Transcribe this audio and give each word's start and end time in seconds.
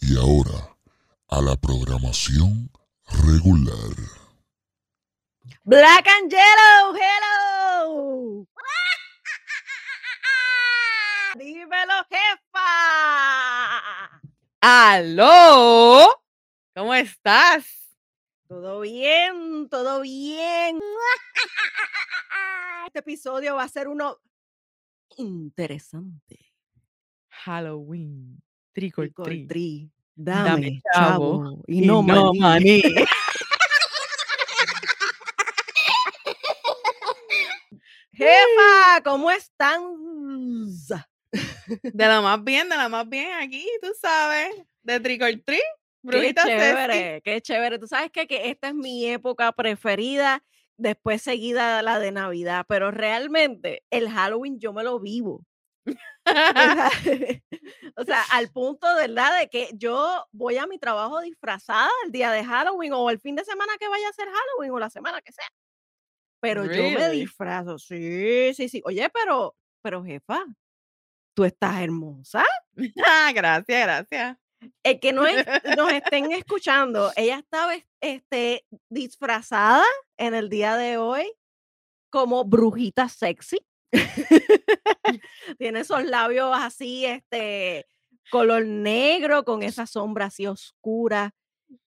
y 0.00 0.16
ahora, 0.16 0.76
a 1.28 1.40
la 1.40 1.56
programación 1.56 2.70
regular. 3.24 3.96
Black 5.64 6.06
and 6.08 6.30
Yellow, 6.30 6.94
hello. 6.94 8.46
Dímelo, 11.36 12.06
jefa. 12.10 12.62
¡Aló! 14.60 16.22
¿Cómo 16.74 16.94
estás? 16.94 17.64
Todo 18.48 18.80
bien, 18.80 19.68
todo 19.68 20.02
bien. 20.02 20.78
Este 22.86 22.98
episodio 22.98 23.56
va 23.56 23.64
a 23.64 23.68
ser 23.68 23.88
uno 23.88 24.20
interesante. 25.16 26.51
Halloween. 27.44 28.40
Trick 28.74 28.98
or 28.98 29.04
Trick 29.06 29.18
or 29.18 29.24
treat. 29.26 29.48
treat. 29.48 29.88
Dame 30.14 30.48
Dame, 30.48 30.82
chavo 30.94 31.42
chavo, 31.44 31.64
y 31.66 31.80
no, 31.80 32.02
maní. 32.02 32.38
maní. 32.38 32.82
Jefa, 38.12 39.00
¿cómo 39.04 39.30
están? 39.30 39.80
De 41.82 42.06
la 42.06 42.20
más 42.20 42.42
bien, 42.44 42.68
de 42.68 42.76
la 42.76 42.88
más 42.88 43.08
bien 43.08 43.32
aquí, 43.40 43.66
tú 43.80 43.88
sabes. 44.00 44.54
De 44.82 45.00
trick 45.00 45.22
or 45.22 45.32
treat. 45.44 45.62
Qué 46.10 46.20
sexy. 46.28 46.48
chévere, 46.48 47.22
qué 47.24 47.40
chévere. 47.40 47.78
Tú 47.78 47.86
sabes 47.86 48.10
que, 48.10 48.26
que 48.26 48.50
esta 48.50 48.68
es 48.68 48.74
mi 48.74 49.06
época 49.06 49.52
preferida, 49.52 50.42
después 50.76 51.22
seguida 51.22 51.80
la 51.82 51.98
de 52.00 52.12
Navidad, 52.12 52.66
pero 52.68 52.90
realmente 52.90 53.84
el 53.90 54.10
Halloween 54.10 54.58
yo 54.58 54.72
me 54.72 54.82
lo 54.82 54.98
vivo. 55.00 55.44
o 57.96 58.04
sea, 58.04 58.22
al 58.32 58.50
punto, 58.50 58.86
¿verdad? 58.96 59.40
De 59.40 59.48
que 59.48 59.70
yo 59.74 60.26
voy 60.32 60.56
a 60.56 60.66
mi 60.66 60.78
trabajo 60.78 61.20
disfrazada 61.20 61.90
el 62.04 62.12
día 62.12 62.30
de 62.30 62.44
Halloween 62.44 62.92
o 62.92 63.10
el 63.10 63.20
fin 63.20 63.34
de 63.36 63.44
semana 63.44 63.72
que 63.78 63.88
vaya 63.88 64.08
a 64.08 64.12
ser 64.12 64.28
Halloween 64.28 64.72
o 64.72 64.78
la 64.78 64.90
semana 64.90 65.20
que 65.20 65.32
sea. 65.32 65.46
Pero 66.40 66.64
yo 66.64 66.70
me 66.98 67.10
disfrazo, 67.10 67.78
sí, 67.78 68.52
sí, 68.54 68.68
sí. 68.68 68.82
Oye, 68.84 69.08
pero, 69.10 69.54
pero 69.82 70.02
jefa, 70.04 70.44
tú 71.34 71.44
estás 71.44 71.80
hermosa. 71.80 72.44
Gracias, 73.34 73.86
gracias. 73.86 74.36
El 74.84 75.00
que 75.00 75.12
no 75.12 75.26
es- 75.26 75.44
nos 75.76 75.92
estén 75.92 76.30
escuchando, 76.32 77.10
ella 77.16 77.38
estaba 77.38 77.74
es- 77.74 77.84
este, 78.00 78.64
disfrazada 78.88 79.84
en 80.16 80.34
el 80.34 80.48
día 80.48 80.76
de 80.76 80.98
hoy 80.98 81.32
como 82.10 82.44
brujita 82.44 83.08
sexy. 83.08 83.64
Tiene 85.58 85.80
esos 85.80 86.04
labios 86.04 86.50
así, 86.54 87.06
este, 87.06 87.86
color 88.30 88.66
negro, 88.66 89.44
con 89.44 89.62
esa 89.62 89.86
sombra 89.86 90.26
así 90.26 90.46
oscura 90.46 91.34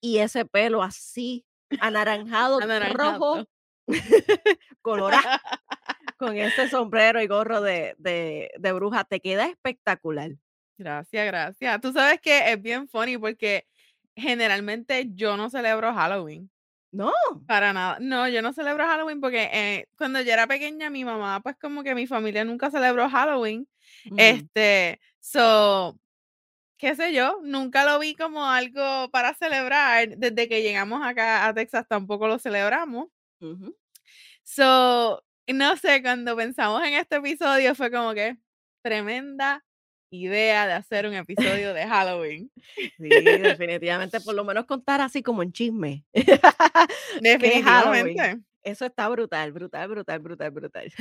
y 0.02 0.20
ese 0.20 0.46
pelo 0.46 0.84
así, 0.84 1.46
anaranjado, 1.80 2.60
rojo, 2.94 3.46
colorado, 4.82 5.40
con 6.18 6.38
ese 6.38 6.70
sombrero 6.70 7.22
y 7.22 7.28
gorro 7.28 7.62
de, 7.62 7.96
de, 7.98 8.52
de 8.58 8.72
bruja. 8.72 9.04
Te 9.04 9.20
queda 9.20 9.48
espectacular. 9.48 10.32
Gracias, 10.78 11.26
gracias. 11.26 11.82
Tú 11.82 11.94
sabes 11.94 12.20
que 12.20 12.52
es 12.52 12.62
bien 12.62 12.88
funny 12.88 13.18
porque 13.18 13.66
generalmente 14.16 15.08
yo 15.14 15.38
no 15.38 15.50
celebro 15.50 15.94
Halloween. 15.94 16.50
¿No? 16.96 17.12
Para 17.46 17.74
nada. 17.74 17.98
No, 18.00 18.30
yo 18.30 18.42
no 18.42 18.54
celebro 18.54 18.86
Halloween 18.86 19.20
porque 19.20 19.50
eh, 19.52 19.88
cuando 19.98 20.22
yo 20.22 20.32
era 20.32 20.48
pequeña, 20.48 20.90
mi 20.90 21.04
mamá, 21.04 21.42
pues 21.42 21.58
como 21.60 21.84
que 21.84 21.94
mi 21.94 22.08
familia 22.08 22.46
nunca 22.46 22.72
celebró 22.72 23.10
Halloween. 23.10 23.68
Este, 24.16 25.02
so, 25.20 26.00
qué 26.78 26.96
sé 26.96 27.14
yo, 27.14 27.40
nunca 27.44 27.84
lo 27.84 28.00
vi 28.00 28.16
como 28.16 28.46
algo 28.46 29.10
para 29.12 29.34
celebrar. 29.34 30.18
Desde 30.18 30.48
que 30.48 30.62
llegamos 30.62 31.06
acá 31.06 31.46
a 31.46 31.54
Texas 31.54 31.86
tampoco 31.86 32.30
lo 32.30 32.40
celebramos. 32.40 33.10
So, 34.44 35.22
no 35.48 35.76
sé, 35.76 36.02
cuando 36.02 36.34
pensamos 36.38 36.82
en 36.86 36.94
este 36.94 37.18
episodio 37.18 37.76
fue 37.76 37.92
como 37.92 38.14
que 38.14 38.38
tremenda 38.82 39.65
idea 40.22 40.68
de 40.68 40.74
hacer 40.74 41.08
un 41.08 41.14
episodio 41.14 41.74
de 41.74 41.88
Halloween. 41.88 42.52
Sí, 42.98 43.09
definitivamente, 43.09 44.20
por 44.22 44.36
lo 44.36 44.44
menos 44.46 44.66
contar 44.66 45.02
así 45.02 45.22
como 45.22 45.44
en 45.44 45.52
chisme. 45.52 46.03
Definitivamente. 47.22 48.42
Eso 48.64 48.86
está 48.86 49.08
brutal, 49.09 49.52
brutal, 49.52 49.88
brutal, 49.88 50.20
brutal, 50.20 50.50
brutal. 50.50 50.92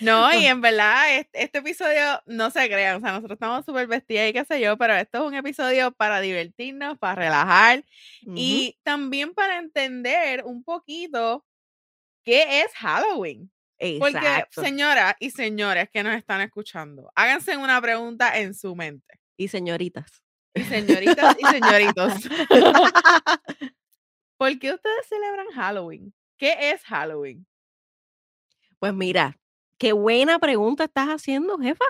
No, 0.00 0.34
y 0.34 0.46
en 0.46 0.60
verdad, 0.60 1.16
este, 1.16 1.44
este 1.44 1.58
episodio 1.58 2.20
no 2.26 2.50
se 2.50 2.66
crean, 2.66 2.96
o 2.96 3.00
sea, 3.00 3.12
nosotros 3.12 3.36
estamos 3.36 3.64
súper 3.64 3.86
vestidas 3.86 4.28
y 4.28 4.32
qué 4.32 4.44
sé 4.44 4.60
yo, 4.60 4.76
pero 4.76 4.94
esto 4.94 5.18
es 5.18 5.24
un 5.24 5.34
episodio 5.34 5.92
para 5.92 6.20
divertirnos, 6.20 6.98
para 6.98 7.14
relajar 7.14 7.84
y 8.34 8.76
también 8.82 9.32
para 9.32 9.58
entender 9.58 10.42
un 10.44 10.64
poquito 10.64 11.44
qué 12.24 12.62
es 12.62 12.72
Halloween. 12.74 13.51
Porque, 13.98 14.44
señoras 14.50 15.16
y 15.18 15.30
señores 15.30 15.88
que 15.90 16.02
nos 16.02 16.14
están 16.14 16.40
escuchando, 16.40 17.10
háganse 17.16 17.56
una 17.56 17.80
pregunta 17.80 18.38
en 18.38 18.54
su 18.54 18.76
mente. 18.76 19.20
Y 19.36 19.48
señoritas. 19.48 20.22
Y 20.54 20.62
señoritas 20.62 21.36
y 21.38 21.46
señoritos, 21.46 22.12
¿por 24.36 24.58
qué 24.58 24.74
ustedes 24.74 25.06
celebran 25.08 25.46
Halloween? 25.54 26.14
¿Qué 26.36 26.70
es 26.70 26.82
Halloween? 26.82 27.46
Pues 28.78 28.92
mira, 28.92 29.38
qué 29.78 29.92
buena 29.92 30.38
pregunta 30.38 30.84
estás 30.84 31.08
haciendo, 31.08 31.58
jefa. 31.58 31.84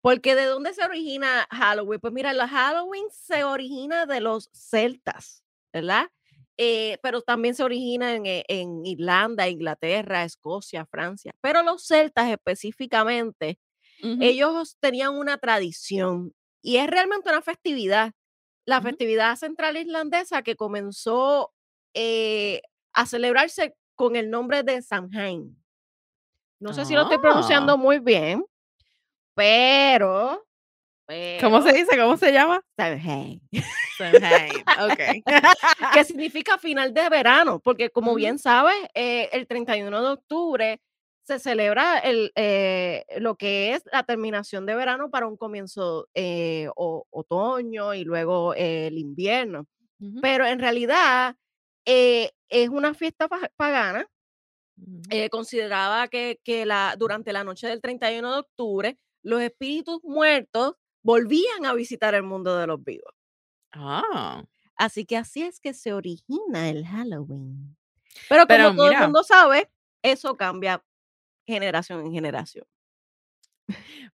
Porque 0.00 0.34
¿de 0.34 0.44
dónde 0.44 0.74
se 0.74 0.84
origina 0.84 1.46
Halloween? 1.50 2.00
Pues 2.00 2.12
mira, 2.12 2.32
la 2.32 2.48
Halloween 2.48 3.04
se 3.10 3.44
origina 3.44 4.06
de 4.06 4.20
los 4.20 4.50
celtas, 4.52 5.44
¿verdad? 5.72 6.10
Eh, 6.58 6.98
pero 7.02 7.22
también 7.22 7.54
se 7.54 7.62
origina 7.64 8.14
en, 8.16 8.26
eh, 8.26 8.44
en 8.48 8.84
Irlanda, 8.84 9.48
Inglaterra, 9.48 10.24
Escocia, 10.24 10.86
Francia. 10.86 11.32
Pero 11.40 11.62
los 11.62 11.86
celtas 11.86 12.28
específicamente, 12.30 13.58
ellos 14.02 14.76
tenían 14.80 15.16
una 15.16 15.38
tradición 15.38 16.34
y 16.62 16.76
es 16.78 16.88
realmente 16.88 17.30
una 17.30 17.42
festividad. 17.42 18.12
La 18.66 18.82
festividad 18.82 19.36
central 19.36 19.76
irlandesa 19.76 20.42
que 20.42 20.56
comenzó 20.56 21.52
eh, 21.94 22.62
a 22.94 23.06
celebrarse 23.06 23.76
con 23.96 24.16
el 24.16 24.30
nombre 24.30 24.62
de 24.64 24.82
Samhain. 24.82 25.56
No 26.60 26.72
sé 26.74 26.84
si 26.84 26.94
lo 26.94 27.02
estoy 27.02 27.18
Ah. 27.18 27.22
pronunciando 27.22 27.78
muy 27.78 28.00
bien, 28.00 28.44
pero, 29.34 30.46
¿Cómo 31.40 31.62
se 31.62 31.72
pero, 31.72 31.78
dice? 31.78 31.98
¿Cómo 31.98 32.16
se 32.16 32.32
llama? 32.32 32.60
Samhain, 32.76 33.40
Samhain, 33.96 34.64
ok. 34.78 35.24
que 35.94 36.04
significa 36.04 36.58
final 36.58 36.92
de 36.92 37.08
verano, 37.08 37.60
porque 37.60 37.90
como 37.90 38.14
bien 38.14 38.38
sabes, 38.38 38.76
eh, 38.94 39.28
el 39.32 39.46
31 39.46 40.02
de 40.02 40.08
octubre 40.08 40.80
se 41.22 41.38
celebra 41.38 41.98
el, 41.98 42.32
eh, 42.36 43.04
lo 43.18 43.36
que 43.36 43.74
es 43.74 43.82
la 43.92 44.02
terminación 44.02 44.66
de 44.66 44.74
verano 44.74 45.10
para 45.10 45.26
un 45.26 45.36
comienzo 45.36 46.08
eh, 46.14 46.68
o- 46.76 47.04
otoño 47.10 47.94
y 47.94 48.04
luego 48.04 48.54
el 48.54 48.96
invierno. 48.98 49.66
Ujú, 50.00 50.20
Pero 50.22 50.46
en 50.46 50.58
realidad 50.58 51.36
eh, 51.86 52.30
es 52.48 52.68
una 52.68 52.94
fiesta 52.94 53.28
pa- 53.28 53.50
pagana 53.56 54.06
eh, 55.10 55.28
consideraba 55.28 56.08
que, 56.08 56.38
que 56.44 56.64
la, 56.64 56.94
durante 56.98 57.32
la 57.32 57.44
noche 57.44 57.66
del 57.66 57.80
31 57.80 58.32
de 58.32 58.38
octubre 58.40 58.98
los 59.22 59.40
espíritus 59.42 60.00
muertos 60.04 60.74
volvían 61.02 61.64
a 61.64 61.74
visitar 61.74 62.14
el 62.14 62.22
mundo 62.22 62.56
de 62.56 62.66
los 62.66 62.82
vivos. 62.82 63.14
Ah, 63.72 64.44
Así 64.78 65.04
que 65.04 65.16
así 65.16 65.42
es 65.42 65.58
que 65.58 65.74
se 65.74 65.92
origina 65.92 66.70
el 66.70 66.86
Halloween. 66.86 67.76
Pero 68.28 68.46
como 68.46 68.48
pero 68.48 68.74
todo 68.76 68.90
el 68.90 68.98
mundo 68.98 69.24
sabe, 69.24 69.68
eso 70.02 70.36
cambia 70.36 70.82
generación 71.46 72.06
en 72.06 72.12
generación. 72.12 72.64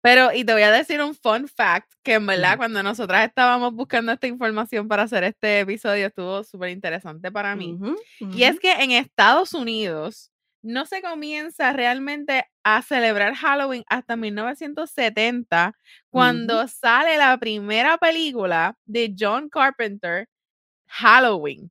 pero 0.01 0.33
y 0.33 0.45
te 0.45 0.53
voy 0.53 0.63
a 0.63 0.73
decir 0.73 1.01
un 1.01 1.15
fun 1.15 1.47
fact 1.47 1.93
que 2.03 2.15
en 2.15 2.27
verdad 2.27 2.57
cuando 2.57 2.83
nosotras 2.83 3.27
estábamos 3.27 3.73
buscando 3.73 4.11
esta 4.13 4.27
información 4.27 4.89
para 4.89 5.05
hacer 5.05 5.23
este 5.25 5.61
episodio 5.61 6.09
estuvo 6.09 6.43
súper 6.43 6.71
interesante 6.71 7.31
para 7.31 7.55
mí. 7.55 7.79
Y 8.19 8.43
es 8.43 8.59
que 8.59 8.73
en 8.73 8.91
Estados 8.91 9.55
Unidos 9.55 10.33
no 10.63 10.87
se 10.87 11.03
comienza 11.03 11.73
realmente 11.73 12.47
a 12.65 12.83
celebrar 12.83 13.35
Halloween 13.35 13.85
hasta 13.89 14.17
1970, 14.17 15.69
Ujú. 15.69 15.79
cuando 16.11 16.69
sale 16.69 17.17
la 17.19 17.37
primera 17.39 17.99
película 17.99 18.77
de 18.87 19.15
John 19.19 19.49
Carpenter, 19.49 20.29
Halloween. 20.89 21.71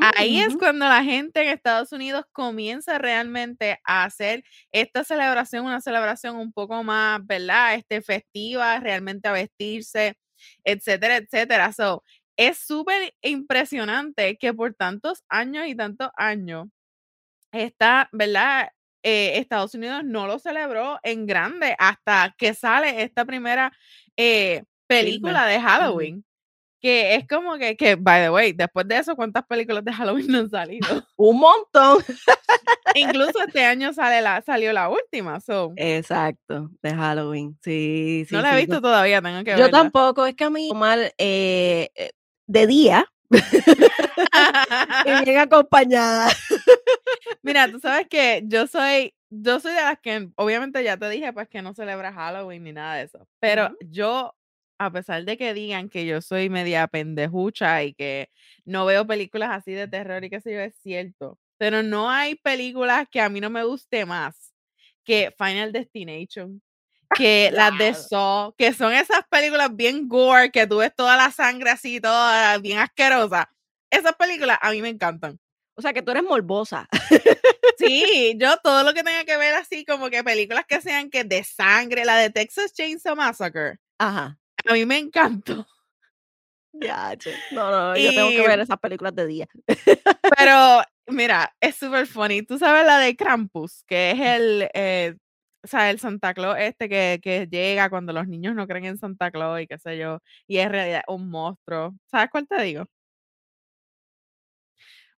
Ahí 0.00 0.38
es 0.40 0.56
cuando 0.56 0.86
la 0.88 1.04
gente 1.04 1.42
en 1.42 1.48
Estados 1.50 1.92
Unidos 1.92 2.24
comienza 2.32 2.98
realmente 2.98 3.78
a 3.84 4.04
hacer 4.04 4.42
esta 4.72 5.04
celebración, 5.04 5.64
una 5.66 5.80
celebración 5.80 6.36
un 6.36 6.52
poco 6.52 6.82
más, 6.82 7.24
¿verdad? 7.24 7.74
Este, 7.76 8.02
festiva, 8.02 8.80
realmente 8.80 9.28
a 9.28 9.32
vestirse, 9.32 10.16
etcétera, 10.64 11.16
etcétera. 11.18 11.72
So, 11.72 12.02
es 12.36 12.58
súper 12.58 13.14
impresionante 13.22 14.36
que 14.38 14.52
por 14.54 14.74
tantos 14.74 15.22
años 15.28 15.66
y 15.68 15.76
tantos 15.76 16.10
años 16.16 16.66
esta, 17.52 18.08
¿verdad? 18.12 18.70
eh, 19.02 19.38
Estados 19.38 19.74
Unidos 19.74 20.02
no 20.04 20.26
lo 20.26 20.38
celebró 20.38 20.98
en 21.02 21.26
grande 21.26 21.74
hasta 21.78 22.34
que 22.38 22.54
sale 22.54 23.02
esta 23.02 23.24
primera 23.24 23.72
eh, 24.16 24.64
película 24.86 25.46
de 25.46 25.60
Halloween. 25.60 26.24
Que 26.80 27.14
es 27.14 27.28
como 27.28 27.58
que, 27.58 27.76
que, 27.76 27.94
by 27.94 28.22
the 28.22 28.30
way, 28.30 28.52
después 28.52 28.88
de 28.88 28.96
eso, 28.96 29.14
¿cuántas 29.14 29.46
películas 29.46 29.84
de 29.84 29.92
Halloween 29.92 30.26
no 30.26 30.38
han 30.38 30.50
salido? 30.50 30.88
Un 31.16 31.38
montón. 31.38 32.02
Incluso 32.96 33.40
este 33.46 33.64
año 33.64 33.92
sale 33.92 34.20
la, 34.20 34.42
salió 34.42 34.72
la 34.72 34.88
última. 34.88 35.38
So. 35.38 35.72
Exacto, 35.76 36.70
de 36.82 36.90
Halloween. 36.92 37.56
Sí, 37.62 38.24
sí. 38.28 38.34
No 38.34 38.42
la 38.42 38.54
he 38.54 38.60
visto 38.60 38.82
todavía, 38.82 39.22
tengo 39.22 39.44
que 39.44 39.56
Yo 39.56 39.70
tampoco, 39.70 40.26
es 40.26 40.34
que 40.34 40.42
a 40.42 40.50
mí 40.50 40.72
mal 40.74 41.12
eh, 41.18 41.90
de 42.48 42.66
día 42.66 43.11
y 45.06 45.24
bien 45.24 45.38
acompañada. 45.38 46.30
Mira, 47.42 47.70
tú 47.70 47.80
sabes 47.80 48.06
que 48.08 48.42
yo 48.46 48.66
soy, 48.66 49.14
yo 49.30 49.60
soy 49.60 49.72
de 49.72 49.80
las 49.80 49.98
que, 50.00 50.28
obviamente 50.36 50.82
ya 50.84 50.96
te 50.96 51.08
dije, 51.08 51.32
pues 51.32 51.48
que 51.48 51.62
no 51.62 51.74
celebra 51.74 52.12
Halloween 52.12 52.64
ni 52.64 52.72
nada 52.72 52.96
de 52.96 53.04
eso, 53.04 53.26
pero 53.40 53.70
yo, 53.80 54.34
a 54.78 54.90
pesar 54.92 55.24
de 55.24 55.36
que 55.36 55.54
digan 55.54 55.88
que 55.88 56.06
yo 56.06 56.20
soy 56.20 56.48
media 56.50 56.86
pendejucha 56.88 57.82
y 57.84 57.94
que 57.94 58.30
no 58.64 58.86
veo 58.86 59.06
películas 59.06 59.50
así 59.52 59.72
de 59.72 59.88
terror 59.88 60.24
y 60.24 60.30
qué 60.30 60.40
sé 60.40 60.52
yo, 60.52 60.60
es 60.60 60.74
cierto, 60.82 61.38
pero 61.58 61.82
no 61.82 62.10
hay 62.10 62.36
películas 62.36 63.06
que 63.10 63.20
a 63.20 63.28
mí 63.28 63.40
no 63.40 63.50
me 63.50 63.64
guste 63.64 64.06
más 64.06 64.52
que 65.04 65.34
Final 65.38 65.72
Destination 65.72 66.62
que 67.14 67.50
las 67.52 67.76
de 67.78 67.94
Saw, 67.94 68.54
que 68.56 68.72
son 68.72 68.92
esas 68.92 69.22
películas 69.28 69.74
bien 69.74 70.08
gore, 70.08 70.50
que 70.50 70.66
tú 70.66 70.78
ves 70.78 70.94
toda 70.94 71.16
la 71.16 71.30
sangre 71.30 71.70
así, 71.70 72.00
toda 72.00 72.58
bien 72.58 72.78
asquerosa. 72.78 73.50
Esas 73.90 74.14
películas 74.16 74.58
a 74.60 74.70
mí 74.70 74.82
me 74.82 74.88
encantan. 74.88 75.38
O 75.74 75.82
sea, 75.82 75.92
que 75.92 76.02
tú 76.02 76.10
eres 76.10 76.22
morbosa. 76.22 76.88
Sí, 77.78 78.34
yo 78.36 78.56
todo 78.58 78.82
lo 78.82 78.94
que 78.94 79.02
tenga 79.04 79.24
que 79.24 79.36
ver 79.36 79.54
así, 79.54 79.84
como 79.84 80.10
que 80.10 80.22
películas 80.22 80.64
que 80.66 80.80
sean 80.80 81.10
que 81.10 81.24
de 81.24 81.42
sangre, 81.44 82.04
la 82.04 82.16
de 82.16 82.30
Texas 82.30 82.72
Chainsaw 82.72 83.16
Massacre. 83.16 83.78
Ajá. 83.98 84.38
A 84.68 84.72
mí 84.72 84.86
me 84.86 84.98
encantó. 84.98 85.66
Ya, 86.74 87.14
no, 87.50 87.70
no, 87.70 87.96
yo 87.96 88.10
tengo 88.10 88.30
que 88.30 88.46
ver 88.48 88.60
esas 88.60 88.78
películas 88.78 89.14
de 89.14 89.26
día. 89.26 89.48
Pero, 90.38 90.82
mira, 91.06 91.54
es 91.60 91.76
súper 91.76 92.06
funny. 92.06 92.42
Tú 92.42 92.58
sabes 92.58 92.86
la 92.86 92.98
de 92.98 93.14
Krampus, 93.14 93.84
que 93.86 94.12
es 94.12 94.20
el, 94.20 94.68
eh, 94.72 95.16
o 95.64 95.66
sea, 95.68 95.90
el 95.90 95.98
Santa 96.00 96.34
Claus 96.34 96.56
este 96.58 96.88
que, 96.88 97.20
que, 97.22 97.46
llega 97.48 97.90
cuando 97.90 98.12
los 98.12 98.26
niños 98.28 98.54
no 98.54 98.66
creen 98.66 98.84
en 98.86 98.98
Santa 98.98 99.30
Claus 99.30 99.60
y 99.60 99.66
qué 99.66 99.78
sé 99.78 99.98
yo, 99.98 100.20
y 100.46 100.58
es 100.58 100.68
realidad 100.70 101.02
un 101.08 101.30
monstruo. 101.30 101.94
¿Sabes 102.06 102.30
cuál 102.30 102.46
te 102.48 102.60
digo? 102.62 102.86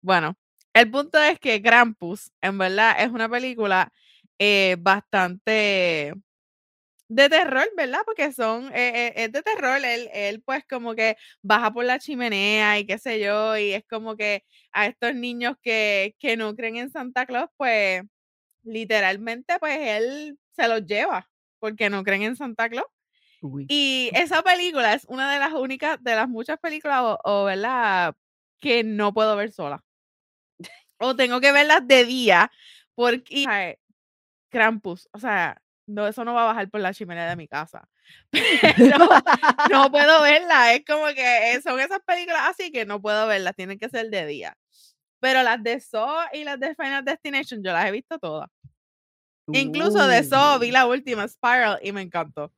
Bueno, 0.01 0.37
el 0.75 0.91
punto 0.91 1.19
es 1.19 1.39
que 1.39 1.63
Krampus, 1.63 2.33
en 2.41 2.59
verdad, 2.59 2.97
es 2.99 3.11
una 3.11 3.29
película 3.29 3.93
eh, 4.39 4.77
bastante 4.81 6.13
de 7.09 7.29
terror, 7.29 7.69
¿verdad? 7.77 8.01
Porque 8.07 8.33
son, 8.33 8.67
eh, 8.75 9.09
eh, 9.09 9.13
es 9.17 9.33
de 9.33 9.43
terror, 9.43 9.79
él, 9.85 10.09
él 10.15 10.43
pues 10.45 10.65
como 10.69 10.95
que 10.95 11.17
baja 11.43 11.73
por 11.73 11.85
la 11.85 11.99
chimenea 11.99 12.79
y 12.79 12.87
qué 12.87 12.99
sé 12.99 13.21
yo, 13.21 13.57
y 13.59 13.73
es 13.75 13.85
como 13.89 14.17
que 14.17 14.45
a 14.73 14.87
estos 14.87 15.15
niños 15.15 15.57
que, 15.63 16.17
que 16.19 16.37
no 16.37 16.55
creen 16.57 16.77
en 16.77 16.91
Santa 16.91 17.27
Claus, 17.27 17.51
pues 17.57 18.03
literalmente, 18.63 19.59
pues 19.59 19.79
él 19.79 20.39
se 20.53 20.69
los 20.69 20.85
lleva 20.87 21.29
porque 21.59 21.91
no 21.91 22.03
creen 22.03 22.23
en 22.23 22.37
Santa 22.37 22.69
Claus. 22.69 22.87
Y 23.69 24.11
esa 24.15 24.43
película 24.43 24.95
es 24.95 25.05
una 25.09 25.33
de 25.33 25.41
las 25.41 25.53
únicas, 25.53 26.03
de 26.03 26.15
las 26.15 26.29
muchas 26.29 26.59
películas, 26.59 27.19
o, 27.25 27.45
¿verdad? 27.45 28.15
Que 28.61 28.85
no 28.85 29.13
puedo 29.13 29.35
ver 29.37 29.53
sola. 29.53 29.83
O 30.99 31.17
tengo 31.17 31.41
que 31.41 31.51
verlas 31.51 31.87
de 31.87 32.05
día, 32.05 32.53
porque 32.95 33.79
Krampus, 34.49 35.09
o 35.13 35.19
sea, 35.19 35.61
no, 35.87 36.07
eso 36.07 36.25
no 36.25 36.35
va 36.35 36.43
a 36.43 36.47
bajar 36.47 36.71
por 36.71 36.81
la 36.81 36.95
chimenea 36.95 37.29
de 37.29 37.37
mi 37.37 37.49
casa. 37.49 37.89
Pero 38.77 38.99
no 39.71 39.91
puedo 39.91 40.23
verla. 40.23 40.75
Es 40.75 40.85
como 40.85 41.07
que 41.09 41.61
son 41.63 41.81
esas 41.81 42.01
películas 42.01 42.43
así 42.51 42.71
que 42.71 42.87
no 42.87 43.01
puedo 43.01 43.27
verlas, 43.27 43.57
tienen 43.57 43.79
que 43.79 43.89
ser 43.89 44.11
de 44.11 44.27
día. 44.27 44.57
Pero 45.23 45.45
las 45.45 45.63
de 45.63 45.79
Saw 45.79 46.31
y 46.33 46.43
las 46.43 46.59
de 46.59 46.75
Final 46.75 47.05
Destination, 47.05 47.63
yo 47.63 47.73
las 47.73 47.87
he 47.87 47.93
visto 47.93 48.19
todas. 48.19 48.51
Incluso 49.53 50.05
de 50.09 50.25
Saw 50.25 50.59
vi 50.59 50.73
la 50.73 50.85
última, 50.85 51.29
Spiral, 51.29 51.79
y 51.81 51.93
me 51.93 52.03
encantó. 52.03 52.53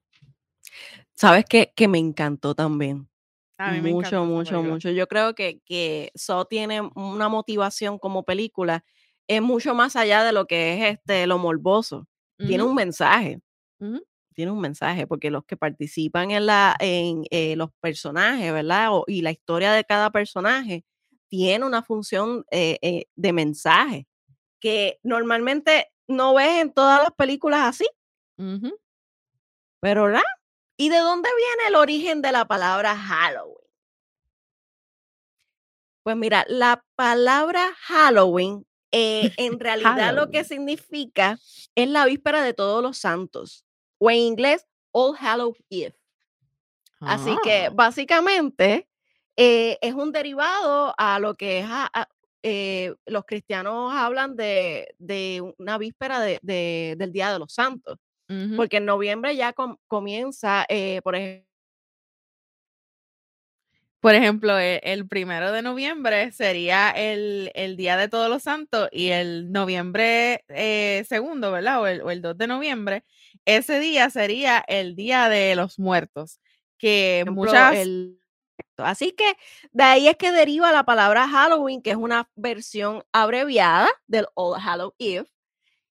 ¿Sabes 1.12 1.44
qué? 1.46 1.74
Que 1.76 1.88
me 1.88 1.98
encantó 1.98 2.54
también. 2.54 3.06
A 3.58 3.70
mí 3.72 3.92
mucho, 3.92 4.24
mucho, 4.24 4.62
mucho. 4.62 4.90
Yo 4.90 5.06
creo 5.06 5.34
que, 5.34 5.60
que 5.66 6.10
Saw 6.14 6.46
tiene 6.46 6.80
una 6.94 7.28
motivación 7.28 7.98
como 7.98 8.24
película, 8.24 8.82
es 9.28 9.42
mucho 9.42 9.74
más 9.74 9.94
allá 9.94 10.24
de 10.24 10.32
lo 10.32 10.46
que 10.46 10.72
es 10.72 10.94
este 10.94 11.26
lo 11.26 11.36
morboso. 11.36 12.08
Tiene 12.38 12.62
un 12.62 12.74
mensaje. 12.74 13.40
Tiene 14.32 14.50
un 14.50 14.60
mensaje, 14.60 15.06
porque 15.06 15.30
los 15.30 15.44
que 15.44 15.58
participan 15.58 16.30
en, 16.30 16.46
la, 16.46 16.76
en 16.80 17.24
eh, 17.30 17.56
los 17.56 17.68
personajes, 17.80 18.50
¿verdad? 18.54 18.88
y 19.06 19.20
la 19.20 19.32
historia 19.32 19.72
de 19.72 19.84
cada 19.84 20.10
personaje 20.10 20.82
tiene 21.28 21.64
una 21.64 21.82
función 21.82 22.44
eh, 22.50 22.78
eh, 22.82 23.06
de 23.16 23.32
mensaje 23.32 24.06
que 24.60 24.98
normalmente 25.02 25.92
no 26.06 26.34
ves 26.34 26.60
en 26.60 26.72
todas 26.72 27.02
las 27.02 27.12
películas 27.12 27.60
así. 27.62 27.86
Pero, 29.80 30.04
¿verdad? 30.04 30.22
¿Y 30.76 30.88
de 30.88 30.98
dónde 30.98 31.28
viene 31.36 31.68
el 31.68 31.76
origen 31.76 32.22
de 32.22 32.32
la 32.32 32.46
palabra 32.46 32.96
Halloween? 32.96 33.56
Pues 36.02 36.16
mira, 36.16 36.44
la 36.48 36.84
palabra 36.96 37.74
Halloween 37.80 38.66
eh, 38.92 39.32
en 39.36 39.58
realidad 39.60 40.14
lo 40.14 40.30
que 40.30 40.44
significa 40.44 41.38
es 41.74 41.88
la 41.88 42.06
víspera 42.06 42.42
de 42.42 42.54
todos 42.54 42.82
los 42.82 42.98
santos, 42.98 43.64
o 43.98 44.10
en 44.10 44.18
inglés, 44.18 44.66
All 44.92 45.16
Hallows 45.18 45.58
Eve. 45.70 45.96
Así 47.00 47.36
que 47.42 47.66
ah. 47.66 47.70
básicamente 47.70 48.88
eh, 49.36 49.78
es 49.80 49.94
un 49.94 50.12
derivado 50.12 50.94
a 50.96 51.18
lo 51.18 51.34
que 51.34 51.60
es 51.60 51.66
eh, 52.42 52.94
los 53.06 53.24
cristianos 53.24 53.92
hablan 53.94 54.36
de, 54.36 54.94
una 55.58 55.78
víspera 55.78 56.20
de, 56.20 56.38
del 56.42 57.12
Día 57.12 57.32
de 57.32 57.38
los 57.38 57.52
Santos, 57.52 57.98
porque 58.56 58.78
en 58.78 58.84
noviembre 58.84 59.34
ya 59.36 59.54
comienza, 59.86 60.64
eh, 60.68 61.00
por 61.02 61.16
ejemplo, 61.16 61.48
por 64.00 64.14
ejemplo, 64.14 64.58
e, 64.58 64.82
el, 64.84 65.08
primero 65.08 65.50
de 65.50 65.62
noviembre 65.62 66.30
sería 66.32 66.90
el, 66.90 67.50
Día 67.78 67.96
de 67.96 68.08
Todos 68.08 68.28
los 68.28 68.42
Santos 68.42 68.90
y 68.92 69.08
el 69.08 69.50
noviembre 69.50 70.44
segundo, 71.08 71.50
¿verdad? 71.50 71.80
O 71.80 71.86
el, 71.86 72.02
o 72.02 72.10
el, 72.10 72.20
2 72.20 72.36
de 72.36 72.46
noviembre, 72.46 73.04
ese 73.46 73.80
día 73.80 74.10
sería 74.10 74.62
el 74.68 74.94
Día 74.94 75.30
de 75.30 75.56
los 75.56 75.78
Muertos, 75.78 76.40
que 76.76 77.24
muchas... 77.26 77.74
Así 78.76 79.12
que 79.12 79.36
de 79.72 79.84
ahí 79.84 80.08
es 80.08 80.16
que 80.16 80.32
deriva 80.32 80.72
la 80.72 80.84
palabra 80.84 81.28
Halloween, 81.28 81.82
que 81.82 81.90
es 81.90 81.96
una 81.96 82.28
versión 82.34 83.04
abreviada 83.12 83.88
del 84.06 84.26
Old 84.34 84.60
Hallow 84.60 84.94
Eve. 84.98 85.28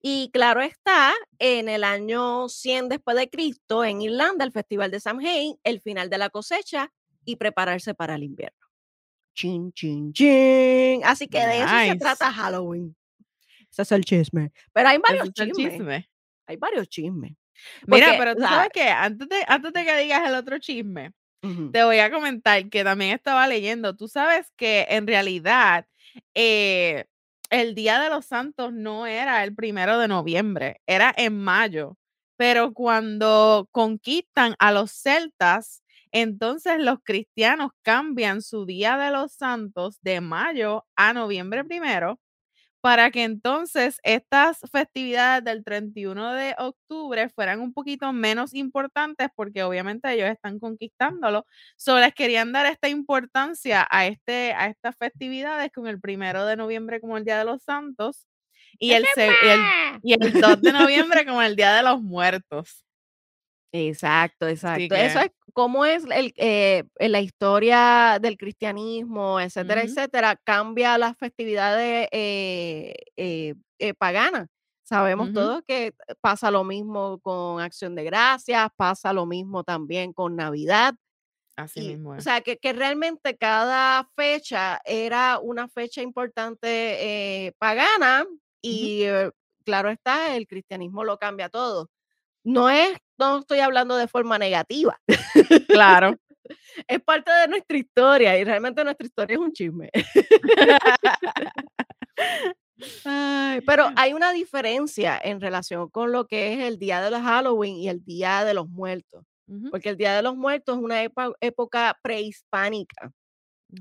Y 0.01 0.29
claro 0.31 0.61
está, 0.61 1.13
en 1.39 1.67
el 1.67 1.83
año 1.83 2.47
100 2.47 2.87
después 2.87 3.17
de 3.17 3.29
Cristo, 3.29 3.83
en 3.83 4.01
Irlanda, 4.01 4.45
el 4.45 4.53
Festival 4.53 4.91
de 4.91 5.01
Samhain, 5.01 5.57
el 5.63 5.81
final 5.81 6.09
de 6.09 6.17
la 6.17 6.29
cosecha 6.29 6.91
y 7.25 7.35
prepararse 7.35 7.93
para 7.93 8.15
el 8.15 8.23
invierno. 8.23 8.57
Chin, 9.35 9.73
chin, 9.73 10.13
chin. 10.13 11.01
Así 11.03 11.27
que 11.27 11.39
de 11.39 11.63
eso 11.63 11.79
se 11.91 11.95
trata 11.97 12.31
Halloween. 12.31 12.95
Ese 13.71 13.81
es 13.81 13.91
el 13.91 14.03
chisme. 14.03 14.51
Pero 14.73 14.89
hay 14.89 14.97
varios 14.97 15.31
chismes. 15.33 16.05
Hay 16.45 16.57
varios 16.57 16.87
chismes. 16.87 17.33
Mira, 17.85 18.15
pero 18.17 18.35
tú 18.35 18.41
sabes 18.41 18.69
que 18.73 18.83
antes 18.83 19.27
de, 19.27 19.43
antes 19.47 19.73
de 19.73 19.85
que 19.85 19.97
digas 19.97 20.27
el 20.27 20.35
otro 20.35 20.59
chisme, 20.59 21.11
te 21.71 21.83
voy 21.83 21.99
a 21.99 22.11
comentar 22.11 22.69
que 22.69 22.83
también 22.83 23.11
estaba 23.15 23.47
leyendo, 23.47 23.95
tú 23.95 24.07
sabes 24.07 24.51
que 24.57 24.85
en 24.89 25.07
realidad 25.07 25.85
eh, 26.35 27.05
el 27.49 27.75
Día 27.75 27.99
de 27.99 28.09
los 28.09 28.25
Santos 28.25 28.73
no 28.73 29.07
era 29.07 29.43
el 29.43 29.55
primero 29.55 29.97
de 29.99 30.07
noviembre, 30.07 30.81
era 30.87 31.13
en 31.17 31.37
mayo, 31.37 31.97
pero 32.37 32.73
cuando 32.73 33.67
conquistan 33.71 34.55
a 34.59 34.71
los 34.71 34.91
celtas, 34.91 35.83
entonces 36.11 36.79
los 36.79 36.99
cristianos 37.03 37.71
cambian 37.83 38.41
su 38.41 38.65
Día 38.65 38.97
de 38.97 39.11
los 39.11 39.33
Santos 39.33 39.99
de 40.01 40.21
mayo 40.21 40.85
a 40.95 41.13
noviembre 41.13 41.63
primero 41.63 42.19
para 42.81 43.11
que 43.11 43.23
entonces 43.23 43.99
estas 44.03 44.59
festividades 44.71 45.43
del 45.43 45.63
31 45.63 46.33
de 46.33 46.55
octubre 46.57 47.29
fueran 47.29 47.59
un 47.61 47.73
poquito 47.73 48.13
menos 48.13 48.53
importantes 48.53 49.27
porque 49.35 49.63
obviamente 49.63 50.11
ellos 50.13 50.29
están 50.29 50.59
conquistándolo. 50.59 51.45
Solo 51.77 51.99
les 52.01 52.13
querían 52.13 52.51
dar 52.53 52.65
esta 52.65 52.87
importancia 52.89 53.85
a, 53.89 54.07
este, 54.07 54.53
a 54.53 54.67
estas 54.67 54.95
festividades 54.97 55.71
con 55.73 55.87
el 55.87 55.99
primero 55.99 56.45
de 56.45 56.55
noviembre 56.55 57.01
como 57.01 57.17
el 57.17 57.25
Día 57.25 57.37
de 57.39 57.45
los 57.45 57.63
Santos 57.63 58.25
y 58.79 58.91
el, 58.93 59.05
y 60.03 60.13
el 60.13 60.41
2 60.41 60.61
de 60.61 60.73
noviembre 60.73 61.25
como 61.25 61.41
el 61.41 61.55
Día 61.55 61.73
de 61.73 61.83
los 61.83 62.01
Muertos. 62.01 62.85
Exacto, 63.71 64.47
exacto. 64.47 64.95
Eso 64.95 65.19
es 65.19 65.31
cómo 65.53 65.85
es 65.85 66.03
el, 66.05 66.33
eh, 66.37 66.83
la 66.99 67.21
historia 67.21 68.17
del 68.21 68.37
cristianismo, 68.37 69.39
etcétera, 69.39 69.83
etcétera, 69.83 70.35
cambia 70.43 70.97
las 70.97 71.15
festividades 71.17 72.07
eh, 72.11 72.95
eh, 73.15 73.93
paganas. 73.97 74.47
Sabemos 74.83 75.33
todos 75.33 75.61
que 75.67 75.93
pasa 76.19 76.49
lo 76.49 76.63
mismo 76.63 77.19
con 77.19 77.61
Acción 77.61 77.93
de 77.93 78.03
Gracias, 78.05 78.69
pasa 78.75 79.13
lo 79.13 79.27
mismo 79.27 79.63
también 79.63 80.13
con 80.13 80.35
Navidad. 80.35 80.95
Así 81.55 81.81
Y, 81.81 81.87
mismo 81.89 82.15
o 82.15 82.15
es. 82.15 82.23
sea, 82.23 82.41
que, 82.41 82.57
que 82.57 82.73
realmente 82.73 83.37
cada 83.37 84.09
fecha 84.15 84.79
era 84.85 85.39
una 85.39 85.67
fecha 85.67 86.01
importante 86.01 87.53
pagana 87.59 88.25
y 88.63 89.03
claro 89.63 89.89
está, 89.91 90.35
el 90.35 90.47
cristianismo 90.47 91.03
lo 91.03 91.19
cambia 91.19 91.49
todo. 91.49 91.89
No 92.43 92.69
es, 92.69 92.97
no 93.17 93.39
estoy 93.39 93.59
hablando 93.59 93.97
de 93.97 94.07
forma 94.07 94.37
negativa, 94.37 94.99
Claro. 95.67 96.15
es 96.87 97.01
parte 97.01 97.31
de 97.31 97.47
nuestra 97.47 97.77
historia 97.77 98.37
y 98.37 98.43
realmente 98.43 98.83
nuestra 98.83 99.05
historia 99.05 99.33
es 99.35 99.39
un 99.39 99.53
chisme. 99.53 99.89
Ay, 103.05 103.61
pero 103.61 103.85
hay 103.97 104.13
una 104.13 104.31
diferencia 104.31 105.19
en 105.21 105.41
relación 105.41 105.89
con 105.89 106.11
lo 106.11 106.27
que 106.27 106.53
es 106.53 106.59
el 106.59 106.79
día 106.79 107.01
de 107.01 107.11
los 107.11 107.21
Halloween 107.21 107.75
y 107.77 107.89
el 107.89 108.03
día 108.03 108.43
de 108.45 108.53
los 108.53 108.69
muertos, 108.69 109.25
porque 109.71 109.89
el 109.89 109.97
día 109.97 110.15
de 110.15 110.21
los 110.21 110.35
muertos 110.35 110.77
es 110.77 110.83
una 110.83 111.03
época 111.41 111.97
prehispánica. 112.01 113.11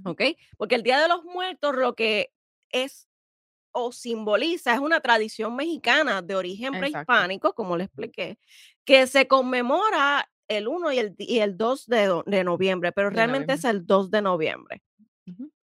¿ok? 0.04 0.22
Porque 0.56 0.74
el 0.74 0.82
día 0.82 1.00
de 1.00 1.08
los 1.08 1.24
muertos 1.24 1.76
lo 1.76 1.94
que 1.94 2.30
es 2.72 3.07
o 3.78 3.92
simboliza 3.92 4.74
es 4.74 4.80
una 4.80 5.00
tradición 5.00 5.56
mexicana 5.56 6.22
de 6.22 6.34
origen 6.34 6.74
Exacto. 6.74 6.90
prehispánico, 6.90 7.54
como 7.54 7.76
le 7.76 7.84
expliqué, 7.84 8.38
que 8.84 9.06
se 9.06 9.26
conmemora 9.26 10.28
el 10.48 10.68
1 10.68 10.92
y 10.92 10.98
el, 10.98 11.14
y 11.18 11.38
el 11.38 11.56
2 11.56 11.86
de, 11.86 12.22
de 12.26 12.44
noviembre, 12.44 12.92
pero 12.92 13.10
realmente 13.10 13.52
es 13.52 13.64
el 13.64 13.86
2 13.86 14.10
de 14.10 14.22
noviembre. 14.22 14.82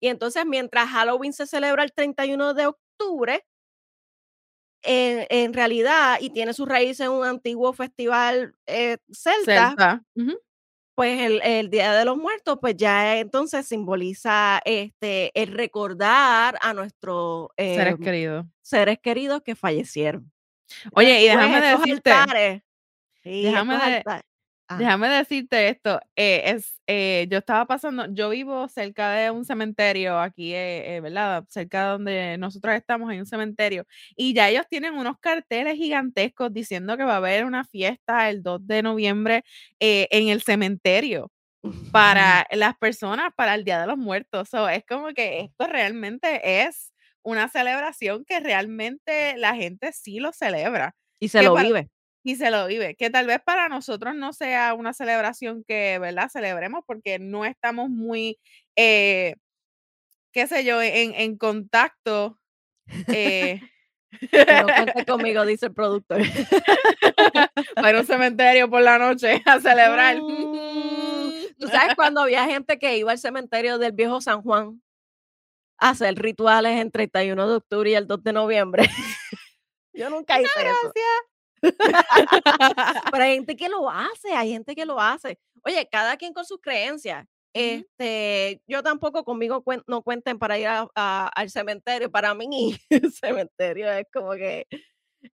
Y 0.01 0.07
entonces, 0.09 0.45
mientras 0.45 0.89
Halloween 0.89 1.31
se 1.31 1.47
celebra 1.47 1.83
el 1.83 1.93
31 1.93 2.53
de 2.53 2.65
octubre, 2.67 3.45
en, 4.83 5.25
en 5.29 5.53
realidad, 5.53 6.17
y 6.19 6.29
tiene 6.29 6.53
su 6.53 6.65
raíz 6.65 6.99
en 6.99 7.11
un 7.11 7.25
antiguo 7.25 7.71
festival 7.71 8.55
eh, 8.67 8.97
celta. 9.11 10.03
Pues 10.95 11.21
el, 11.21 11.41
el 11.43 11.69
Día 11.69 11.93
de 11.93 12.05
los 12.05 12.17
Muertos, 12.17 12.57
pues 12.61 12.75
ya 12.77 13.17
entonces 13.17 13.67
simboliza 13.67 14.61
este, 14.65 15.31
el 15.39 15.51
recordar 15.53 16.57
a 16.61 16.73
nuestros 16.73 17.47
Seres 17.57 17.95
eh, 17.95 18.03
queridos. 18.03 18.45
seres 18.61 18.99
queridos 19.01 19.41
que 19.43 19.55
fallecieron. 19.55 20.31
Oye, 20.93 21.21
y 21.21 21.27
déjame 21.27 21.57
estos 21.57 21.81
decirte, 21.81 22.11
altares. 22.11 22.61
Sí, 23.23 23.43
déjame 23.43 23.75
de, 23.77 24.03
Déjame 24.75 25.07
decirte 25.07 25.69
esto, 25.69 25.99
eh, 26.15 26.41
es, 26.45 26.81
eh, 26.87 27.27
yo 27.29 27.37
estaba 27.37 27.65
pasando, 27.67 28.07
yo 28.11 28.29
vivo 28.29 28.67
cerca 28.67 29.11
de 29.11 29.29
un 29.29 29.45
cementerio 29.45 30.17
aquí, 30.19 30.51
eh, 30.55 30.95
eh, 30.95 30.99
¿verdad? 30.99 31.45
Cerca 31.47 31.83
de 31.85 31.89
donde 31.91 32.37
nosotros 32.39 32.73
estamos 32.73 33.07
hay 33.11 33.19
un 33.19 33.27
cementerio 33.27 33.85
y 34.15 34.33
ya 34.33 34.49
ellos 34.49 34.65
tienen 34.67 34.95
unos 34.95 35.19
carteles 35.19 35.75
gigantescos 35.75 36.51
diciendo 36.51 36.97
que 36.97 37.03
va 37.03 37.13
a 37.13 37.17
haber 37.17 37.45
una 37.45 37.65
fiesta 37.65 38.29
el 38.31 38.41
2 38.41 38.65
de 38.65 38.81
noviembre 38.81 39.43
eh, 39.79 40.07
en 40.09 40.29
el 40.29 40.41
cementerio 40.41 41.31
para 41.91 42.47
las 42.51 42.75
personas, 42.77 43.31
para 43.35 43.55
el 43.55 43.63
Día 43.65 43.79
de 43.81 43.87
los 43.87 43.97
Muertos. 43.97 44.49
So, 44.49 44.67
es 44.69 44.83
como 44.85 45.09
que 45.13 45.41
esto 45.41 45.67
realmente 45.67 46.63
es 46.65 46.93
una 47.23 47.47
celebración 47.49 48.25
que 48.25 48.39
realmente 48.39 49.37
la 49.37 49.55
gente 49.55 49.91
sí 49.93 50.19
lo 50.19 50.33
celebra. 50.33 50.95
y 51.19 51.29
se 51.29 51.39
Que 51.39 51.45
lo 51.45 51.53
para, 51.53 51.67
vive. 51.67 51.89
Y 52.23 52.35
se 52.35 52.51
lo 52.51 52.67
vive, 52.67 52.95
que 52.95 53.09
tal 53.09 53.27
vez 53.27 53.39
para 53.45 53.69
nosotros 53.69 54.15
no 54.15 54.33
sea 54.33 54.73
una 54.73 54.93
celebración 54.93 55.63
que, 55.67 55.99
¿verdad? 55.99 56.29
Celebremos 56.31 56.83
porque 56.87 57.19
no 57.19 57.45
estamos 57.45 57.89
muy, 57.89 58.39
eh, 58.77 59.35
qué 60.31 60.47
sé 60.47 60.63
yo, 60.65 60.81
en, 60.81 61.13
en 61.15 61.37
contacto. 61.37 62.39
eh, 63.07 63.61
no 64.63 64.65
cuente 64.67 65.05
conmigo, 65.05 65.45
dice 65.45 65.67
el 65.67 65.73
productor. 65.73 66.21
para 67.75 67.99
un 67.99 68.05
cementerio 68.05 68.69
por 68.69 68.81
la 68.81 68.97
noche 68.99 69.41
a 69.45 69.59
celebrar. 69.59 70.17
Mm, 70.21 71.31
Tú 71.59 71.67
sabes 71.67 71.95
cuando 71.95 72.21
había 72.21 72.45
gente 72.45 72.77
que 72.79 72.97
iba 72.97 73.11
al 73.11 73.17
cementerio 73.19 73.77
del 73.77 73.91
viejo 73.93 74.21
San 74.21 74.41
Juan 74.41 74.81
a 75.79 75.89
hacer 75.91 76.15
rituales 76.15 76.79
en 76.79 76.91
31 76.91 77.47
de 77.49 77.55
octubre 77.55 77.89
y 77.91 77.95
el 77.95 78.07
2 78.07 78.23
de 78.23 78.33
noviembre. 78.33 78.89
Yo 79.93 80.09
nunca 80.09 80.41
hice 80.41 80.51
eso. 80.61 80.93
Pero 83.11 83.23
hay 83.23 83.35
gente 83.35 83.55
que 83.55 83.69
lo 83.69 83.89
hace, 83.89 84.33
hay 84.33 84.51
gente 84.51 84.75
que 84.75 84.85
lo 84.85 84.99
hace. 84.99 85.37
Oye, 85.65 85.87
cada 85.91 86.17
quien 86.17 86.33
con 86.33 86.45
sus 86.45 86.59
creencias. 86.61 87.23
Ujú. 87.23 87.29
Este, 87.53 88.61
yo 88.67 88.81
tampoco 88.81 89.23
conmigo 89.23 89.63
cuen- 89.63 89.83
no 89.87 90.01
cuenten 90.01 90.39
para 90.39 90.57
ir 90.57 90.67
a- 90.67 90.87
a- 90.95 91.27
al 91.35 91.49
cementerio. 91.49 92.09
Para 92.11 92.33
mí, 92.33 92.47
el 92.89 93.13
cementerio 93.13 93.91
es 93.91 94.05
como 94.11 94.31
que 94.33 94.65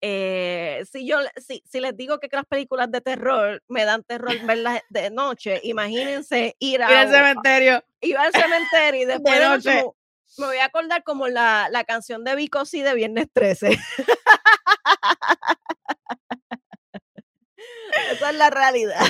eh, 0.00 0.82
si 0.90 1.06
yo 1.06 1.18
si, 1.36 1.62
si 1.66 1.78
les 1.80 1.94
digo 1.96 2.18
que 2.18 2.28
las 2.32 2.46
películas 2.46 2.90
de 2.90 3.02
terror 3.02 3.62
me 3.68 3.84
dan 3.84 4.02
terror 4.04 4.28
verlas 4.56 4.80
de 4.88 5.10
noche, 5.10 5.60
imagínense 5.64 6.56
ir 6.58 6.74
Ir 6.76 6.82
a, 6.82 7.00
al 7.00 7.06
un- 7.08 7.12
cementerio 7.12 7.84
ir 8.00 8.16
al 8.16 8.32
cementerio 8.32 9.02
y 9.02 9.04
después 9.04 9.38
de 9.38 9.44
noche 9.46 9.74
me- 9.74 9.84
me 10.38 10.46
voy 10.46 10.56
a 10.56 10.64
acordar 10.66 11.02
como 11.04 11.28
la, 11.28 11.68
la 11.70 11.84
canción 11.84 12.24
de 12.24 12.34
Vico 12.34 12.64
sí 12.64 12.80
de 12.82 12.94
Viernes 12.94 13.26
13. 13.32 13.76
Esa 18.12 18.30
es 18.30 18.36
la 18.36 18.50
realidad. 18.50 19.00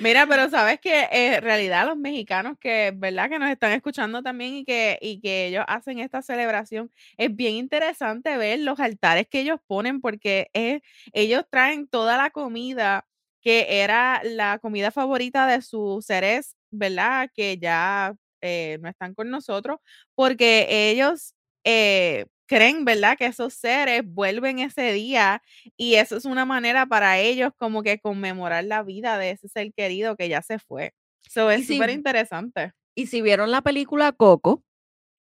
Mira, 0.00 0.26
pero 0.26 0.48
sabes 0.48 0.80
que 0.80 1.00
eh, 1.02 1.36
en 1.36 1.42
realidad 1.42 1.86
los 1.86 1.96
mexicanos 1.96 2.56
que, 2.58 2.92
¿verdad? 2.96 3.28
Que 3.28 3.38
nos 3.38 3.50
están 3.50 3.72
escuchando 3.72 4.22
también 4.22 4.54
y 4.56 4.64
que, 4.64 4.98
y 5.02 5.20
que 5.20 5.46
ellos 5.48 5.64
hacen 5.68 5.98
esta 5.98 6.22
celebración, 6.22 6.90
es 7.18 7.34
bien 7.34 7.54
interesante 7.54 8.36
ver 8.38 8.60
los 8.60 8.80
altares 8.80 9.26
que 9.28 9.40
ellos 9.40 9.60
ponen 9.66 10.00
porque 10.00 10.48
es- 10.54 10.82
ellos 11.12 11.44
traen 11.50 11.86
toda 11.88 12.16
la 12.16 12.30
comida 12.30 13.06
que 13.42 13.66
era 13.82 14.20
la 14.24 14.58
comida 14.58 14.90
favorita 14.90 15.46
de 15.46 15.62
sus 15.62 16.04
seres, 16.06 16.56
¿verdad? 16.70 17.30
Que 17.34 17.58
ya 17.58 18.14
eh, 18.40 18.78
no 18.80 18.88
están 18.88 19.14
con 19.14 19.30
nosotros, 19.30 19.78
porque 20.14 20.66
ellos 20.90 21.34
eh, 21.64 22.26
creen, 22.46 22.84
¿verdad? 22.84 23.16
Que 23.18 23.26
esos 23.26 23.54
seres 23.54 24.02
vuelven 24.04 24.58
ese 24.60 24.92
día 24.92 25.42
y 25.76 25.94
eso 25.96 26.16
es 26.16 26.24
una 26.24 26.44
manera 26.44 26.86
para 26.86 27.18
ellos 27.18 27.52
como 27.58 27.82
que 27.82 27.98
conmemorar 28.00 28.64
la 28.64 28.82
vida 28.82 29.18
de 29.18 29.30
ese 29.30 29.48
ser 29.48 29.72
querido 29.74 30.16
que 30.16 30.28
ya 30.28 30.42
se 30.42 30.58
fue. 30.58 30.94
So, 31.28 31.50
Y 31.54 31.60
es 31.60 31.66
si, 31.66 31.74
súper 31.74 31.90
interesante. 31.90 32.72
y 32.94 33.06
si 33.08 33.22
vieron 33.22 33.50
la 33.50 33.62
película 33.62 34.12
Coco 34.12 34.64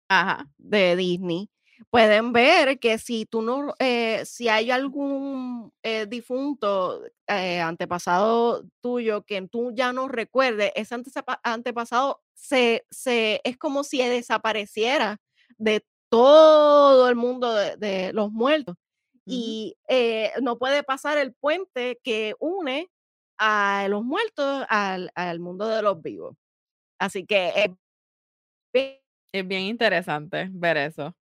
Ajá. 0.08 0.48
de 0.58 0.96
Disney, 0.96 1.50
pueden 1.90 2.32
ver 2.32 2.78
que 2.78 2.98
si 2.98 3.26
tú 3.26 3.42
no, 3.42 3.75
eh, 3.78 4.22
si 4.25 4.48
hay 4.48 4.70
algún 4.70 5.72
eh, 5.82 6.06
difunto 6.08 7.04
eh, 7.26 7.60
antepasado 7.60 8.64
tuyo 8.80 9.25
que 9.25 9.40
tú 9.48 9.72
ya 9.75 9.92
no 9.92 10.08
recuerdes, 10.08 10.72
ese 10.75 10.96
antepasado 11.44 12.22
se, 12.34 12.87
se, 12.90 13.40
es 13.44 13.56
como 13.58 13.84
si 13.84 13.98
desapareciera 13.98 15.18
de 15.58 15.84
todo 16.10 17.08
el 17.08 17.16
mundo 17.16 17.52
de, 17.54 17.76
de 17.76 18.12
los 18.12 18.30
muertos 18.32 18.76
y 19.26 19.76
eh, 19.88 20.32
no 20.42 20.58
puede 20.58 20.82
pasar 20.82 21.18
el 21.18 21.34
puente 21.34 22.00
que 22.02 22.34
une 22.40 22.90
a 23.38 23.86
los 23.90 24.04
muertos 24.04 24.64
al, 24.70 25.10
al 25.14 25.40
mundo 25.40 25.68
de 25.68 25.82
los 25.82 26.00
vivos. 26.02 26.36
Así 26.98 27.26
que 27.26 27.48
es 27.56 27.70
bien 28.72 28.98
Es 29.32 29.46
bien 29.46 29.62
interesante 29.62 30.48
ver 30.52 30.76
eso. 30.78 31.14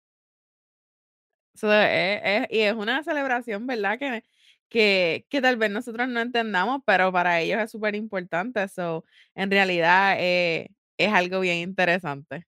So, 1.56 1.72
es- 1.74 2.22
es- 2.24 2.48
y 2.52 2.60
es 2.62 2.74
una 2.76 3.04
celebración, 3.04 3.66
¿verdad? 3.68 3.98
Que, 4.00 4.24
que, 4.70 5.26
que 5.30 5.42
tal 5.42 5.58
vez 5.58 5.72
nosotros 5.72 6.08
no 6.08 6.20
entendamos, 6.22 6.82
pero 6.86 7.12
para 7.12 7.40
ellos 7.42 7.60
es 7.62 7.72
súper 7.72 7.96
importante. 7.96 8.68
So, 8.68 9.04
en 9.36 9.50
realidad 9.52 10.16
eh, 10.20 10.70
es 10.98 11.14
algo 11.14 11.40
bien 11.40 11.58
interesante. 11.58 12.46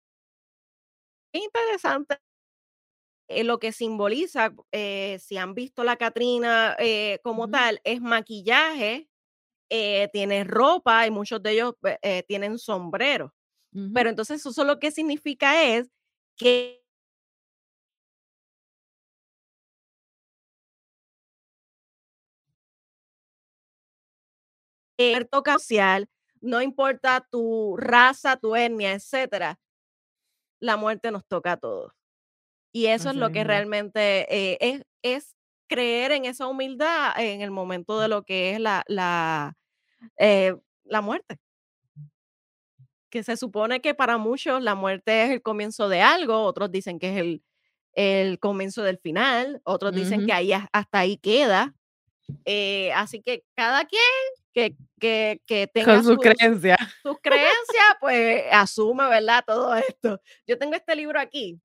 interesante 1.34 2.20
eh, 3.30 3.44
lo 3.46 3.60
que 3.60 3.72
simboliza, 3.72 4.54
eh, 4.72 5.20
si 5.22 5.38
han 5.38 5.54
visto 5.56 5.84
la 5.84 5.98
Catrina 5.98 6.76
eh, 6.80 7.20
como 7.24 7.50
tal, 7.50 7.82
es 7.86 8.02
maquillaje, 8.02 9.08
tiene 10.14 10.44
ropa 10.46 11.08
y 11.08 11.12
muchos 11.12 11.44
de 11.44 11.52
ellos 11.52 11.76
tienen 12.28 12.58
sombrero. 12.60 13.34
ujú. 13.74 13.92
Pero 13.94 14.10
entonces 14.10 14.46
eso 14.46 14.64
lo 14.66 14.80
que 14.80 14.92
significa 14.92 15.64
es 15.66 15.90
que 16.38 16.84
el 24.98 25.14
muerto 25.14 25.42
social, 25.58 26.08
no 26.42 26.62
importa 26.62 27.26
tu 27.32 27.76
raza, 27.78 28.38
tu 28.38 28.56
etnia, 28.56 28.94
etcétera, 28.94 29.60
la 30.62 30.78
muerte 30.78 31.12
nos 31.12 31.26
toca 31.26 31.54
a 31.54 31.58
todos. 31.58 31.92
Y 32.72 32.86
eso 32.88 33.10
es 33.10 33.16
lo 33.16 33.32
que 33.32 33.44
realmente 33.44 34.28
eh, 34.30 34.58
es, 34.62 34.84
es 35.02 35.36
creer 35.68 36.12
en 36.12 36.26
esa 36.26 36.48
humildad 36.48 37.14
en 37.18 37.42
el 37.42 37.52
momento 37.52 38.00
de 38.00 38.08
lo 38.08 38.24
que 38.24 38.52
es 38.54 38.60
la, 38.60 38.84
la, 38.88 39.56
eh, 40.18 40.56
la 40.84 41.02
muerte. 41.02 41.38
Que 43.10 43.24
se 43.24 43.38
supone 43.38 43.82
que 43.82 43.96
para 43.96 44.18
muchos 44.18 44.62
la 44.62 44.76
muerte 44.76 45.24
es 45.24 45.32
el 45.32 45.42
comienzo 45.42 45.90
de 45.90 46.02
algo, 46.02 46.44
otros 46.44 46.72
dicen 46.72 47.00
que 47.00 47.10
es 47.10 47.18
el, 47.18 47.44
el 47.94 48.40
comienzo 48.40 48.84
del 48.84 49.00
final, 49.00 49.62
otros 49.64 49.94
dicen 49.96 50.28
que 50.28 50.34
ahí 50.34 50.52
hasta 50.54 51.00
ahí 51.00 51.18
queda. 51.18 51.74
Eh, 52.46 52.92
así 52.94 53.22
que 53.22 53.44
cada 53.56 53.86
quien 53.86 54.02
que, 54.54 54.76
que, 55.00 55.42
que 55.48 55.66
tenga 55.68 55.96
Con 55.96 56.04
su 56.04 56.18
creencia. 56.18 56.78
sus 57.02 57.18
creencias, 57.20 57.96
pues 58.00 58.44
asume, 58.52 59.08
¿verdad? 59.10 59.44
Todo 59.48 59.74
esto. 59.76 60.22
Yo 60.46 60.60
tengo 60.60 60.76
este 60.76 60.96
libro 60.96 61.20
aquí 61.20 61.60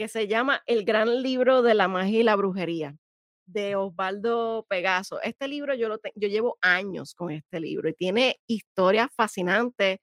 que 0.00 0.08
se 0.08 0.28
llama 0.28 0.62
El 0.64 0.86
gran 0.86 1.22
libro 1.22 1.60
de 1.60 1.74
la 1.74 1.86
magia 1.86 2.20
y 2.20 2.22
la 2.22 2.34
brujería 2.34 2.96
de 3.44 3.76
Osvaldo 3.76 4.64
Pegaso. 4.66 5.20
Este 5.20 5.46
libro 5.46 5.74
yo 5.74 5.90
lo 5.90 5.98
yo 6.14 6.28
llevo 6.28 6.56
años 6.62 7.12
con 7.14 7.30
este 7.30 7.60
libro 7.60 7.86
y 7.90 7.92
tiene 7.92 8.40
historias 8.46 9.08
fascinantes, 9.14 9.98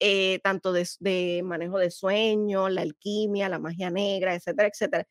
eh, 0.00 0.38
tanto 0.44 0.74
de, 0.74 0.86
de, 1.00 1.40
manejo 1.42 1.78
de 1.78 1.90
sueños, 1.90 2.70
la 2.70 2.82
alquimia, 2.82 3.48
la 3.48 3.58
magia 3.58 3.88
negra, 3.88 4.34
etcétera, 4.34 4.68
etcétera. 4.68 5.08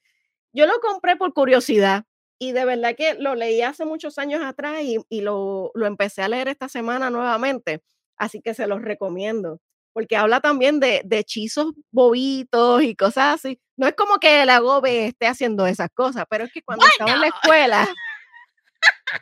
Yo 0.53 0.67
lo 0.67 0.79
compré 0.81 1.15
por 1.15 1.33
curiosidad 1.33 2.03
y 2.37 2.51
de 2.51 2.63
verdad 2.63 2.95
que 2.95 3.15
lo 3.15 3.33
leí 3.33 3.63
hace 3.63 3.85
muchos 3.85 4.19
años 4.19 4.43
atrás 4.43 4.83
y, 4.83 4.99
y 5.09 5.21
lo, 5.21 5.71
lo 5.73 5.87
empecé 5.87 6.21
a 6.21 6.29
leer 6.29 6.47
esta 6.47 6.69
semana 6.69 7.09
nuevamente, 7.09 7.81
así 8.17 8.39
que 8.39 8.53
se 8.53 8.67
los 8.67 8.83
recomiendo 8.83 9.61
porque 9.97 10.15
habla 10.15 10.41
también 10.41 10.79
de, 10.79 11.01
de, 11.05 11.17
hechizos 11.17 11.73
bobitos 11.89 12.83
y 12.83 12.95
cosas 12.95 13.43
así. 13.43 13.59
No 13.75 13.87
es 13.87 13.95
como 13.95 14.19
que 14.19 14.43
el 14.43 14.49
agobe 14.51 15.07
esté 15.07 15.25
haciendo 15.25 15.65
esas 15.65 15.89
cosas, 15.91 16.25
pero 16.29 16.43
es 16.43 16.53
que 16.53 16.61
cuando 16.61 16.85
estaba 16.85 17.13
en 17.13 17.21
la 17.21 17.27
escuela, 17.29 17.89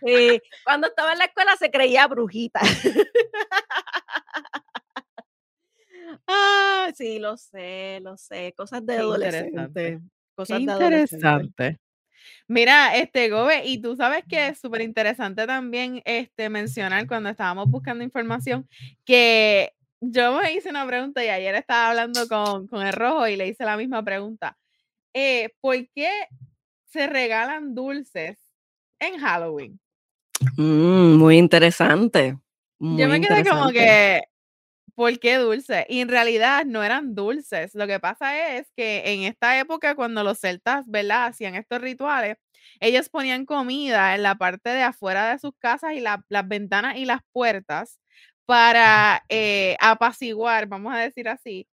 eh, 0.05 0.41
cuando 0.65 0.88
estaba 0.88 1.13
en 1.13 1.20
la 1.20 1.24
escuela 1.24 1.55
se 1.55 1.72
creía 1.72 2.05
brujita. 2.08 2.60
ah, 6.27 6.91
sí, 6.94 7.20
lo 7.20 7.38
sé, 7.38 8.00
lo 8.01 8.17
sé, 8.17 8.53
cosas 8.58 8.86
de 8.86 8.98
adolescente. 8.98 10.01
Cosas 10.36 10.58
Qué 10.58 10.63
interesante. 10.63 11.79
Mira, 12.50 12.98
este 12.98 13.29
Gobe, 13.29 13.65
y 13.65 13.82
tú 13.82 13.96
sabes 13.96 14.25
que 14.27 14.48
es 14.48 14.60
súper 14.60 14.82
interesante 14.82 15.48
también 15.48 16.01
este, 16.03 16.50
mencionar 16.50 17.08
cuando 17.08 17.29
estábamos 17.29 17.70
buscando 17.70 18.03
información 18.03 18.67
que 19.05 19.72
yo 20.12 20.39
me 20.39 20.53
hice 20.53 20.69
una 20.69 20.85
pregunta 20.85 21.24
y 21.24 21.29
ayer 21.29 21.55
estaba 21.55 21.89
hablando 21.89 22.27
con, 22.27 22.67
con 22.67 22.85
el 22.85 22.93
rojo 22.93 23.27
y 23.27 23.35
le 23.35 23.47
hice 23.47 23.65
la 23.65 23.77
misma 23.77 24.03
pregunta. 24.03 24.57
Eh, 25.13 25.50
¿Por 25.62 25.75
qué 25.93 26.12
se 26.85 27.07
regalan 27.07 27.74
dulces 27.74 28.38
en 29.00 29.17
Halloween? 29.17 29.79
Mm, 30.57 31.15
muy 31.15 31.38
interesante. 31.38 32.38
Muy 32.79 33.01
yo 33.01 33.07
me 33.07 33.21
quedé 33.21 33.45
como 33.45 33.69
que, 33.69 34.21
¿por 34.93 35.17
qué 35.19 35.38
dulces? 35.38 35.85
Y 35.89 36.01
en 36.01 36.09
realidad 36.09 36.65
no 36.65 36.83
eran 36.83 37.15
dulces. 37.15 37.74
Lo 37.75 37.88
que 37.88 38.00
pasa 38.00 38.57
es 38.57 38.71
que 38.75 39.03
en 39.05 39.21
esta 39.21 39.59
época, 39.59 39.95
cuando 39.95 40.24
los 40.24 40.39
celtas, 40.39 40.85
¿verdad? 40.88 41.27
Hacían 41.27 41.55
estos 41.55 41.81
rituales, 41.81 42.38
ellos 42.79 43.09
ponían 43.09 43.45
comida 43.45 44.15
en 44.15 44.24
la 44.24 44.35
parte 44.35 44.69
de 44.69 44.83
afuera 44.83 45.31
de 45.31 45.39
sus 45.39 45.53
casas 45.57 45.93
y 45.93 46.01
las 46.01 46.19
ventanas 46.48 46.98
y 46.98 47.05
las 47.05 47.22
puertas 47.31 48.00
para 48.46 49.24
eh, 49.29 49.75
apaciguar, 49.81 50.68
vamos 50.68 50.94
a 50.94 51.00
decir 51.00 51.27
así, 51.29 51.68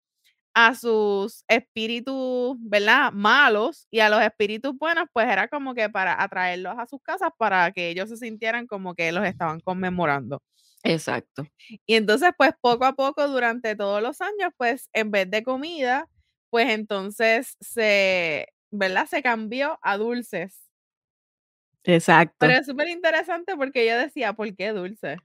a 0.55 0.75
sus 0.75 1.45
espíritus, 1.49 2.57
¿verdad? 2.61 3.13
Malos 3.13 3.87
y 3.91 4.01
a 4.01 4.09
los 4.11 4.23
espíritus 4.23 4.77
buenos, 4.79 5.07
pues 5.13 5.29
era 5.29 5.49
como 5.49 5.75
que 5.75 5.89
para 5.91 6.23
atraerlos 6.23 6.77
a 6.79 6.87
sus 6.87 7.01
casas 7.03 7.31
para 7.39 7.71
que 7.73 7.89
ellos 7.91 8.09
se 8.11 8.17
sintieran 8.19 8.67
como 8.67 8.95
que 8.95 9.13
los 9.13 9.25
estaban 9.27 9.61
conmemorando. 9.61 10.43
Exacto. 10.85 11.47
Y 11.87 11.95
entonces, 11.97 12.31
pues 12.37 12.53
poco 12.61 12.85
a 12.85 12.95
poco, 12.95 13.29
durante 13.29 13.77
todos 13.77 14.03
los 14.03 14.21
años, 14.21 14.51
pues 14.57 14.89
en 14.93 15.11
vez 15.13 15.31
de 15.31 15.43
comida, 15.45 16.09
pues 16.51 16.71
entonces 16.71 17.57
se, 17.61 18.49
¿verdad? 18.71 19.07
Se 19.09 19.23
cambió 19.23 19.79
a 19.83 19.97
dulces. 19.99 20.59
Exacto. 21.85 22.37
Pero 22.39 22.53
es 22.55 22.67
súper 22.67 22.89
interesante 22.89 23.57
porque 23.57 23.87
yo 23.87 23.97
decía, 23.97 24.33
¿por 24.35 24.55
qué 24.55 24.73
dulces? 24.73 25.19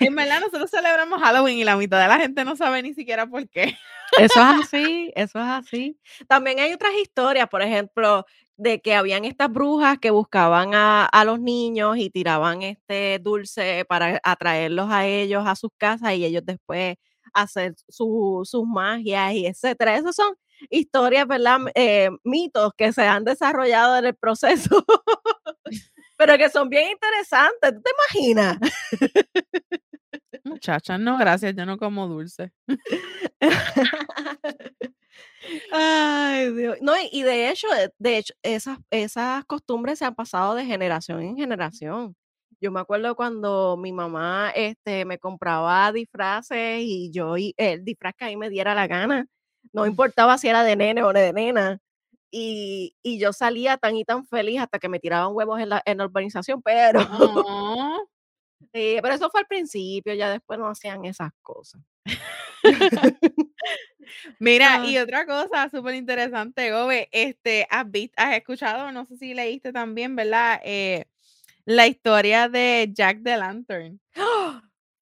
En 0.00 0.14
verdad, 0.14 0.40
nosotros 0.40 0.70
celebramos 0.70 1.20
Halloween 1.20 1.58
y 1.58 1.64
la 1.64 1.76
mitad 1.76 2.00
de 2.00 2.08
la 2.08 2.18
gente 2.18 2.44
no 2.44 2.56
sabe 2.56 2.82
ni 2.82 2.94
siquiera 2.94 3.26
por 3.26 3.48
qué. 3.48 3.76
Eso 4.16 4.40
es 4.40 4.62
así, 4.62 5.12
eso 5.16 5.38
es 5.40 5.46
así. 5.46 5.98
También 6.28 6.60
hay 6.60 6.72
otras 6.72 6.92
historias, 7.02 7.48
por 7.48 7.62
ejemplo, 7.62 8.24
de 8.56 8.80
que 8.80 8.94
habían 8.94 9.24
estas 9.24 9.50
brujas 9.50 9.98
que 9.98 10.10
buscaban 10.10 10.74
a, 10.74 11.06
a 11.06 11.24
los 11.24 11.40
niños 11.40 11.96
y 11.98 12.10
tiraban 12.10 12.62
este 12.62 13.18
dulce 13.20 13.84
para 13.88 14.20
atraerlos 14.22 14.90
a 14.90 15.06
ellos 15.06 15.44
a 15.46 15.56
sus 15.56 15.70
casas 15.76 16.14
y 16.14 16.24
ellos 16.24 16.44
después 16.44 16.96
hacer 17.32 17.74
su, 17.88 18.42
sus 18.44 18.64
magias 18.66 19.32
y 19.34 19.46
etcétera. 19.46 19.96
Esas 19.96 20.14
son 20.16 20.34
historias, 20.70 21.26
¿verdad? 21.26 21.58
Eh, 21.74 22.10
mitos 22.22 22.72
que 22.76 22.92
se 22.92 23.02
han 23.02 23.24
desarrollado 23.24 23.96
en 23.98 24.06
el 24.06 24.14
proceso 24.14 24.84
pero 26.16 26.36
que 26.38 26.48
son 26.50 26.68
bien 26.68 26.90
interesantes. 26.90 27.72
¿Tú 27.74 27.82
te 27.82 27.90
imaginas? 28.18 28.58
Muchacha, 30.44 30.98
no, 30.98 31.16
gracias, 31.18 31.54
yo 31.56 31.64
no 31.66 31.78
como 31.78 32.06
dulce. 32.06 32.52
Ay, 35.72 36.52
Dios. 36.52 36.76
No, 36.80 36.92
y 37.10 37.22
de 37.22 37.50
hecho, 37.50 37.68
de 37.98 38.18
hecho, 38.18 38.34
esas, 38.42 38.78
esas 38.90 39.44
costumbres 39.44 39.98
se 39.98 40.04
han 40.04 40.14
pasado 40.14 40.54
de 40.54 40.64
generación 40.64 41.22
en 41.22 41.36
generación. 41.36 42.16
Yo 42.60 42.70
me 42.72 42.80
acuerdo 42.80 43.14
cuando 43.16 43.76
mi 43.76 43.92
mamá 43.92 44.50
este, 44.54 45.04
me 45.04 45.18
compraba 45.18 45.92
disfraces 45.92 46.80
y 46.80 47.10
yo 47.12 47.34
el 47.36 47.84
disfraz 47.84 48.14
que 48.16 48.24
a 48.24 48.28
mí 48.28 48.36
me 48.36 48.50
diera 48.50 48.74
la 48.74 48.86
gana. 48.86 49.26
No 49.72 49.86
importaba 49.86 50.38
si 50.38 50.48
era 50.48 50.62
de 50.64 50.76
nene 50.76 51.02
o 51.02 51.12
de 51.12 51.32
nena. 51.32 51.78
Y, 52.36 52.96
y, 53.04 53.20
yo 53.20 53.32
salía 53.32 53.76
tan 53.76 53.96
y 53.96 54.04
tan 54.04 54.26
feliz 54.26 54.60
hasta 54.60 54.80
que 54.80 54.88
me 54.88 54.98
tiraban 54.98 55.30
huevos 55.36 55.60
en 55.60 55.68
la, 55.68 55.82
en 55.86 55.98
la 55.98 56.04
urbanización, 56.04 56.60
pero... 56.62 57.00
Oh. 57.00 58.08
pero 58.72 59.14
eso 59.14 59.30
fue 59.30 59.42
al 59.42 59.46
principio, 59.46 60.14
ya 60.14 60.30
después 60.30 60.58
no 60.58 60.66
hacían 60.66 61.04
esas 61.04 61.30
cosas. 61.42 61.80
Mira, 64.40 64.84
y 64.84 64.98
otra 64.98 65.26
cosa 65.26 65.70
súper 65.70 65.94
interesante, 65.94 66.72
Gobe, 66.72 67.08
este, 67.12 67.68
has, 67.70 67.88
visto, 67.88 68.14
has 68.16 68.36
escuchado, 68.36 68.90
no 68.90 69.06
sé 69.06 69.16
si 69.16 69.32
leíste 69.32 69.72
también, 69.72 70.16
¿verdad? 70.16 70.60
Eh, 70.64 71.04
la 71.66 71.86
historia 71.86 72.48
de 72.48 72.90
Jack 72.92 73.22
the 73.22 73.36
Lantern. 73.36 74.00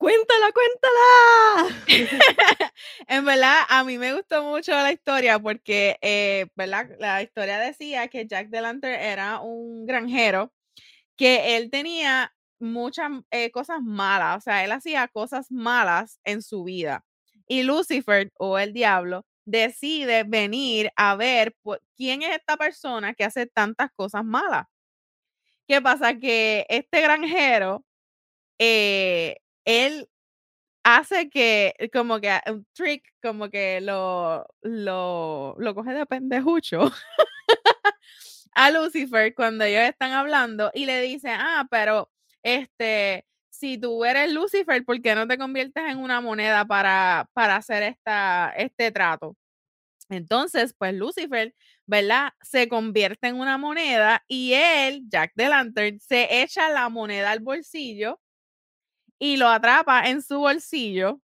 Cuéntala, 0.03 0.51
cuéntala. 0.51 1.85
en 3.07 3.25
verdad, 3.25 3.61
a 3.69 3.85
mí 3.85 3.99
me 3.99 4.13
gustó 4.15 4.43
mucho 4.43 4.73
la 4.73 4.91
historia 4.91 5.39
porque, 5.39 5.97
eh, 6.03 6.49
¿verdad? 6.57 6.91
La 6.99 7.23
historia 7.23 7.61
decía 7.61 8.09
que 8.09 8.27
Jack 8.27 8.49
Delantern 8.49 9.01
era 9.01 9.39
un 9.39 9.87
granjero, 9.87 10.53
que 11.17 11.57
él 11.57 11.71
tenía 11.71 12.35
muchas 12.59 13.13
eh, 13.31 13.53
cosas 13.53 13.81
malas, 13.81 14.39
o 14.39 14.41
sea, 14.41 14.65
él 14.65 14.73
hacía 14.73 15.07
cosas 15.07 15.53
malas 15.53 16.19
en 16.25 16.43
su 16.43 16.65
vida. 16.65 17.05
Y 17.47 17.63
Lucifer, 17.63 18.33
o 18.41 18.59
el 18.59 18.73
diablo, 18.73 19.25
decide 19.45 20.25
venir 20.25 20.91
a 20.97 21.15
ver 21.15 21.55
quién 21.97 22.23
es 22.23 22.35
esta 22.35 22.57
persona 22.57 23.15
que 23.15 23.23
hace 23.23 23.47
tantas 23.47 23.93
cosas 23.95 24.25
malas. 24.25 24.67
¿Qué 25.69 25.81
pasa? 25.81 26.19
Que 26.19 26.67
este 26.69 27.01
granjero 27.03 27.85
eh, 28.59 29.37
él 29.65 30.09
hace 30.85 31.31
que 31.31 31.75
como 31.93 32.21
que 32.21 32.39
un 32.49 32.67
trick, 32.75 33.05
como 33.23 33.51
que 33.51 33.81
lo, 33.81 34.47
lo, 34.63 35.57
lo 35.59 35.75
coge 35.75 35.93
de 35.95 36.07
pendejucho 36.07 36.81
a 38.55 38.71
Lucifer 38.71 39.35
cuando 39.35 39.65
ellos 39.65 39.83
están 39.83 40.13
hablando 40.13 40.71
y 40.75 40.87
le 40.87 41.01
dice, 41.03 41.31
ah, 41.31 41.67
pero 41.71 42.11
este, 42.43 43.27
si 43.51 43.79
tú 43.79 44.05
eres 44.05 44.33
Lucifer, 44.33 44.85
¿por 44.85 45.01
qué 45.03 45.15
no 45.15 45.27
te 45.27 45.39
conviertes 45.39 45.85
en 45.89 45.99
una 45.99 46.21
moneda 46.21 46.65
para, 46.67 47.29
para 47.33 47.57
hacer 47.57 47.83
esta, 47.83 48.53
este 48.57 48.91
trato? 48.93 49.37
Entonces, 50.11 50.75
pues 50.77 50.95
Lucifer, 50.95 51.55
¿verdad? 51.87 52.33
Se 52.43 52.69
convierte 52.69 53.29
en 53.29 53.37
una 53.41 53.59
moneda 53.59 54.25
y 54.29 54.53
él, 54.55 55.03
Jack 55.09 55.33
the 55.37 55.49
Lantern, 55.49 56.01
se 56.01 56.43
echa 56.43 56.69
la 56.71 56.89
moneda 56.89 57.31
al 57.31 57.41
bolsillo 57.41 58.21
y 59.23 59.37
lo 59.37 59.47
atrapa 59.49 60.09
en 60.09 60.21
su 60.21 60.41
bolsillo. 60.41 61.21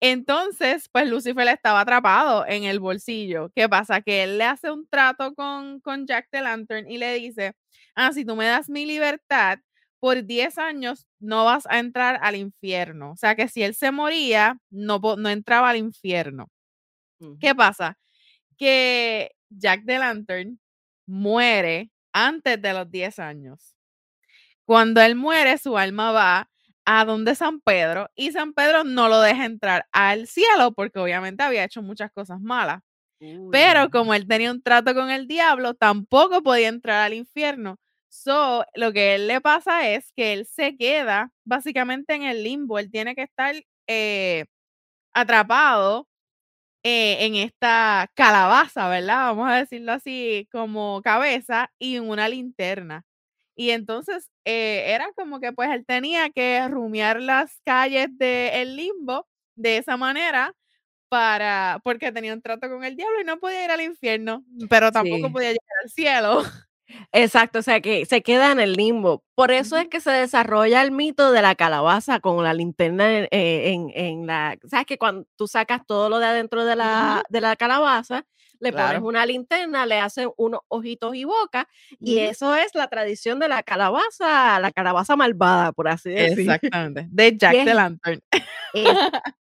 Entonces, 0.00 0.88
pues 0.90 1.06
Lucifer 1.06 1.46
estaba 1.48 1.82
atrapado 1.82 2.46
en 2.46 2.64
el 2.64 2.80
bolsillo. 2.80 3.50
¿Qué 3.54 3.68
pasa? 3.68 4.00
Que 4.00 4.22
él 4.22 4.38
le 4.38 4.44
hace 4.44 4.70
un 4.70 4.88
trato 4.88 5.34
con, 5.34 5.80
con 5.80 6.06
Jack 6.06 6.28
the 6.30 6.40
Lantern 6.40 6.90
y 6.90 6.96
le 6.96 7.12
dice, 7.16 7.52
ah, 7.94 8.12
si 8.14 8.24
tú 8.24 8.34
me 8.34 8.46
das 8.46 8.70
mi 8.70 8.86
libertad, 8.86 9.58
por 10.00 10.24
10 10.24 10.56
años 10.56 11.06
no 11.20 11.44
vas 11.44 11.66
a 11.68 11.80
entrar 11.80 12.18
al 12.22 12.34
infierno. 12.34 13.12
O 13.12 13.16
sea 13.16 13.36
que 13.36 13.46
si 13.46 13.62
él 13.62 13.74
se 13.74 13.90
moría, 13.90 14.58
no, 14.70 14.98
no 15.18 15.28
entraba 15.28 15.68
al 15.68 15.76
infierno. 15.76 16.50
¿Qué 17.40 17.54
pasa? 17.54 17.98
Que 18.56 19.32
Jack 19.50 19.82
the 19.84 19.98
Lantern 19.98 20.58
muere 21.06 21.90
antes 22.14 22.60
de 22.62 22.72
los 22.72 22.90
10 22.90 23.18
años. 23.18 23.76
Cuando 24.64 25.02
él 25.02 25.14
muere, 25.14 25.58
su 25.58 25.76
alma 25.76 26.12
va 26.12 26.51
a 26.84 27.04
donde 27.04 27.34
San 27.34 27.60
Pedro 27.60 28.08
y 28.16 28.32
San 28.32 28.52
Pedro 28.54 28.84
no 28.84 29.08
lo 29.08 29.20
deja 29.20 29.44
entrar 29.46 29.86
al 29.92 30.26
cielo 30.26 30.72
porque 30.74 30.98
obviamente 31.00 31.42
había 31.44 31.64
hecho 31.64 31.82
muchas 31.82 32.10
cosas 32.12 32.40
malas. 32.40 32.80
Pero 33.50 33.90
como 33.90 34.14
él 34.14 34.26
tenía 34.26 34.50
un 34.50 34.62
trato 34.62 34.94
con 34.94 35.10
el 35.10 35.26
diablo, 35.28 35.74
tampoco 35.74 36.42
podía 36.42 36.68
entrar 36.68 37.02
al 37.02 37.14
infierno. 37.14 37.76
So, 38.08 38.64
lo 38.74 38.92
que 38.92 39.14
él 39.14 39.28
le 39.28 39.40
pasa 39.40 39.88
es 39.90 40.12
que 40.16 40.32
él 40.34 40.46
se 40.46 40.76
queda 40.76 41.30
básicamente 41.44 42.14
en 42.14 42.22
el 42.24 42.42
limbo. 42.42 42.78
Él 42.78 42.90
tiene 42.90 43.14
que 43.14 43.22
estar 43.22 43.54
eh, 43.88 44.44
atrapado 45.14 46.08
eh, 46.84 47.26
en 47.26 47.36
esta 47.36 48.10
calabaza, 48.14 48.88
¿verdad? 48.88 49.28
Vamos 49.34 49.50
a 49.50 49.56
decirlo 49.56 49.92
así, 49.92 50.48
como 50.52 51.00
cabeza 51.02 51.70
y 51.78 51.96
en 51.96 52.08
una 52.08 52.28
linterna. 52.28 53.04
Y 53.56 53.70
entonces 53.70 54.30
eh, 54.44 54.84
era 54.94 55.12
como 55.16 55.40
que 55.40 55.52
pues 55.52 55.70
él 55.70 55.84
tenía 55.86 56.30
que 56.30 56.66
rumiar 56.68 57.20
las 57.20 57.60
calles 57.64 58.08
del 58.18 58.76
limbo 58.76 59.26
de 59.56 59.76
esa 59.78 59.96
manera 59.96 60.54
para, 61.08 61.80
porque 61.84 62.12
tenía 62.12 62.32
un 62.32 62.42
trato 62.42 62.68
con 62.70 62.84
el 62.84 62.96
diablo 62.96 63.20
y 63.20 63.24
no 63.24 63.38
podía 63.38 63.64
ir 63.64 63.70
al 63.70 63.82
infierno, 63.82 64.44
pero 64.70 64.90
tampoco 64.92 65.26
Sí. 65.28 65.32
podía 65.32 65.48
llegar 65.50 65.78
al 65.84 65.90
cielo. 65.90 66.42
Exacto, 67.12 67.58
o 67.60 67.62
sea 67.62 67.80
que 67.80 68.04
se 68.06 68.22
queda 68.22 68.52
en 68.52 68.60
el 68.60 68.72
limbo. 68.74 69.22
Por 69.34 69.50
eso 69.50 69.76
es 69.78 69.88
que 69.88 70.00
se 70.00 70.10
desarrolla 70.10 70.82
el 70.82 70.90
mito 70.90 71.32
de 71.32 71.42
la 71.42 71.54
calabaza 71.54 72.20
con 72.20 72.42
la 72.42 72.54
linterna 72.54 73.18
en, 73.18 73.28
en- 73.30 73.90
en 73.94 74.26
la... 74.26 74.58
¿Sabes 74.68 74.86
que 74.86 74.98
cuando 74.98 75.26
tú 75.36 75.46
sacas 75.46 75.86
todo 75.86 76.08
lo 76.08 76.18
de 76.18 76.26
adentro 76.26 76.64
de 76.64 76.76
la, 76.76 77.22
de 77.28 77.40
la 77.40 77.56
calabaza, 77.56 78.26
le 78.62 78.72
pones 78.72 78.86
Claro. 78.90 79.06
una 79.06 79.26
linterna, 79.26 79.84
le 79.86 79.98
hacen 80.00 80.30
unos 80.36 80.60
ojitos 80.68 81.14
y 81.14 81.24
boca, 81.24 81.68
y 82.00 82.16
Ujú. 82.18 82.30
eso 82.30 82.54
es 82.56 82.74
la 82.74 82.88
tradición 82.88 83.38
de 83.40 83.48
la 83.48 83.62
calabaza, 83.62 84.58
la 84.60 84.70
calabaza 84.70 85.16
malvada, 85.16 85.72
por 85.72 85.88
así 85.88 86.10
decir. 86.10 86.40
Exactamente. 86.50 87.06
De 87.10 87.36
Jack 87.36 87.64
the 87.64 87.74
Lantern. 87.74 88.20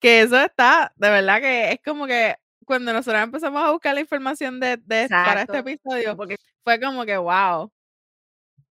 Que 0.00 0.20
eso 0.22 0.38
está, 0.38 0.92
de 0.96 1.08
verdad 1.10 1.40
que 1.40 1.72
es 1.72 1.78
como 1.84 2.06
que 2.06 2.36
cuando 2.66 2.92
nosotros 2.92 3.22
empezamos 3.22 3.62
a 3.64 3.70
buscar 3.70 3.94
la 3.94 4.00
información 4.00 4.60
de, 4.60 4.76
de- 4.78 5.08
para 5.08 5.42
este 5.42 5.58
episodio, 5.58 6.16
porque 6.16 6.36
fue 6.62 6.80
como 6.80 7.04
que 7.06 7.16
wow. 7.16 7.70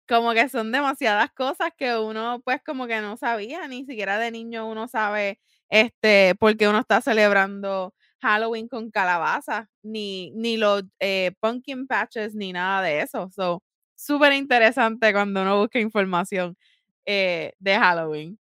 Como 0.07 0.33
que 0.33 0.47
son 0.49 0.71
demasiadas 0.71 1.31
cosas 1.31 1.71
que 1.75 1.97
uno 1.97 2.39
pues 2.45 2.61
como 2.63 2.85
que 2.85 3.01
no 3.01 3.17
sabía, 3.17 3.67
ni 3.67 3.85
siquiera 3.85 4.19
de 4.19 4.29
niño 4.29 4.67
uno 4.69 4.87
sabe 4.87 5.39
este 5.69 6.35
por 6.39 6.55
qué 6.57 6.67
uno 6.67 6.77
está 6.79 7.01
celebrando 7.01 7.95
Halloween 8.25 8.67
con 8.67 8.91
calabaza, 8.91 9.69
ni, 9.83 10.31
ni 10.31 10.57
los 10.57 10.83
eh, 10.99 11.31
pumpkin 11.39 11.87
patches, 11.87 12.35
ni 12.35 12.53
nada 12.53 12.81
de 12.81 13.01
eso. 13.01 13.29
So, 13.31 13.63
súper 13.95 14.33
interesante 14.33 15.13
cuando 15.13 15.41
uno 15.41 15.59
busca 15.59 15.79
información 15.79 16.57
eh, 17.05 17.53
de 17.59 17.77
Halloween. 17.77 18.39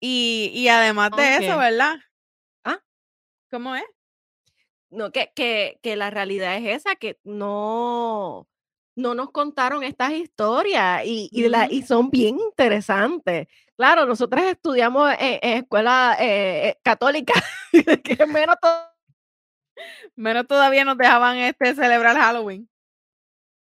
Y, 0.00 0.52
y 0.54 0.68
además 0.68 1.10
de 1.16 1.36
eso. 1.36 1.58
¿verdad? 1.58 1.96
Ah. 2.64 2.78
¿Cómo 3.50 3.74
es? 3.74 3.84
no, 4.90 5.12
que, 5.12 5.32
que, 5.34 5.78
que 5.82 5.96
la 5.96 6.10
realidad 6.10 6.56
es 6.56 6.82
esa, 6.82 6.96
que 6.96 7.18
no, 7.24 8.48
no 8.96 9.14
nos 9.14 9.30
contaron 9.30 9.82
estas 9.84 10.12
historias 10.12 11.02
y, 11.04 11.28
y, 11.32 11.48
la, 11.48 11.70
y 11.70 11.82
son 11.82 12.10
bien 12.10 12.38
interesantes. 12.38 13.48
Claro, 13.76 14.06
nosotros 14.06 14.42
estudiamos 14.42 15.12
en, 15.18 15.38
en 15.42 15.58
escuela 15.58 16.16
eh, 16.18 16.68
eh, 16.68 16.78
católica, 16.82 17.34
que 18.04 18.26
menos 18.26 18.56
to- 18.60 18.94
Menos 20.16 20.46
todavía 20.46 20.84
nos 20.84 20.98
dejaban 20.98 21.36
este 21.38 21.74
celebrar 21.74 22.16
Halloween. 22.16 22.68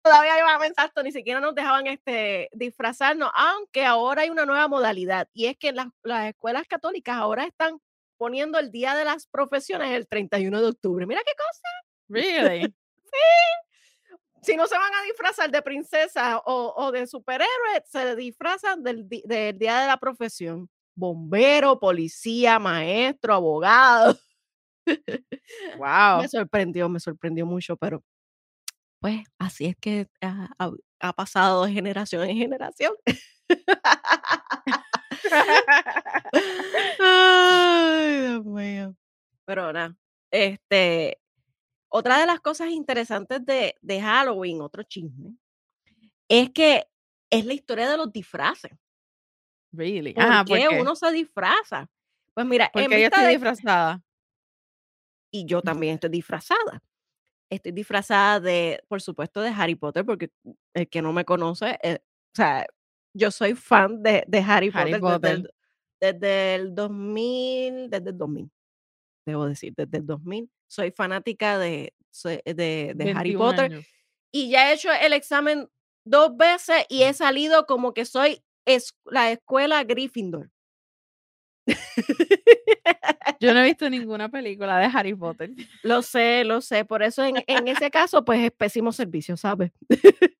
todavía 0.01 0.39
iban 0.39 0.55
a 0.55 0.59
pensar 0.59 0.87
esto, 0.87 1.03
ni 1.03 1.11
siquiera 1.11 1.39
nos 1.39 1.53
dejaban 1.53 1.85
este, 1.87 2.49
disfrazarnos, 2.53 3.29
aunque 3.35 3.85
ahora 3.85 4.23
hay 4.23 4.29
una 4.29 4.45
nueva 4.45 4.67
modalidad 4.67 5.27
y 5.33 5.45
es 5.47 5.57
que 5.57 5.71
las, 5.73 5.87
las 6.03 6.27
escuelas 6.29 6.65
católicas 6.67 7.15
ahora 7.17 7.43
están 7.43 7.79
poniendo 8.17 8.57
el 8.57 8.71
Día 8.71 8.95
de 8.95 9.05
las 9.05 9.27
Profesiones 9.27 9.91
el 9.91 10.07
31 10.07 10.59
de 10.61 10.67
octubre. 10.67 11.05
Mira 11.05 11.21
qué 11.25 11.33
cosa. 11.37 11.67
Really? 12.09 12.73
si 14.41 14.55
no 14.55 14.65
se 14.65 14.77
van 14.77 14.93
a 14.95 15.01
disfrazar 15.03 15.51
de 15.51 15.61
princesa 15.61 16.37
o, 16.45 16.73
o 16.77 16.91
de 16.91 17.05
superhéroe, 17.05 17.83
se 17.85 18.15
disfrazan 18.15 18.81
del, 18.81 19.07
del 19.09 19.57
día 19.59 19.81
de 19.81 19.87
la 19.87 19.97
profesión. 19.97 20.69
Bombero, 20.97 21.79
policía, 21.79 22.59
maestro, 22.59 23.33
abogado. 23.35 24.17
Wow. 25.77 26.21
Me 26.23 26.27
sorprendió, 26.29 26.89
me 26.89 26.99
sorprendió 26.99 27.45
mucho, 27.45 27.77
pero 27.77 28.03
pues 29.01 29.21
así 29.37 29.65
es 29.67 29.75
que 29.77 30.07
ha, 30.21 30.49
ha- 30.59 30.71
ha 31.01 31.13
pasado 31.13 31.65
de 31.65 31.73
generación 31.73 32.29
en 32.29 32.37
generación. 32.37 32.93
Ay, 36.99 38.21
Dios 38.21 38.45
mío. 38.45 38.95
Pero 39.45 39.71
nada, 39.73 39.95
este, 40.31 41.19
otra 41.89 42.19
de 42.19 42.25
las 42.27 42.39
cosas 42.41 42.69
interesantes 42.69 43.45
de, 43.45 43.75
de 43.81 44.01
Halloween, 44.01 44.61
otro 44.61 44.83
chisme, 44.83 45.35
es 46.29 46.49
que 46.51 46.85
es 47.29 47.45
la 47.45 47.53
historia 47.53 47.89
de 47.89 47.97
los 47.97 48.11
disfraces. 48.11 48.71
Really? 49.77 50.13
¿Por 50.13 50.23
Ajá, 50.23 50.43
¿por 50.45 50.57
qué 50.57 50.67
uno 50.81 50.95
se 50.95 51.11
disfraza? 51.11 51.87
Pues 52.33 52.45
mira, 52.45 52.69
Porque 52.73 52.87
vista 52.87 53.05
estoy 53.17 53.23
de 53.23 53.29
disfrazada. 53.31 54.01
y 55.31 55.45
yo 55.45 55.61
también 55.61 55.95
estoy 55.95 56.09
disfrazada. 56.09 56.81
Estoy 57.49 57.71
disfrazada 57.71 58.39
de, 58.39 58.83
por 58.87 59.01
supuesto, 59.01 59.41
de 59.41 59.49
Harry 59.49 59.75
Potter, 59.75 60.05
porque 60.05 60.31
el 60.73 60.89
que 60.89 61.01
no 61.01 61.13
me 61.13 61.23
conoce, 61.25 61.77
eh, 61.81 61.99
o 62.01 62.35
sea, 62.35 62.65
yo 63.15 63.31
soy 63.31 63.55
fan 63.55 64.03
de, 64.03 64.23
de 64.27 64.39
Harry, 64.39 64.69
Harry 64.73 64.91
Potter, 64.93 65.01
Potter. 65.01 65.19
Desde, 66.01 66.09
el, 66.09 66.19
desde 66.19 66.55
el 66.55 66.75
2000, 66.75 67.89
desde 67.89 68.09
el 68.09 68.17
2000, 68.17 68.51
debo 69.25 69.45
decir, 69.45 69.73
desde 69.75 69.97
el 69.99 70.05
2000. 70.05 70.49
Soy 70.67 70.91
fanática 70.91 71.57
de, 71.57 71.93
soy- 72.11 72.41
de, 72.45 72.93
de 72.95 73.11
Harry 73.11 73.31
21 73.35 73.39
Potter 73.39 73.65
años. 73.71 73.85
y 74.31 74.49
ya 74.49 74.69
he 74.69 74.73
hecho 74.73 74.89
el 74.91 75.13
examen 75.13 75.69
dos 76.05 76.35
veces 76.35 76.85
y 76.89 77.03
he 77.03 77.13
salido 77.13 77.65
como 77.65 77.93
que 77.93 78.05
soy 78.05 78.43
es, 78.67 78.93
la 79.05 79.31
escuela 79.31 79.83
Gryffindor. 79.83 80.51
Yo 83.39 83.53
no 83.53 83.61
he 83.61 83.63
visto 83.65 83.89
ninguna 83.89 84.29
película 84.29 84.77
de 84.77 84.85
Harry 84.85 85.15
Potter. 85.15 85.51
Lo 85.83 86.01
sé, 86.01 86.43
lo 86.43 86.61
sé. 86.61 86.85
Por 86.85 87.01
eso 87.01 87.23
en, 87.23 87.43
en 87.47 87.67
ese 87.67 87.89
caso, 87.89 88.23
pues 88.23 88.39
es 88.43 88.51
pésimo 88.51 88.91
servicio, 88.91 89.35
¿sabes? 89.37 89.71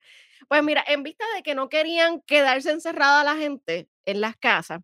pues 0.48 0.63
mira, 0.63 0.84
en 0.88 1.04
vista 1.04 1.26
de 1.36 1.44
que 1.44 1.56
no 1.56 1.70
querían 1.70 2.22
quedarse 2.22 2.72
encerrada 2.72 3.24
la 3.24 3.36
gente 3.36 3.90
en 4.06 4.22
las 4.22 4.38
casas 4.38 4.82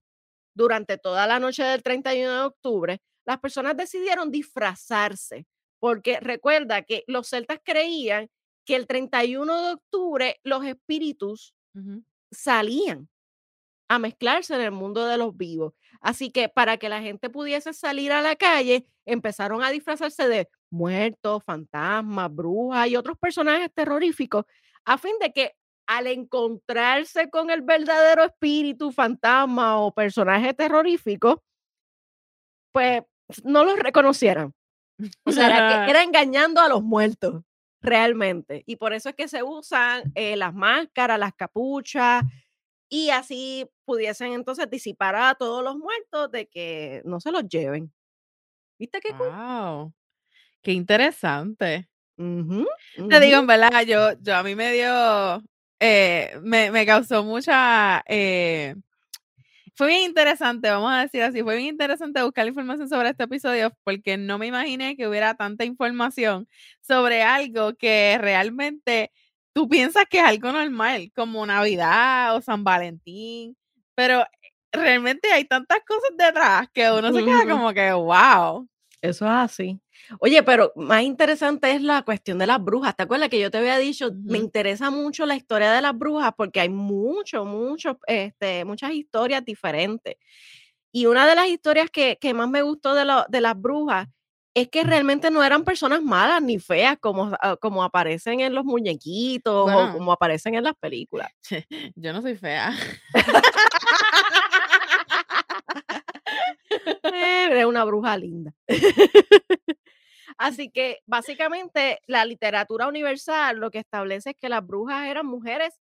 durante 0.55 0.97
toda 0.97 1.27
la 1.27 1.39
noche 1.39 1.63
del 1.63 1.83
31 1.83 2.31
de 2.31 2.41
octubre, 2.45 3.01
las 3.25 3.39
personas 3.39 3.77
decidieron 3.77 4.31
disfrazarse. 4.31 5.45
Porque 5.79 6.19
recuerda 6.21 6.83
que 6.83 7.03
los 7.07 7.27
celtas 7.27 7.59
creían 7.61 8.29
que 8.65 8.75
el 8.77 8.87
31 8.87 9.61
de 9.61 9.73
octubre 9.73 10.39
los 10.43 10.63
espíritus 10.65 11.53
salían 12.31 13.09
a 13.87 13.99
mezclarse 13.99 14.55
en 14.55 14.61
el 14.61 14.71
mundo 14.71 15.05
de 15.05 15.17
los 15.17 15.35
vivos. 15.35 15.73
Así 16.01 16.31
que 16.31 16.49
para 16.49 16.77
que 16.77 16.89
la 16.89 17.01
gente 17.01 17.29
pudiese 17.29 17.73
salir 17.73 18.11
a 18.11 18.21
la 18.21 18.35
calle, 18.35 18.85
empezaron 19.05 19.63
a 19.63 19.69
disfrazarse 19.69 20.27
de 20.27 20.49
muertos, 20.69 21.43
fantasmas, 21.43 22.33
brujas 22.33 22.87
y 22.87 22.95
otros 22.95 23.17
personajes 23.17 23.71
terroríficos, 23.73 24.45
a 24.85 24.97
fin 24.97 25.13
de 25.21 25.31
que 25.31 25.55
al 25.87 26.07
encontrarse 26.07 27.29
con 27.29 27.49
el 27.49 27.61
verdadero 27.61 28.23
espíritu, 28.23 28.91
fantasma 28.91 29.79
o 29.79 29.93
personaje 29.93 30.53
terrorífico, 30.53 31.43
pues 32.71 33.03
no 33.43 33.63
los 33.63 33.77
reconocieran. 33.79 34.53
O 35.25 35.31
sea, 35.31 35.47
era, 35.47 35.85
que 35.85 35.91
era 35.91 36.03
engañando 36.03 36.61
a 36.61 36.69
los 36.69 36.83
muertos, 36.83 37.43
realmente. 37.81 38.63
Y 38.65 38.77
por 38.77 38.93
eso 38.93 39.09
es 39.09 39.15
que 39.15 39.27
se 39.27 39.43
usan 39.43 40.11
eh, 40.15 40.35
las 40.35 40.53
máscaras, 40.53 41.19
las 41.19 41.33
capuchas, 41.33 42.23
y 42.93 43.09
así 43.09 43.67
pudiesen 43.85 44.33
entonces 44.33 44.69
disipar 44.69 45.15
a 45.15 45.33
todos 45.33 45.63
los 45.63 45.75
muertos 45.77 46.29
de 46.29 46.45
que 46.47 47.01
no 47.05 47.19
se 47.19 47.31
los 47.31 47.47
lleven. 47.49 47.91
¿Viste 48.79 48.99
qué 48.99 49.09
cool? 49.17 49.29
Wow. 49.29 49.93
Qué 50.61 50.73
interesante. 50.73 51.89
Te 53.09 53.19
digo, 53.19 53.39
en 53.39 53.47
verdad, 53.47 53.81
yo, 53.87 54.11
yo 54.21 54.35
a 54.35 54.43
mí 54.43 54.55
me 54.55 54.71
dio, 54.73 55.43
eh, 55.79 56.37
me, 56.43 56.69
me 56.69 56.85
causó 56.85 57.23
mucha, 57.23 58.03
eh, 58.07 58.75
fue 59.75 59.87
bien 59.87 60.01
interesante, 60.03 60.69
vamos 60.69 60.91
a 60.93 61.01
decir 61.01 61.23
así, 61.23 61.41
fue 61.41 61.55
bien 61.57 61.69
interesante 61.69 62.21
buscar 62.21 62.47
información 62.47 62.87
sobre 62.87 63.09
este 63.09 63.23
episodio 63.23 63.75
porque 63.83 64.17
no 64.17 64.37
me 64.37 64.45
imaginé 64.45 64.95
que 64.95 65.07
hubiera 65.07 65.33
tanta 65.33 65.65
información 65.65 66.47
sobre 66.81 67.23
algo 67.23 67.73
que 67.75 68.17
realmente 68.21 69.11
tú 69.53 69.67
piensas 69.69 70.05
que 70.09 70.19
es 70.19 70.23
algo 70.25 70.51
normal, 70.51 71.11
como 71.15 71.45
Navidad 71.45 72.35
o 72.35 72.41
San 72.41 72.63
Valentín, 72.63 73.55
pero 73.95 74.23
realmente 74.71 75.31
hay 75.31 75.45
tantas 75.45 75.79
cosas 75.87 76.11
detrás 76.17 76.67
que 76.73 76.89
uno 76.91 77.11
se 77.13 77.23
queda 77.25 77.45
como 77.55 77.73
que, 77.73 77.91
wow. 77.93 78.67
Eso 79.01 79.25
es 79.25 79.31
así. 79.31 79.79
Oye, 80.19 80.43
pero 80.43 80.71
más 80.77 81.03
interesante 81.03 81.71
es 81.71 81.81
la 81.81 82.03
cuestión 82.03 82.37
de 82.39 82.47
las 82.47 82.63
brujas. 82.63 82.95
¿Te 82.95 83.03
acuerdas 83.03 83.27
que 83.29 83.39
yo 83.39 83.51
te 83.51 83.57
había 83.57 83.77
dicho, 83.77 84.11
me 84.23 84.37
interesa 84.37 84.89
mucho 84.91 85.25
la 85.25 85.35
historia 85.35 85.71
de 85.73 85.81
las 85.81 85.97
brujas 85.97 86.31
porque 86.37 86.61
hay 86.61 86.69
mucho, 86.69 87.43
mucho, 87.45 87.99
este, 88.07 88.63
muchas 88.65 88.93
historias 88.93 89.43
diferentes. 89.43 90.15
Y 90.91 91.05
una 91.07 91.27
de 91.27 91.35
las 91.35 91.47
historias 91.49 91.89
que, 91.89 92.17
que 92.21 92.33
más 92.33 92.49
me 92.49 92.61
gustó 92.61 92.93
de, 92.95 93.05
lo- 93.05 93.25
de 93.29 93.41
las 93.41 93.59
brujas 93.59 94.07
es 94.55 94.69
que 94.69 94.83
realmente 94.83 95.31
no 95.31 95.43
eran 95.43 95.63
personas 95.63 96.03
malas 96.03 96.41
ni 96.41 96.59
feas 96.59 96.97
como, 96.99 97.31
ah, 97.41 97.57
como 97.57 97.83
aparecen 97.83 98.39
en 98.39 98.53
los 98.53 98.63
muñequitos 98.65 99.69
o 99.71 99.91
como 99.91 100.11
aparecen 100.11 100.55
en 100.55 100.63
las 100.63 100.75
películas. 100.75 101.31
Yo 101.95 102.13
no 102.13 102.21
soy 102.21 102.37
fea. 102.37 102.73
Eh, 107.03 107.47
Eres 107.51 107.65
una 107.65 107.83
bruja 107.85 108.17
linda. 108.17 108.53
Así 110.37 110.69
que 110.69 110.99
básicamente 111.05 111.99
la 112.07 112.25
literatura 112.25 112.87
universal 112.87 113.57
lo 113.57 113.69
que 113.69 113.79
establece 113.79 114.31
es 114.31 114.35
que 114.39 114.49
las 114.49 114.65
brujas 114.65 115.05
eran 115.07 115.27
mujeres 115.27 115.79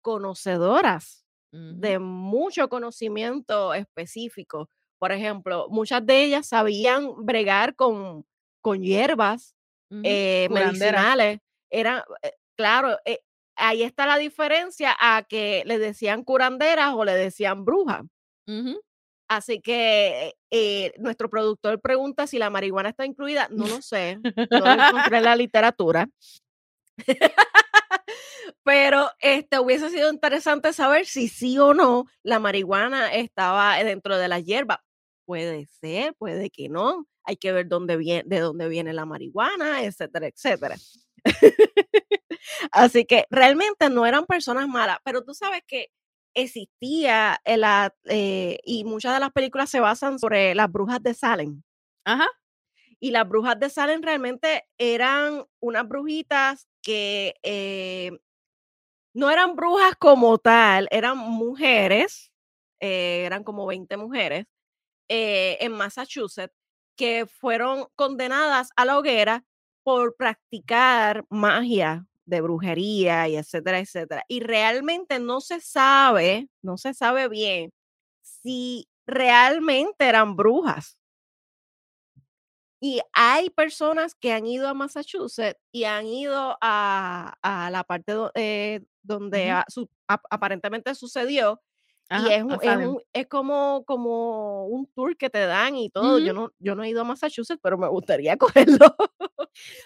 conocedoras 0.00 1.26
de 1.50 1.98
mucho 1.98 2.68
conocimiento 2.68 3.74
específico. 3.74 4.70
Por 5.02 5.10
ejemplo, 5.10 5.66
muchas 5.68 6.06
de 6.06 6.22
ellas 6.22 6.46
sabían 6.46 7.26
bregar 7.26 7.74
con, 7.74 8.24
con 8.60 8.84
hierbas 8.84 9.56
eh, 10.04 10.46
medicinales. 10.48 11.40
Era, 11.72 12.04
eh, 12.22 12.34
claro, 12.56 12.96
eh, 13.04 13.18
ahí 13.56 13.82
está 13.82 14.06
la 14.06 14.16
diferencia 14.16 14.96
a 15.00 15.24
que 15.24 15.64
le 15.66 15.80
decían 15.80 16.22
curanderas 16.22 16.94
o 16.94 17.04
le 17.04 17.14
decían 17.14 17.64
brujas. 17.64 18.02
Así 19.28 19.60
que 19.60 20.34
eh, 20.52 20.92
nuestro 20.98 21.28
productor 21.28 21.80
pregunta 21.80 22.28
si 22.28 22.38
la 22.38 22.50
marihuana 22.50 22.90
está 22.90 23.04
incluida. 23.04 23.48
No 23.50 23.66
lo 23.66 23.82
sé, 23.82 24.20
no 24.22 24.60
lo 24.60 24.84
encontré 24.84 25.18
en 25.18 25.24
la 25.24 25.34
literatura. 25.34 26.08
Pero 28.64 29.10
este 29.18 29.58
hubiese 29.58 29.90
sido 29.90 30.12
interesante 30.12 30.72
saber 30.72 31.06
si 31.06 31.26
sí 31.26 31.58
o 31.58 31.74
no 31.74 32.04
la 32.22 32.38
marihuana 32.38 33.12
estaba 33.12 33.74
dentro 33.82 34.16
de 34.16 34.28
las 34.28 34.44
hierbas. 34.44 34.78
Puede 35.28 35.66
ser, 35.66 36.14
puede 36.14 36.50
que 36.50 36.68
no. 36.68 37.06
Hay 37.24 37.36
que 37.36 37.52
ver 37.52 37.68
dónde 37.68 37.96
viene, 37.96 38.24
de 38.26 38.40
dónde 38.40 38.68
viene 38.68 38.92
la 38.92 39.06
marihuana, 39.06 39.84
etcétera, 39.84 40.26
etcétera. 40.26 40.76
Así 42.72 43.04
que 43.06 43.26
realmente 43.30 43.90
no 43.90 44.06
eran 44.06 44.26
personas 44.26 44.68
malas, 44.68 44.98
pero 45.04 45.24
tú 45.24 45.34
sabes 45.34 45.62
que 45.66 45.88
existía 46.34 47.40
en 47.44 47.62
la, 47.62 47.94
eh, 48.06 48.58
y 48.64 48.84
muchas 48.84 49.14
de 49.14 49.20
las 49.20 49.32
películas 49.32 49.70
se 49.70 49.80
basan 49.80 50.18
sobre 50.18 50.54
las 50.54 50.70
brujas 50.72 51.02
de 51.02 51.14
Salem. 51.14 51.62
Ajá. 52.04 52.28
Y 53.00 53.10
las 53.12 53.28
brujas 53.28 53.58
de 53.60 53.70
Salem 53.70 54.02
realmente 54.02 54.64
eran 54.78 55.44
unas 55.60 55.88
brujitas 55.88 56.68
que 56.82 57.34
eh, 57.44 58.12
no 59.14 59.30
eran 59.30 59.56
brujas 59.56 59.94
como 59.98 60.38
tal, 60.38 60.88
eran 60.90 61.18
mujeres, 61.18 62.32
eh, 62.80 63.24
eran 63.26 63.44
como 63.44 63.66
20 63.66 63.96
mujeres 63.96 64.46
eh, 65.14 65.58
en 65.60 65.72
Massachusetts 65.72 66.54
que 66.96 67.26
fueron 67.26 67.86
condenadas 67.96 68.70
a 68.76 68.84
la 68.86 68.98
hoguera 68.98 69.44
por 69.84 70.16
practicar 70.16 71.24
magia 71.28 72.06
de 72.24 72.40
brujería 72.40 73.28
y 73.28 73.36
etcétera, 73.36 73.78
etcétera. 73.80 74.24
Y 74.28 74.40
realmente 74.40 75.18
no 75.18 75.40
se 75.42 75.60
sabe, 75.60 76.48
no 76.62 76.78
se 76.78 76.94
sabe 76.94 77.28
bien 77.28 77.72
si 78.22 78.88
realmente 79.06 80.06
eran 80.08 80.36
brujas. 80.36 80.96
Y 82.80 83.00
hay 83.12 83.50
personas 83.50 84.14
que 84.14 84.32
han 84.32 84.44
ido 84.46 84.68
a 84.68 84.74
Massachusetts 84.74 85.60
y 85.72 85.84
han 85.84 86.06
ido 86.06 86.56
a, 86.60 87.34
a 87.42 87.70
la 87.70 87.84
parte 87.84 88.12
do- 88.12 88.32
eh, 88.34 88.80
donde 89.02 89.50
a- 89.50 89.64
su- 89.68 89.88
aparentemente 90.08 90.94
sucedió. 90.94 91.60
Y 92.20 92.28
es, 92.32 92.38
es, 92.40 92.44
un- 92.88 93.02
es 93.12 93.26
como, 93.26 93.84
como 93.86 94.66
un 94.66 94.86
tour 94.94 95.16
que 95.16 95.30
te 95.30 95.46
dan 95.46 95.76
y 95.76 95.90
todo. 95.90 96.18
Yo 96.26 96.32
no, 96.34 96.52
yo 96.58 96.74
no 96.74 96.82
he 96.84 96.88
ido 96.90 97.00
a 97.02 97.04
Massachusetts, 97.04 97.60
pero 97.62 97.78
me 97.78 97.88
gustaría 97.88 98.36
cogerlo. 98.38 98.94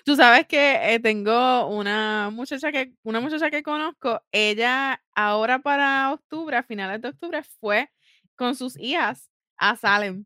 Tú 0.04 0.16
sabes 0.16 0.46
que 0.46 0.94
eh, 0.94 1.00
tengo 1.00 1.66
una 1.68 2.30
muchacha 2.32 2.70
que, 2.72 2.92
una 3.02 3.20
muchacha 3.20 3.50
que 3.50 3.62
conozco, 3.62 4.22
ella 4.32 5.02
ahora 5.14 5.58
para 5.60 6.12
octubre, 6.12 6.56
a 6.56 6.62
finales 6.62 7.00
de 7.02 7.08
octubre, 7.08 7.42
fue 7.60 7.90
con 8.36 8.54
sus 8.54 8.78
hijas 8.78 9.30
a 9.56 9.76
Salem, 9.76 10.24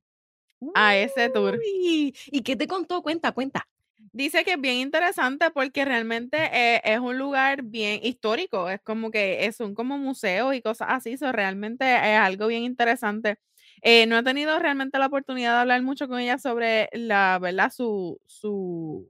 a 0.75 0.97
ese 0.97 1.29
tour. 1.31 1.59
¿Y 2.27 2.43
qué 2.43 2.57
te 2.57 2.67
contó? 2.67 3.03
Cuenta, 3.03 3.33
cuenta. 3.33 3.69
Dice 4.13 4.45
que 4.45 4.53
es 4.55 4.61
bien 4.61 4.77
interesante 4.79 5.51
porque 5.53 5.85
realmente 5.85 6.37
eh, 6.53 6.81
es 6.85 6.99
un 6.99 7.17
lugar 7.17 7.63
bien 7.63 8.01
histórico, 8.03 8.69
es 8.69 8.81
como 8.83 9.11
que 9.13 9.45
es- 9.47 9.55
son 9.57 9.75
como 9.75 9.99
museos 9.99 10.53
y 10.55 10.63
cosas 10.63 10.89
así, 10.91 11.13
eso 11.13 11.31
realmente 11.33 11.85
es 11.95 12.19
algo 12.19 12.49
bien 12.49 12.65
interesante. 12.65 13.39
Eh, 13.83 14.07
no 14.07 14.19
he 14.19 14.23
tenido 14.25 14.59
realmente 14.59 14.99
la 14.99 15.07
oportunidad 15.07 15.53
de 15.55 15.61
hablar 15.61 15.83
mucho 15.83 16.09
con 16.09 16.19
ella 16.21 16.39
sobre 16.39 16.89
la, 16.93 17.39
¿verdad? 17.41 17.71
Su, 17.73 18.21
su, 18.27 19.09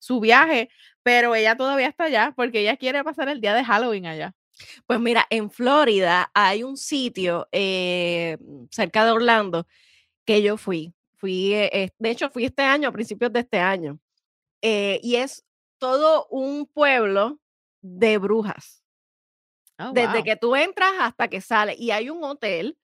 su 0.00 0.18
viaje, 0.20 0.68
pero 1.04 1.34
ella 1.36 1.56
todavía 1.56 1.86
está 1.88 2.04
allá 2.04 2.32
porque 2.36 2.60
ella 2.62 2.76
quiere 2.76 3.04
pasar 3.04 3.28
el 3.28 3.40
día 3.40 3.54
de 3.54 3.64
Halloween 3.64 4.06
allá. 4.06 4.34
Pues 4.86 5.00
mira, 5.00 5.26
en 5.30 5.50
Florida 5.50 6.30
hay 6.34 6.62
un 6.64 6.76
sitio 6.76 7.48
eh, 7.52 8.38
cerca 8.70 9.04
de 9.04 9.12
Orlando 9.12 9.66
que 10.26 10.42
yo 10.42 10.56
fui. 10.56 10.94
Fui, 11.16 11.54
eh, 11.54 11.90
de 11.98 12.10
hecho, 12.10 12.30
fui 12.30 12.44
este 12.46 12.62
año, 12.62 12.88
a 12.88 12.92
principios 12.92 13.32
de 13.32 13.40
este 13.40 13.58
año. 13.58 13.98
Eh, 14.62 15.00
y 15.02 15.16
es 15.16 15.44
todo 15.78 16.26
un 16.30 16.66
pueblo 16.66 17.40
de 17.82 18.18
brujas. 18.18 18.84
Oh, 19.78 19.92
Desde 19.92 20.14
wow. 20.14 20.24
que 20.24 20.36
tú 20.36 20.56
entras 20.56 20.92
hasta 21.00 21.28
que 21.28 21.40
sales. 21.40 21.78
Y 21.78 21.90
hay 21.90 22.10
un 22.10 22.22
hotel 22.22 22.76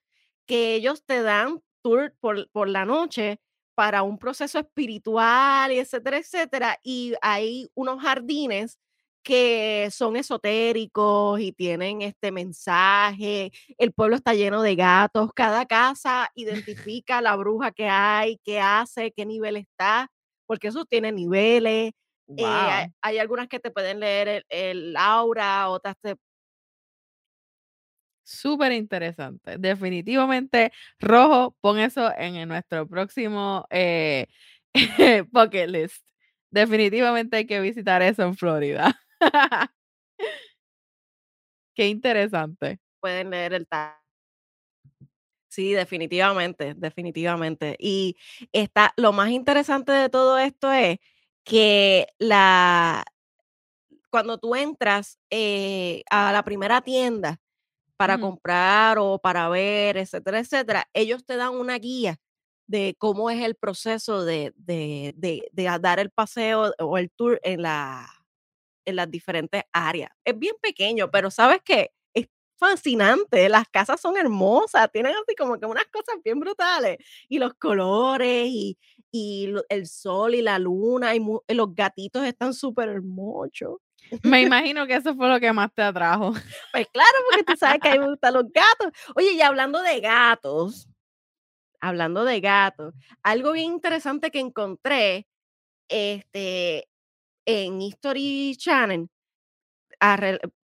que 0.46 0.74
ellos 0.74 1.04
te 1.04 1.22
dan 1.22 1.62
tour 1.82 2.14
por, 2.20 2.50
por 2.50 2.68
la 2.68 2.84
noche 2.84 3.40
para 3.74 4.02
un 4.02 4.18
proceso 4.18 4.58
espiritual 4.58 5.72
y 5.72 5.78
etcétera, 5.78 6.18
etcétera. 6.18 6.80
Y 6.82 7.14
hay 7.20 7.68
unos 7.74 8.00
jardines 8.02 8.78
que 9.22 9.88
son 9.90 10.16
esotéricos 10.16 11.40
y 11.40 11.52
tienen 11.52 12.00
este 12.00 12.30
mensaje. 12.30 13.50
El 13.76 13.92
pueblo 13.92 14.16
está 14.16 14.34
lleno 14.34 14.62
de 14.62 14.76
gatos. 14.76 15.30
Cada 15.34 15.66
casa 15.66 16.30
identifica 16.36 17.20
la 17.20 17.36
bruja 17.36 17.72
que 17.72 17.88
hay, 17.88 18.38
qué 18.44 18.60
hace, 18.60 19.12
qué 19.12 19.26
nivel 19.26 19.56
está, 19.56 20.10
porque 20.46 20.68
eso 20.68 20.84
tiene 20.84 21.12
niveles. 21.12 21.92
Eh, 22.36 22.90
hay, 23.00 23.18
algunas 23.18 23.46
que 23.48 23.60
te 23.60 23.70
pueden 23.70 24.00
leer 24.00 24.28
el, 24.28 24.44
el 24.48 24.96
aura, 24.96 25.68
otras 25.68 25.96
te 26.00 26.16
Súper 28.26 28.72
interesante. 28.72 29.56
Definitivamente, 29.56 30.72
rojo, 30.98 31.56
pon 31.60 31.78
eso 31.78 32.12
en, 32.18 32.34
en 32.34 32.48
nuestro 32.48 32.88
próximo 32.88 33.64
eh, 33.70 34.26
bucket 35.30 35.70
list. 35.70 36.04
Definitivamente 36.50 37.36
hay 37.36 37.46
que 37.46 37.60
visitar 37.60 38.02
eso 38.02 38.24
en 38.24 38.36
Florida. 38.36 39.00
Qué 41.76 41.86
interesante. 41.86 42.80
pueden 43.00 43.30
leer 43.30 43.52
el 43.52 43.68
tarot. 43.68 44.05
Sí, 45.56 45.72
definitivamente, 45.72 46.74
definitivamente. 46.76 47.76
Y 47.78 48.14
está, 48.52 48.92
lo 48.98 49.12
más 49.14 49.30
interesante 49.30 49.90
de 49.90 50.10
todo 50.10 50.36
esto 50.38 50.70
es 50.70 50.98
que 51.44 52.08
la, 52.18 53.02
cuando 54.10 54.38
tú 54.38 54.54
entras 54.54 55.18
eh, 55.30 56.02
a 56.10 56.32
la 56.32 56.42
primera 56.44 56.80
tienda 56.80 57.40
para 57.96 58.18
comprar 58.18 58.98
o 58.98 59.18
para 59.20 59.48
ver, 59.48 59.96
etcétera, 59.98 60.40
etcétera, 60.40 60.88
ellos 60.94 61.24
te 61.26 61.36
dan 61.36 61.54
una 61.54 61.78
guía 61.78 62.18
de 62.66 62.96
cómo 62.98 63.30
es 63.30 63.42
el 63.44 63.56
proceso 63.56 64.24
de, 64.24 64.52
de, 64.56 65.14
de, 65.16 65.48
de 65.52 65.64
dar 65.80 66.00
el 66.00 66.10
paseo 66.10 66.72
o 66.80 66.98
el 66.98 67.10
tour 67.12 67.40
en 67.44 67.62
la, 67.62 68.08
en 68.86 68.96
las 68.96 69.10
diferentes 69.10 69.64
áreas. 69.72 70.10
Es 70.24 70.38
bien 70.38 70.56
pequeño, 70.62 71.10
pero 71.10 71.30
¿sabes 71.30 71.60
qué? 71.64 71.92
Fascinante. 72.58 73.48
Las 73.48 73.68
casas 73.68 74.00
son 74.00 74.16
hermosas, 74.16 74.90
tienen 74.92 75.12
así 75.12 75.34
como 75.36 75.58
que 75.58 75.66
unas 75.66 75.86
cosas 75.86 76.16
bien 76.24 76.40
brutales. 76.40 76.98
Y 77.28 77.38
los 77.38 77.54
colores 77.54 78.48
y, 78.48 78.78
y 79.10 79.52
el 79.68 79.86
sol 79.86 80.34
y 80.34 80.42
la 80.42 80.58
luna 80.58 81.14
y 81.14 81.20
los 81.54 81.74
gatitos 81.74 82.24
están 82.24 82.54
súper 82.54 82.88
hermosos. 82.88 83.78
Me 84.22 84.42
imagino 84.42 84.86
que 84.86 84.94
eso 84.94 85.14
fue 85.14 85.28
lo 85.28 85.40
que 85.40 85.52
más 85.52 85.72
te 85.74 85.82
atrajo. 85.82 86.32
Pues 86.72 86.86
claro, 86.92 87.18
porque 87.30 87.44
tú 87.44 87.56
sabes 87.56 87.80
que 87.80 87.88
a 87.88 87.92
mí 87.92 87.98
me 87.98 88.08
gustan 88.08 88.34
los 88.34 88.44
gatos. 88.52 88.92
Oye, 89.14 89.32
y 89.32 89.40
hablando 89.40 89.82
de 89.82 90.00
gatos, 90.00 90.88
hablando 91.80 92.24
de 92.24 92.40
gatos, 92.40 92.94
algo 93.22 93.52
bien 93.52 93.72
interesante 93.72 94.30
que 94.30 94.40
encontré 94.40 95.26
este, 95.88 96.88
en 97.46 97.80
History 97.80 98.56
Channel 98.56 99.08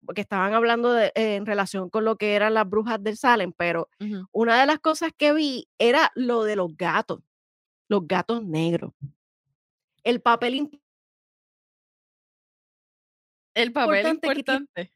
porque 0.05 0.21
estaban 0.21 0.55
hablando 0.55 0.93
de, 0.93 1.07
eh, 1.15 1.37
en 1.37 1.47
relación 1.47 1.89
con 1.91 2.05
lo 2.05 2.17
que 2.17 2.35
eran 2.35 2.55
las 2.55 2.69
brujas 2.69 3.03
del 3.03 3.17
Salem, 3.17 3.53
pero 3.57 3.89
una 4.33 4.61
de 4.61 4.67
las 4.67 4.79
cosas 4.79 5.13
que 5.17 5.33
vi 5.33 5.69
era 5.79 6.11
lo 6.15 6.45
de 6.45 6.57
los 6.57 6.77
gatos, 6.77 7.21
los 7.89 8.07
gatos 8.07 8.45
negros. 8.45 8.93
El 10.05 10.21
papel 10.21 10.55
im- 10.55 10.81
El 13.55 13.73
papel 13.73 14.07
importante 14.07 14.29
que 14.29 14.43
tiene, 14.43 14.61
importante. 14.61 14.93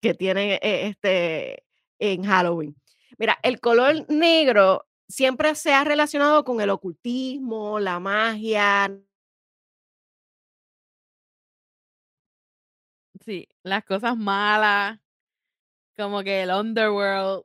que 0.00 0.14
tiene 0.14 0.54
eh, 0.62 0.88
este, 0.88 1.64
en 1.98 2.24
Halloween. 2.24 2.76
Mira, 3.18 3.38
el 3.42 3.60
color 3.60 4.06
negro 4.10 4.86
siempre 5.08 5.54
se 5.54 5.72
ha 5.72 5.84
relacionado 5.84 6.44
con 6.44 6.60
el 6.60 6.70
ocultismo, 6.70 7.78
la 7.80 7.98
magia. 8.00 8.92
Sí, 13.26 13.48
las 13.64 13.84
cosas 13.84 14.16
malas, 14.16 15.00
como 15.96 16.22
que 16.22 16.42
el 16.44 16.50
underworld. 16.50 17.44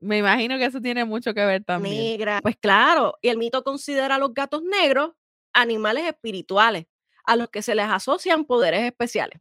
Me 0.00 0.18
imagino 0.18 0.56
que 0.58 0.64
eso 0.64 0.80
tiene 0.80 1.04
mucho 1.04 1.34
que 1.34 1.44
ver 1.44 1.62
también. 1.64 1.96
Negra. 1.96 2.40
Pues 2.42 2.56
claro, 2.56 3.16
y 3.20 3.28
el 3.28 3.36
mito 3.38 3.62
considera 3.62 4.14
a 4.16 4.18
los 4.18 4.32
gatos 4.32 4.62
negros 4.62 5.12
animales 5.52 6.04
espirituales, 6.06 6.86
a 7.24 7.36
los 7.36 7.50
que 7.50 7.60
se 7.62 7.74
les 7.74 7.86
asocian 7.86 8.44
poderes 8.46 8.82
especiales, 8.84 9.40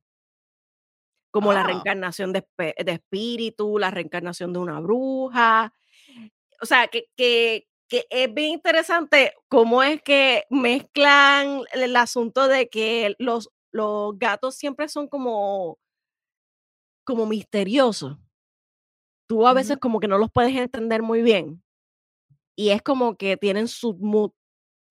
como 1.31 1.53
la 1.53 1.61
Ah. 1.61 1.67
reencarnación 1.67 2.33
de, 2.33 2.45
de 2.57 2.91
espíritu, 2.91 3.77
la 3.79 3.91
reencarnación 3.91 4.51
de 4.51 4.59
una 4.59 4.79
bruja. 4.81 5.73
O 6.61 6.67
sea, 6.67 6.89
que, 6.89 7.07
que, 7.17 7.68
que 7.89 8.05
es 8.09 8.33
bien 8.33 8.51
interesante 8.51 9.33
cómo 9.49 9.83
es 9.83 10.01
que 10.01 10.45
mezclan 10.49 11.63
el 11.73 11.95
asunto 11.95 12.47
de 12.47 12.69
que 12.69 13.15
los, 13.17 13.49
los 13.71 14.17
gatos 14.17 14.55
siempre 14.55 14.87
son 14.87 15.07
como, 15.07 15.79
como 17.03 17.25
misteriosos. 17.25 18.17
Tú 19.27 19.47
a 19.47 19.53
veces 19.53 19.77
como 19.77 19.99
que 19.99 20.07
no 20.07 20.17
los 20.17 20.31
puedes 20.31 20.55
entender 20.55 21.01
muy 21.01 21.21
bien. 21.21 21.63
Y 22.55 22.69
es 22.69 22.81
como 22.81 23.15
que 23.15 23.37
tienen 23.37 23.67
su 23.67 23.95
mood. 23.95 24.31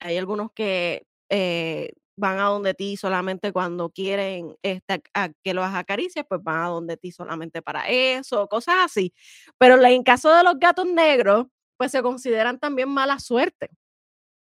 Hay 0.00 0.16
algunos 0.16 0.52
que 0.52 1.06
eh, 1.30 1.92
van 2.16 2.38
a 2.38 2.44
donde 2.44 2.74
ti 2.74 2.96
solamente 2.96 3.52
cuando 3.52 3.90
quieren 3.90 4.56
este, 4.62 5.02
a 5.14 5.30
que 5.42 5.54
los 5.54 5.64
acaricies, 5.66 6.24
pues 6.28 6.42
van 6.42 6.62
a 6.64 6.68
donde 6.68 6.96
ti 6.96 7.12
solamente 7.12 7.62
para 7.62 7.88
eso, 7.88 8.48
cosas 8.48 8.76
así. 8.80 9.12
Pero 9.58 9.82
en 9.84 10.02
caso 10.02 10.32
de 10.34 10.42
los 10.42 10.58
gatos 10.58 10.86
negros, 10.86 11.46
pues 11.78 11.90
se 11.92 12.02
consideran 12.02 12.58
también 12.58 12.88
mala 12.90 13.18
suerte 13.18 13.70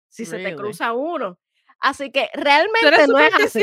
si 0.09 0.25
se 0.25 0.37
te 0.39 0.55
cruza 0.55 0.91
uno. 0.93 1.37
Así 1.79 2.11
que 2.11 2.29
¿Tú 2.33 2.41
realmente 2.41 2.87
eres 2.87 3.07
no 3.07 3.19
es 3.19 3.33
así. 3.35 3.61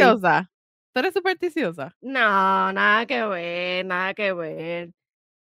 ¿Tú 0.93 1.01
eres 1.01 1.13
supersticiosa? 1.15 1.97
No, 2.01 2.73
nada 2.73 3.05
que 3.07 3.23
ver, 3.27 3.85
nada 3.85 4.15
que 4.15 4.33
ver. 4.33 4.91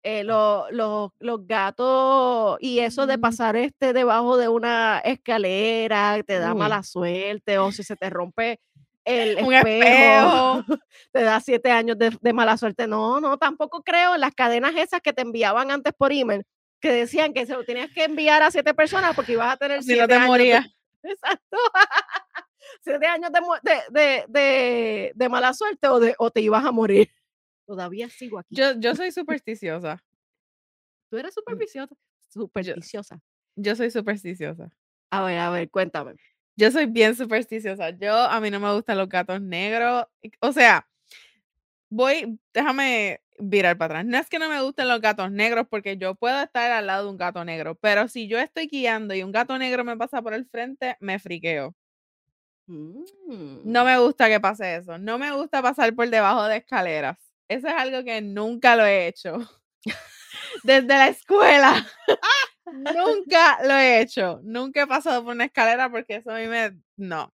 Eh, 0.05 0.25
lo- 0.25 0.67
lo- 0.71 1.13
los 1.21 1.47
gatos 1.47 2.57
y 2.61 2.81
eso 2.81 3.07
de 3.07 3.19
Mm. 3.19 3.21
pasar 3.21 3.57
este 3.57 3.93
debajo 3.93 4.37
de 4.39 4.49
una 4.49 4.99
escalera 5.05 6.21
te 6.27 6.39
da 6.39 6.55
Uy. 6.55 6.59
mala 6.59 6.83
suerte 6.83 7.59
o 7.59 7.71
si 7.71 7.83
se 7.85 7.95
te 7.97 8.09
rompe 8.11 8.59
el 9.05 9.37
espejo. 9.39 10.65
te 11.13 11.23
da 11.23 11.39
siete 11.41 11.71
años 11.71 11.99
de, 11.99 12.17
de 12.21 12.33
mala 12.33 12.57
suerte. 12.57 12.87
No, 12.89 13.21
no, 13.21 13.37
tampoco 13.37 13.83
creo 13.83 14.15
en 14.15 14.23
las 14.23 14.35
cadenas 14.35 14.73
esas 14.77 15.01
que 15.03 15.13
te 15.13 15.23
enviaban 15.23 15.71
antes 15.71 15.93
por 15.93 16.13
email 16.13 16.43
que 16.83 16.93
decían 16.93 17.33
que 17.33 17.47
se 17.47 17.55
lo 17.55 17.65
tenías 17.65 17.91
que 17.91 18.05
enviar 18.05 18.43
a 18.43 18.51
siete 18.51 18.75
personas 18.75 19.15
porque 19.15 19.33
ibas 19.33 19.55
a 19.55 19.57
tener 19.57 19.83
Si 19.83 19.93
no 19.93 19.95
siete 19.95 20.09
te 20.09 20.15
años 20.15 20.39
de-. 20.39 20.73
Exacto. 21.11 21.57
Siete 22.85 23.07
años 23.07 23.31
de, 23.93 25.13
de, 25.15 25.29
mala 25.29 25.53
suerte 25.55 25.87
o, 25.87 26.01
de, 26.01 26.15
o 26.19 26.31
te 26.31 26.41
ibas 26.41 26.65
a 26.65 26.73
morir. 26.73 27.09
Todavía 27.65 28.09
sigo 28.09 28.41
aquí. 28.41 28.55
Yo, 28.55 28.73
yo 28.79 28.95
soy 28.97 29.13
supersticiosa. 29.13 30.03
Tú 31.11 31.19
eres 31.19 31.35
supersticiosa. 31.35 31.95
Supersticiosa. 32.29 33.21
Yo 33.55 33.77
soy 33.77 33.91
supersticiosa. 33.91 34.71
A 35.11 35.25
ver, 35.25 35.39
a 35.39 35.51
ver, 35.51 35.71
cuéntame. 35.71 36.15
Yo 36.57 36.71
soy 36.71 36.87
bien 36.87 37.15
supersticiosa. 37.15 37.91
Yo, 37.91 38.15
a 38.15 38.41
mí 38.41 38.51
no 38.51 38.59
me 38.59 38.73
gustan 38.75 38.99
los 38.99 39.09
gatos 39.09 39.41
negros. 39.41 40.07
O 40.41 40.53
sea, 40.53 40.89
voy, 41.93 42.39
déjame 42.55 43.21
virar 43.39 43.77
para 43.77 44.01
atrás. 44.01 44.07
No 44.07 44.19
es 44.19 44.29
que 44.29 44.39
no 44.39 44.49
me 44.49 44.63
gusten 44.63 44.89
los 44.89 45.01
gatos 45.01 45.31
negros, 45.31 45.67
porque 45.69 45.97
yo 45.97 46.15
puedo 46.15 46.43
estar 46.43 46.71
al 46.73 46.87
lado 46.87 47.05
de 47.05 47.11
un 47.11 47.17
gato 47.19 47.45
negro, 47.45 47.75
pero 47.77 48.09
si 48.09 48.29
yo 48.29 48.39
estoy 48.39 48.67
guiando 48.67 49.15
y 49.15 49.23
un 49.23 49.33
gato 49.33 49.59
negro 49.59 49.85
me 49.85 49.97
pasa 49.97 50.23
por 50.23 50.35
el 50.35 50.47
frente, 50.47 50.97
me 51.01 51.19
friqueo. 51.19 51.75
Mm. 52.67 53.05
No 53.65 53.85
me 53.85 53.99
gusta 53.99 54.29
que 54.29 54.41
pase 54.41 54.77
eso. 54.77 54.99
No 54.99 55.19
me 55.19 55.33
gusta 55.33 55.63
pasar 55.63 55.95
por 55.95 56.09
debajo 56.09 56.45
de 56.45 56.59
escaleras. 56.59 57.19
Eso 57.49 57.69
es 57.69 57.75
algo 57.75 58.05
que 58.05 58.23
nunca 58.23 58.77
lo 58.77 58.87
he 58.87 59.09
hecho. 59.09 59.39
Desde 60.65 60.87
la 60.87 61.09
escuela. 61.09 61.87
nunca 62.73 63.59
lo 63.65 63.75
he 63.75 64.01
hecho. 64.01 64.41
Nunca 64.43 64.83
he 64.83 64.87
pasado 64.87 65.25
por 65.25 65.35
una 65.35 65.45
escalera 65.47 65.91
porque 65.91 66.17
eso 66.17 66.31
a 66.31 66.39
mí 66.39 66.47
me... 66.47 66.73
No. 66.97 67.33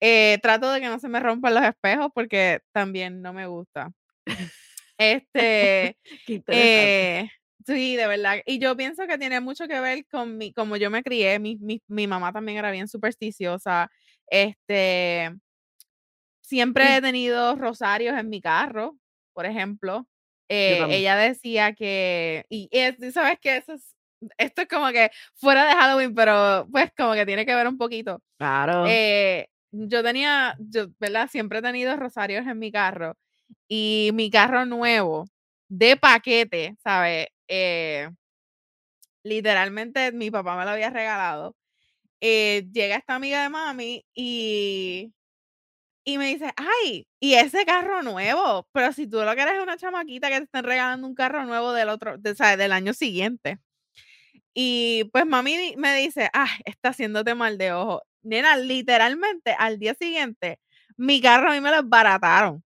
Eh, 0.00 0.38
trato 0.42 0.70
de 0.70 0.80
que 0.80 0.88
no 0.88 0.98
se 0.98 1.08
me 1.08 1.20
rompan 1.20 1.54
los 1.54 1.64
espejos 1.64 2.10
porque 2.14 2.60
también 2.72 3.22
no 3.22 3.32
me 3.32 3.46
gusta. 3.46 3.90
Este... 5.00 5.96
Eh, 6.26 7.30
sí, 7.64 7.94
de 7.94 8.06
verdad. 8.08 8.38
Y 8.44 8.58
yo 8.58 8.76
pienso 8.76 9.06
que 9.06 9.16
tiene 9.16 9.40
mucho 9.40 9.68
que 9.68 9.78
ver 9.78 10.04
con 10.10 10.36
mi, 10.36 10.52
como 10.52 10.76
yo 10.76 10.90
me 10.90 11.04
crié. 11.04 11.38
Mi, 11.38 11.56
mi, 11.60 11.80
mi 11.86 12.08
mamá 12.08 12.32
también 12.32 12.58
era 12.58 12.72
bien 12.72 12.88
supersticiosa. 12.88 13.88
Este, 14.26 15.30
siempre 16.40 16.96
he 16.96 17.00
tenido 17.02 17.54
rosarios 17.54 18.18
en 18.18 18.28
mi 18.28 18.40
carro, 18.40 18.96
por 19.32 19.46
ejemplo. 19.46 20.08
Eh, 20.48 20.84
ella 20.90 21.14
decía 21.14 21.74
que, 21.74 22.44
y, 22.48 22.68
y 22.72 23.12
sabes 23.12 23.38
que 23.38 23.58
eso 23.58 23.74
es, 23.74 23.94
esto 24.38 24.62
es 24.62 24.68
como 24.68 24.88
que 24.88 25.10
fuera 25.34 25.66
de 25.66 25.74
Halloween, 25.74 26.14
pero 26.14 26.66
pues 26.72 26.90
como 26.96 27.12
que 27.12 27.26
tiene 27.26 27.44
que 27.44 27.54
ver 27.54 27.68
un 27.68 27.78
poquito. 27.78 28.20
Claro. 28.38 28.86
Eh, 28.88 29.48
yo 29.72 30.02
tenía, 30.02 30.56
yo, 30.60 30.86
¿verdad? 30.98 31.28
Siempre 31.30 31.58
he 31.60 31.62
tenido 31.62 31.96
rosarios 31.96 32.46
en 32.46 32.58
mi 32.58 32.72
carro 32.72 33.16
y 33.68 34.10
mi 34.14 34.30
carro 34.30 34.66
nuevo 34.66 35.26
de 35.68 35.96
paquete, 35.96 36.76
¿sabes? 36.82 37.28
Eh, 37.48 38.08
literalmente 39.24 40.12
mi 40.12 40.30
papá 40.30 40.56
me 40.56 40.64
lo 40.64 40.70
había 40.70 40.90
regalado. 40.90 41.56
Eh, 42.20 42.68
llega 42.72 42.96
esta 42.96 43.16
amiga 43.16 43.42
de 43.42 43.50
mami 43.50 44.04
y, 44.14 45.12
y 46.04 46.18
me 46.18 46.28
dice, 46.28 46.52
ay, 46.56 47.06
y 47.20 47.34
ese 47.34 47.64
carro 47.66 48.02
nuevo, 48.02 48.68
pero 48.72 48.92
si 48.92 49.08
tú 49.08 49.18
lo 49.24 49.34
que 49.36 49.42
eres 49.42 49.56
es 49.56 49.62
una 49.62 49.76
chamaquita 49.78 50.28
que 50.30 50.38
te 50.38 50.44
están 50.44 50.64
regalando 50.64 51.06
un 51.08 51.14
carro 51.14 51.44
nuevo 51.46 51.72
del 51.72 51.88
otro, 51.90 52.18
de, 52.18 52.34
¿sabes? 52.36 52.58
del 52.58 52.72
año 52.72 52.94
siguiente. 52.94 53.58
Y 54.54 55.04
pues 55.12 55.26
mami 55.26 55.74
me 55.78 55.96
dice, 55.96 56.30
ah, 56.34 56.48
está 56.64 56.90
haciéndote 56.90 57.34
mal 57.34 57.58
de 57.58 57.72
ojo. 57.72 58.02
Nena, 58.22 58.56
literalmente 58.56 59.54
al 59.58 59.78
día 59.78 59.94
siguiente, 59.94 60.58
mi 60.96 61.20
carro 61.20 61.50
a 61.50 61.54
mí 61.54 61.60
me 61.60 61.70
lo 61.70 61.82
desbarataron. 61.82 62.62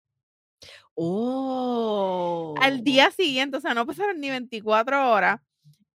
oh. 0.96 2.56
Al 2.62 2.84
día 2.84 3.12
siguiente, 3.12 3.58
o 3.58 3.62
sea, 3.62 3.74
no 3.74 3.86
pasaron 3.86 4.20
ni 4.20 4.30
24 4.30 5.12
horas. 5.12 5.40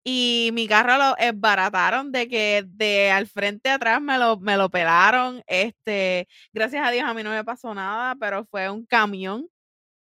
Y 0.04 0.50
mi 0.52 0.66
carro 0.66 0.96
lo 0.98 1.16
esbarataron 1.16 2.10
de 2.10 2.28
que 2.28 2.64
de 2.66 3.10
al 3.12 3.28
frente 3.28 3.68
a 3.70 3.74
atrás 3.74 4.00
me 4.00 4.18
lo, 4.18 4.38
me 4.40 4.56
lo 4.56 4.68
pelaron. 4.68 5.42
Este, 5.46 6.26
gracias 6.52 6.86
a 6.86 6.90
Dios 6.90 7.04
a 7.04 7.14
mí 7.14 7.22
no 7.22 7.30
me 7.30 7.44
pasó 7.44 7.72
nada, 7.72 8.16
pero 8.16 8.44
fue 8.46 8.68
un 8.68 8.84
camión. 8.84 9.48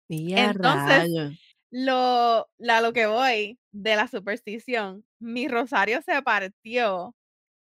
Mira, 0.09 0.45
entonces, 0.45 0.97
rayos. 0.97 1.33
Lo, 1.71 2.47
la, 2.57 2.81
lo 2.81 2.93
que 2.93 3.05
voy 3.05 3.59
de 3.71 3.95
la 3.95 4.07
superstición, 4.07 5.03
mi 5.19 5.47
rosario 5.47 6.01
se 6.01 6.21
partió, 6.21 7.14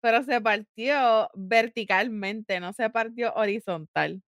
pero 0.03 0.21
se 0.21 0.41
partió 0.41 1.29
verticalmente, 1.33 2.59
no 2.59 2.73
se 2.73 2.89
partió 2.89 3.33
horizontal. 3.35 4.21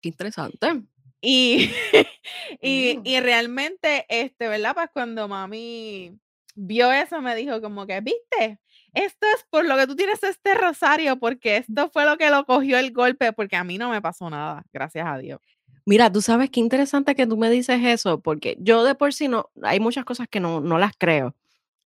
Qué 0.00 0.08
interesante. 0.08 0.84
Y, 1.20 1.70
y, 2.62 2.96
Mm. 2.96 3.02
y 3.04 3.20
realmente, 3.20 4.06
este, 4.08 4.48
¿verdad? 4.48 4.74
Pues 4.74 4.88
cuando 4.90 5.28
mami 5.28 6.18
vio 6.54 6.90
eso, 6.90 7.20
me 7.20 7.36
dijo 7.36 7.60
como 7.60 7.86
que, 7.86 8.00
viste, 8.00 8.58
esto 8.94 9.26
es 9.36 9.44
por 9.50 9.66
lo 9.66 9.76
que 9.76 9.86
tú 9.86 9.96
tienes 9.96 10.22
este 10.22 10.54
rosario, 10.54 11.18
porque 11.18 11.58
esto 11.58 11.90
fue 11.90 12.06
lo 12.06 12.16
que 12.16 12.30
lo 12.30 12.46
cogió 12.46 12.78
el 12.78 12.90
golpe, 12.92 13.34
porque 13.34 13.56
a 13.56 13.64
mí 13.64 13.76
no 13.76 13.90
me 13.90 14.00
pasó 14.00 14.30
nada, 14.30 14.64
gracias 14.72 15.06
a 15.06 15.18
Dios. 15.18 15.40
Mira, 15.84 16.10
tú 16.10 16.22
sabes 16.22 16.48
qué 16.48 16.60
interesante 16.60 17.14
que 17.14 17.26
tú 17.26 17.36
me 17.36 17.50
dices 17.50 17.80
eso, 17.84 18.20
porque 18.20 18.56
yo 18.60 18.82
de 18.82 18.94
por 18.94 19.12
sí 19.12 19.28
no, 19.28 19.50
hay 19.62 19.78
muchas 19.78 20.06
cosas 20.06 20.26
que 20.26 20.40
no, 20.40 20.62
no 20.62 20.78
las 20.78 20.92
creo. 20.96 21.36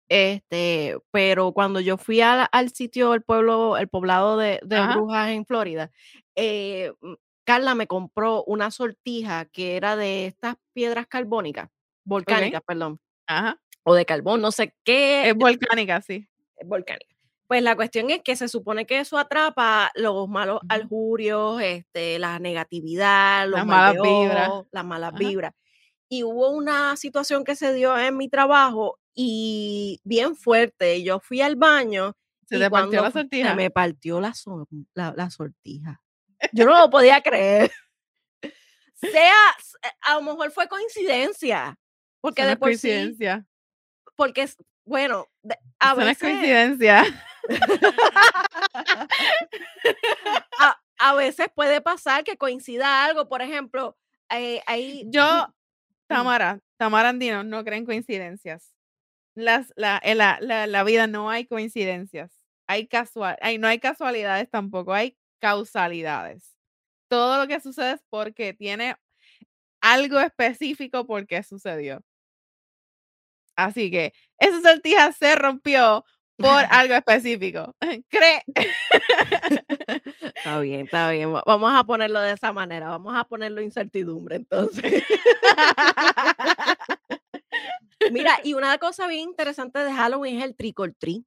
Este, 0.09 0.97
pero 1.11 1.51
cuando 1.53 1.79
yo 1.79 1.97
fui 1.97 2.21
al, 2.21 2.47
al 2.51 2.69
sitio, 2.71 3.13
el 3.13 3.23
pueblo, 3.23 3.77
el 3.77 3.87
poblado 3.87 4.37
de, 4.37 4.59
brujas 4.63 5.29
en 5.31 5.45
Florida, 5.45 5.91
eh, 6.35 6.93
mm, 7.01 7.13
Carla 7.43 7.75
me 7.75 7.87
compró 7.87 8.43
una 8.45 8.71
sortija 8.71 9.45
que 9.45 9.77
era 9.77 9.95
de 9.95 10.25
estas 10.27 10.55
piedras 10.73 11.07
carbónicas, 11.07 11.69
volcánicas, 12.03 12.61
perdón, 12.65 12.99
Ajá. 13.27 13.59
o 13.83 13.93
de 13.95 14.05
carbón, 14.05 14.41
no 14.41 14.51
sé 14.51 14.75
qué, 14.83 15.29
Es 15.29 15.35
volcánica, 15.35 16.01
sí. 16.01 16.27
es 16.57 16.67
volcánica. 16.67 17.07
Pues 17.47 17.61
la 17.61 17.75
cuestión 17.75 18.09
es 18.09 18.23
que 18.23 18.35
se 18.35 18.47
supone 18.47 18.87
que 18.87 18.99
eso 18.99 19.19
atrapa 19.19 19.91
los 19.93 20.27
malos 20.27 20.61
aljurios, 20.67 21.61
este, 21.61 22.17
la 22.17 22.39
negatividad, 22.39 23.45
los 23.47 23.59
Las 23.59 23.67
mal 23.67 23.95
malas 23.97 24.01
vibras. 24.01 24.51
las 24.71 24.85
malas 24.85 25.09
Ajá. 25.09 25.17
vibras. 25.19 25.53
Y 26.09 26.23
hubo 26.23 26.49
una 26.51 26.95
situación 26.97 27.43
que 27.43 27.55
se 27.55 27.73
dio 27.73 27.97
en 27.99 28.17
mi 28.17 28.29
trabajo 28.29 28.97
y 29.15 29.99
bien 30.03 30.35
fuerte. 30.35 31.01
Yo 31.03 31.19
fui 31.19 31.41
al 31.41 31.55
baño 31.55 32.15
Se 32.47 32.57
y 32.57 32.59
te 32.59 32.69
partió 32.69 33.01
la 33.01 33.11
sortija. 33.11 33.49
se 33.49 33.55
me 33.55 33.71
partió 33.71 34.19
la, 34.21 34.33
la 35.15 35.29
sortija. 35.31 36.01
Yo 36.51 36.65
no 36.65 36.77
lo 36.79 36.89
podía 36.89 37.21
creer. 37.21 37.71
Sea, 38.95 39.35
s- 39.59 39.77
a 40.01 40.15
lo 40.15 40.21
mejor 40.21 40.51
fue 40.51 40.67
coincidencia, 40.67 41.77
porque 42.21 42.41
Eso 42.41 42.45
no 42.45 42.49
de 42.49 42.53
es 42.53 42.59
por 42.59 42.69
sí 42.69 42.87
coincidencia. 42.89 43.45
porque 44.15 44.49
Bueno, 44.85 45.27
a 45.79 45.93
veces, 45.95 46.17
coincidencia. 46.19 47.03
a, 50.59 50.79
a 50.99 51.13
veces 51.15 51.47
puede 51.53 51.81
pasar 51.81 52.23
que 52.23 52.37
coincida 52.37 53.03
algo. 53.05 53.27
Por 53.27 53.41
ejemplo, 53.41 53.97
eh, 54.29 54.61
ahí 54.67 55.03
Yo, 55.07 55.53
Tamara, 56.07 56.59
Tamara 56.77 57.09
Andino, 57.09 57.43
no 57.43 57.63
creen 57.63 57.85
coincidencias. 57.85 58.74
Las, 59.35 59.73
la, 59.75 59.99
en 60.03 60.17
la, 60.17 60.37
la, 60.41 60.65
la 60.67 60.83
vida 60.83 61.07
no 61.07 61.29
hay 61.29 61.45
coincidencias. 61.45 62.31
Hay 62.67 62.87
casual, 62.87 63.37
hay, 63.41 63.57
no 63.57 63.67
hay 63.67 63.79
casualidades 63.79 64.49
tampoco, 64.49 64.93
hay 64.93 65.17
causalidades. 65.39 66.55
Todo 67.09 67.37
lo 67.39 67.47
que 67.47 67.59
sucede 67.59 67.93
es 67.93 68.01
porque 68.09 68.53
tiene 68.53 68.95
algo 69.81 70.19
específico 70.19 71.05
por 71.05 71.27
qué 71.27 71.43
sucedió. 71.43 72.01
Así 73.55 73.89
que 73.91 74.13
esa 74.39 74.61
sortija 74.61 75.11
se 75.13 75.35
rompió 75.35 76.03
por 76.37 76.63
algo 76.71 76.93
específico. 76.95 77.75
Cree. 78.09 78.43
Está 80.35 80.59
bien, 80.59 80.81
está 80.81 81.11
bien. 81.11 81.33
va- 81.33 81.43
Vamos 81.45 81.71
a 81.73 81.83
ponerlo 81.83 82.19
de 82.21 82.33
esa 82.33 82.51
manera. 82.53 82.89
Vamos 82.89 83.15
a 83.15 83.23
ponerlo 83.25 83.61
incertidumbre, 83.61 84.37
entonces. 84.37 85.03
Mira, 88.11 88.39
y 88.43 88.53
una 88.53 88.77
cosa 88.77 89.07
bien 89.07 89.29
interesante 89.29 89.79
de 89.79 89.91
Halloween 89.91 90.37
es 90.37 90.43
el 90.43 90.55
trick 90.55 90.79
or 90.79 90.93
treat. 90.93 91.23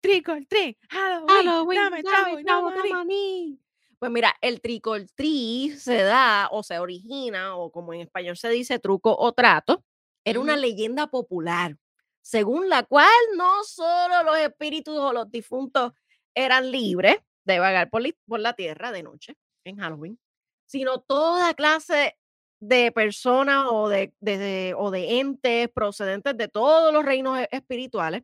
Trick 0.00 0.28
or 0.28 0.44
treat, 0.46 0.76
Halloween, 0.88 1.46
Halloween, 1.46 1.78
dame 1.78 2.02
dame 2.04 2.44
toma 2.44 3.04
mí. 3.04 3.58
Pues 3.98 4.10
mira, 4.10 4.34
el 4.40 4.60
trick 4.60 4.86
or 4.86 5.04
treat 5.14 5.76
se 5.78 6.02
da 6.02 6.48
o 6.50 6.62
se 6.62 6.78
origina, 6.78 7.56
o 7.56 7.72
como 7.72 7.94
en 7.94 8.02
español 8.02 8.36
se 8.36 8.50
dice, 8.50 8.78
truco 8.78 9.16
o 9.18 9.32
trato, 9.32 9.84
era 10.24 10.40
una 10.40 10.56
leyenda 10.56 11.06
popular, 11.06 11.76
según 12.20 12.68
la 12.68 12.82
cual 12.82 13.08
no 13.36 13.64
solo 13.64 14.22
los 14.24 14.38
espíritus 14.38 14.96
o 14.98 15.12
los 15.12 15.30
difuntos 15.30 15.92
eran 16.34 16.70
libres 16.70 17.18
de 17.44 17.58
vagar 17.58 17.88
por, 17.90 18.02
por 18.26 18.40
la 18.40 18.52
tierra 18.52 18.92
de 18.92 19.02
noche 19.02 19.36
en 19.64 19.76
Halloween, 19.76 20.18
sino 20.66 21.00
toda 21.00 21.54
clase 21.54 22.16
de 22.60 22.92
personas 22.92 23.66
o 23.70 23.88
de, 23.88 24.14
de- 24.20 24.38
de- 24.38 24.74
o 24.76 24.90
de 24.90 25.20
entes 25.20 25.68
procedentes 25.70 26.36
de 26.36 26.48
todos 26.48 26.92
los 26.92 27.04
reinos 27.04 27.38
e- 27.38 27.48
espirituales. 27.52 28.22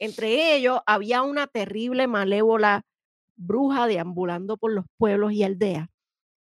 Entre 0.00 0.56
ellos 0.56 0.80
había 0.86 1.22
una 1.22 1.46
terrible 1.46 2.06
malévola 2.08 2.82
bruja 3.36 3.86
deambulando 3.86 4.56
por 4.56 4.72
los 4.72 4.86
pueblos 4.98 5.32
y 5.32 5.44
aldeas, 5.44 5.88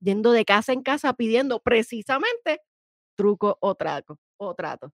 yendo 0.01 0.33
de 0.33 0.45
casa 0.45 0.73
en 0.73 0.83
casa 0.83 1.15
pidiendo 1.15 1.61
precisamente 1.61 2.61
truco 3.17 3.59
o 3.61 3.75
trato. 3.75 4.19
O 4.39 4.55
trato. 4.55 4.93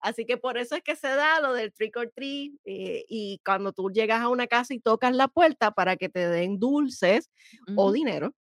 Así 0.00 0.26
que 0.26 0.36
por 0.36 0.58
eso 0.58 0.76
es 0.76 0.82
que 0.82 0.96
se 0.96 1.08
da 1.08 1.40
lo 1.40 1.54
del 1.54 1.72
trick 1.72 1.96
or 1.96 2.10
treat 2.14 2.52
eh, 2.66 3.04
y 3.08 3.40
cuando 3.44 3.72
tú 3.72 3.90
llegas 3.90 4.20
a 4.22 4.28
una 4.28 4.46
casa 4.46 4.74
y 4.74 4.80
tocas 4.80 5.14
la 5.16 5.28
puerta 5.28 5.72
para 5.72 5.96
que 5.96 6.08
te 6.10 6.28
den 6.28 6.58
dulces 6.60 7.30
o 7.74 7.90
dinero, 7.92 8.32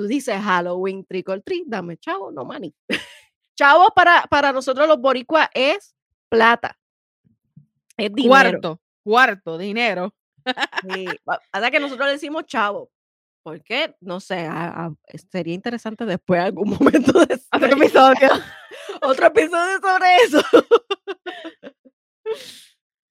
tú 0.00 0.06
dices 0.06 0.40
Halloween 0.40 1.04
trick 1.04 1.28
or 1.28 1.42
treat, 1.42 1.64
dame 1.66 1.98
chavo, 1.98 2.32
no 2.32 2.44
money. 2.46 2.74
chavo 3.58 3.90
para, 3.94 4.22
para 4.30 4.50
nosotros 4.52 4.88
los 4.88 4.98
boricuas 4.98 5.48
es 5.52 5.94
plata. 6.30 6.78
Es 7.98 8.10
dinero. 8.14 8.30
Cuarto, 8.60 8.80
cuarto, 9.04 9.58
dinero. 9.58 10.14
Sí, 10.88 11.04
Pasa 11.52 11.70
que 11.70 11.78
nosotros 11.80 12.06
le 12.06 12.12
decimos 12.14 12.46
chavo. 12.46 12.90
¿Por 13.42 13.62
qué? 13.62 13.94
No 14.00 14.20
sé, 14.20 14.46
a- 14.46 14.86
a- 14.86 14.94
sería 15.30 15.52
interesante 15.54 16.06
después 16.06 16.40
algún 16.40 16.70
momento 16.80 17.24
de 17.26 17.38
Otro 17.52 17.66
episodio. 17.68 18.28
otro 19.02 19.26
episodio 19.26 19.80
sobre 19.80 20.16
eso. 20.24 20.40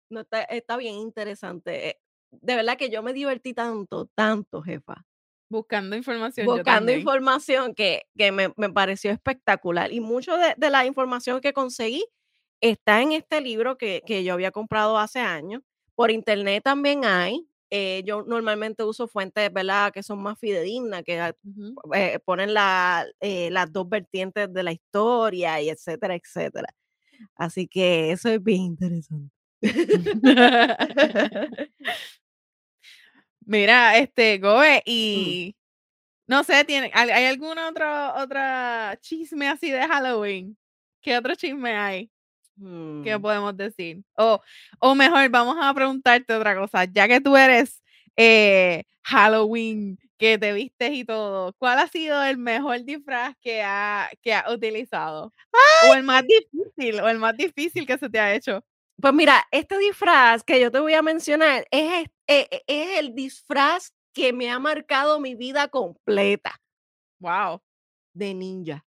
No, 0.10 0.22
está, 0.22 0.42
está 0.44 0.78
bien 0.78 0.96
interesante. 0.96 1.90
eh, 1.90 2.00
De 2.32 2.56
verdad 2.56 2.78
que 2.78 2.90
yo 2.90 3.04
me 3.04 3.14
divertí 3.14 3.54
tanto, 3.54 4.08
tanto, 4.16 4.62
jefa, 4.64 5.06
Buscando 5.50 5.95
información. 5.95 6.45
buscando 6.47 6.91
información 6.91 7.74
que, 7.74 8.04
que 8.18 8.32
me, 8.32 8.54
me 8.56 8.70
pareció 8.70 9.12
espectacular. 9.12 9.91
Y 9.91 10.00
mucho 10.00 10.38
de, 10.38 10.54
de 10.58 10.70
la 10.70 10.86
información 10.86 11.41
que 11.41 11.54
conseguí 11.54 12.06
está 12.62 13.02
en 13.02 13.14
este 13.14 13.41
libro 13.41 13.78
que, 13.78 14.04
que 14.06 14.24
yo 14.24 14.34
había 14.34 14.52
comprado 14.52 14.97
hace 15.00 15.20
años. 15.20 15.62
Por 15.95 16.12
internet 16.12 16.64
también 16.64 17.04
hay. 17.06 17.47
eh, 17.72 18.02
yo 18.06 18.24
normalmente 18.24 18.84
uso 18.84 19.08
fuentes, 19.08 19.52
¿verdad?, 19.54 19.91
que 19.93 20.02
son 20.04 20.22
más 20.24 20.39
fidedignas, 20.39 21.04
que 21.04 21.20
ah, 21.20 21.36
Ujú. 21.43 21.76
eh, 21.93 22.20
ponen 22.26 22.54
la, 22.54 23.06
eh, 23.20 23.50
las 23.52 23.72
dos 23.72 23.88
vertientes 23.89 24.52
de 24.54 24.64
la 24.64 24.72
historia 24.72 25.62
y 25.62 25.70
etcétera, 25.70 26.16
etcétera. 26.16 26.68
Así 27.36 27.68
que 27.68 28.12
eso 28.12 28.30
es 28.30 28.41
bien 28.43 28.62
interesante. 28.64 29.32
Mira, 33.50 33.97
este, 33.97 34.38
Goe, 34.38 34.78
Mm. 34.78 34.82
y 34.86 35.56
no 36.28 36.43
sé, 36.43 36.66
¿tiene, 36.66 36.91
hay, 36.93 37.10
hay 37.12 37.26
alguna 37.26 37.70
otra, 37.70 38.16
otra 38.24 38.97
chisme 39.02 39.47
así 39.50 39.72
de 39.72 39.88
Halloween? 39.88 40.58
¿Qué 41.02 41.18
otro 41.18 41.36
chisme 41.36 41.76
hay 41.78 42.12
que 43.04 43.18
Mm, 43.18 43.22
podemos 43.22 43.58
decir? 43.58 44.04
O, 44.18 44.41
o 44.80 44.95
mejor, 44.95 45.30
vamos 45.30 45.58
a 45.62 45.74
preguntarte 45.74 46.34
otra 46.36 46.56
cosa, 46.58 46.86
ya 46.86 47.08
que 47.08 47.22
tú 47.22 47.38
eres 47.38 47.82
eh, 48.18 48.84
Halloween, 49.04 49.97
que 50.18 50.38
te 50.38 50.54
vistes 50.54 50.91
y 50.93 51.06
todo, 51.06 51.54
¿cuál 51.58 51.80
ha 51.80 51.88
sido 51.88 52.24
el 52.24 52.38
mejor 52.38 52.84
disfraz 52.86 53.36
que 53.41 53.64
ha, 53.64 54.10
que 54.22 54.34
ha 54.34 54.45
utilizado? 54.52 55.34
O 55.89 55.95
el 55.95 56.04
más 56.04 56.24
difícil, 56.28 57.02
o 57.02 57.10
el 57.10 57.20
más 57.20 57.38
difícil 57.38 57.88
que 57.88 57.97
se 57.97 58.10
te 58.10 58.20
ha 58.20 58.36
hecho. 58.36 58.64
Pues 59.02 59.14
mira, 59.14 59.47
este 59.52 59.78
disfraz 59.78 60.43
que 60.43 60.60
yo 60.60 60.72
te 60.72 60.80
voy 60.80 60.93
a 60.93 61.02
mencionar 61.02 61.66
es, 61.72 62.08
es- 62.28 62.47
e- 62.52 62.64
es 62.68 63.00
el 63.00 63.16
disfraz 63.16 63.93
que 64.14 64.34
me 64.34 64.50
ha 64.50 64.60
marcado 64.60 65.20
mi 65.20 65.36
vida 65.36 65.68
completa 65.70 66.60
Wow. 67.20 67.62
de 68.14 68.34
ninja. 68.34 68.86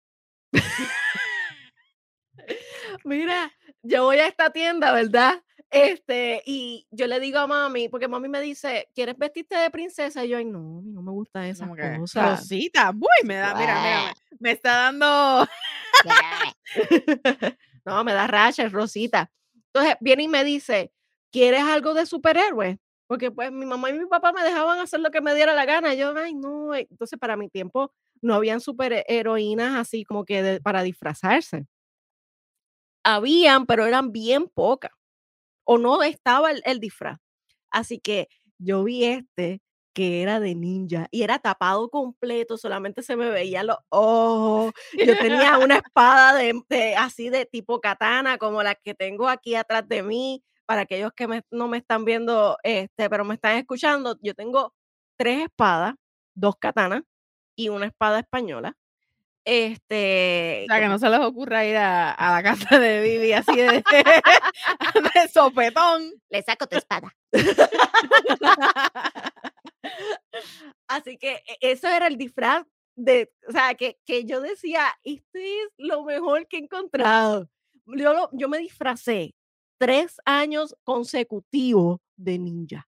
Mira, 3.04 3.52
yo 3.82 4.04
voy 4.04 4.18
a 4.18 4.26
esta 4.26 4.50
tienda, 4.50 4.92
¿verdad? 4.92 5.42
Este, 5.70 6.42
y 6.46 6.86
yo 6.90 7.06
le 7.06 7.20
digo 7.20 7.38
a 7.38 7.46
mami, 7.46 7.88
porque 7.88 8.08
mami 8.08 8.28
me 8.28 8.40
dice, 8.40 8.88
¿quieres 8.94 9.16
vestirte 9.18 9.56
de 9.56 9.70
princesa? 9.70 10.24
Y 10.24 10.28
yo, 10.28 10.38
ay, 10.38 10.44
no, 10.44 10.82
no 10.84 11.02
me 11.02 11.12
Como 11.58 11.74
que, 11.74 11.96
cosas. 11.98 12.40
Rosita, 12.40 12.92
uy, 12.94 13.26
me 13.26 13.36
da, 13.36 13.54
mira, 13.54 13.82
mira, 13.82 14.04
me, 14.04 14.12
me 14.40 14.50
está 14.52 14.76
dando 14.76 15.46
no, 17.84 18.04
me 18.04 18.12
da 18.12 18.26
racha, 18.26 18.68
Rosita. 18.68 19.30
Entonces 19.74 19.96
viene 20.00 20.24
y 20.24 20.28
me 20.28 20.44
dice, 20.44 20.92
¿quieres 21.32 21.62
algo 21.62 21.94
de 21.94 22.06
superhéroe? 22.06 22.78
Porque 23.06 23.30
pues 23.30 23.52
mi 23.52 23.66
mamá 23.66 23.90
y 23.90 23.94
mi 23.98 24.06
papá 24.06 24.32
me 24.32 24.42
dejaban 24.42 24.78
hacer 24.80 25.00
lo 25.00 25.10
que 25.10 25.20
me 25.20 25.34
diera 25.34 25.54
la 25.54 25.64
gana. 25.66 25.94
Yo, 25.94 26.14
ay, 26.16 26.34
no. 26.34 26.74
eh". 26.74 26.86
Entonces 26.90 27.18
para 27.18 27.36
mi 27.36 27.48
tiempo 27.50 27.92
no 28.22 28.34
habían 28.34 28.60
superheroínas 28.60 29.76
así 29.76 30.04
como 30.04 30.24
que 30.24 30.42
de- 30.42 30.60
para 30.60 30.82
disfrazarse. 30.82 31.66
Habían, 33.04 33.66
pero 33.66 33.86
eran 33.86 34.12
bien 34.12 34.48
pocas. 34.48 34.90
O 35.64 35.78
no 35.78 36.02
estaba 36.04 36.52
el, 36.52 36.62
el 36.66 36.80
disfraz. 36.80 37.20
Así 37.70 38.00
que 38.00 38.28
yo 38.58 38.84
vi 38.84 39.04
este 39.04 39.62
que 39.94 40.20
era 40.22 40.40
de 40.40 40.54
ninja 40.54 41.06
y 41.10 41.22
era 41.22 41.38
tapado 41.38 41.88
completo, 41.88 42.58
solamente 42.58 43.02
se 43.02 43.16
me 43.16 43.30
veían 43.30 43.68
los 43.68 43.78
ojos. 43.88 44.72
Yo 44.92 45.16
tenía 45.18 45.56
una 45.58 45.76
espada 45.76 46.34
de, 46.34 46.60
de- 46.68 46.96
así 46.96 47.30
de 47.30 47.46
tipo 47.46 47.80
katana, 47.80 48.36
como 48.36 48.62
la 48.62 48.74
que 48.74 48.94
tengo 48.94 49.28
aquí 49.28 49.54
atrás 49.54 49.88
de 49.88 50.02
mí. 50.02 50.42
Para 50.66 50.80
aquellos 50.82 51.12
que 51.14 51.26
me- 51.28 51.42
no 51.50 51.68
me 51.68 51.76
están 51.78 52.04
viendo, 52.04 52.56
este, 52.62 53.08
pero 53.10 53.24
me 53.24 53.34
están 53.34 53.56
escuchando, 53.58 54.18
yo 54.22 54.34
tengo 54.34 54.74
tres 55.16 55.42
espadas, 55.44 55.94
dos 56.34 56.56
katanas 56.58 57.02
y 57.54 57.68
una 57.68 57.86
espada 57.86 58.18
española. 58.20 58.74
Este, 59.46 60.64
O 60.66 60.72
sea, 60.72 60.80
que 60.80 60.88
no 60.88 60.98
se 60.98 61.10
les 61.10 61.20
ocurra 61.20 61.66
ir 61.66 61.76
a, 61.76 62.12
a 62.12 62.32
la 62.32 62.42
casa 62.42 62.78
de 62.78 63.00
Vivi 63.02 63.32
así 63.34 63.54
de, 63.54 63.84
de 65.14 65.28
sopetón. 65.30 66.10
le 66.30 66.42
saco 66.42 66.66
tu 66.66 66.78
espada. 66.78 67.14
Así 70.88 71.16
que 71.18 71.42
e- 71.46 71.58
eso 71.72 71.88
era 71.88 72.06
el 72.06 72.16
disfraz 72.16 72.66
de, 72.96 73.32
o 73.48 73.52
sea, 73.52 73.74
que, 73.74 73.98
que 74.06 74.24
yo 74.24 74.40
decía, 74.40 74.86
esto 75.02 75.38
es 75.38 75.68
lo 75.78 76.04
mejor 76.04 76.46
que 76.46 76.58
he 76.58 76.60
encontrado. 76.60 77.48
Yo, 77.86 78.12
lo- 78.12 78.30
yo 78.32 78.48
me 78.48 78.58
disfracé 78.58 79.34
tres 79.78 80.16
años 80.24 80.76
consecutivos 80.84 81.98
de 82.16 82.38
ninja. 82.38 82.88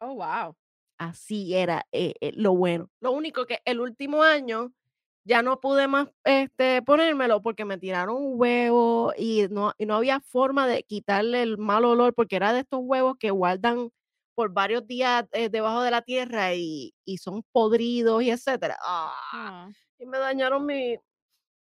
Oh, 0.00 0.14
wow. 0.14 0.54
Así 0.98 1.54
era 1.54 1.86
eh, 1.92 2.14
eh, 2.20 2.32
lo 2.34 2.54
bueno. 2.54 2.88
Lo 3.00 3.12
único 3.12 3.46
que 3.46 3.60
el 3.66 3.80
último 3.80 4.22
año 4.22 4.72
ya 5.26 5.42
no 5.42 5.60
pude 5.60 5.88
más 5.88 6.08
este, 6.24 6.80
ponérmelo 6.82 7.42
porque 7.42 7.64
me 7.64 7.76
tiraron 7.78 8.16
un 8.16 8.32
huevo 8.40 9.12
y 9.18 9.46
no, 9.50 9.72
y 9.76 9.84
no 9.86 9.96
había 9.96 10.20
forma 10.20 10.66
de 10.66 10.84
quitarle 10.84 11.42
el 11.42 11.58
mal 11.58 11.84
olor 11.84 12.14
porque 12.14 12.36
era 12.36 12.52
de 12.52 12.60
estos 12.60 12.80
huevos 12.82 13.16
que 13.18 13.30
guardan 13.30 13.90
por 14.36 14.52
varios 14.52 14.86
días 14.86 15.24
eh, 15.32 15.48
debajo 15.48 15.82
de 15.82 15.90
la 15.90 16.02
tierra 16.02 16.54
y, 16.54 16.94
y 17.06 17.16
son 17.18 17.42
podridos 17.52 18.22
y 18.22 18.30
etcétera. 18.30 18.76
Ah, 18.82 19.68
y 19.98 20.06
me 20.06 20.18
dañaron 20.18 20.66
mi, 20.66 20.96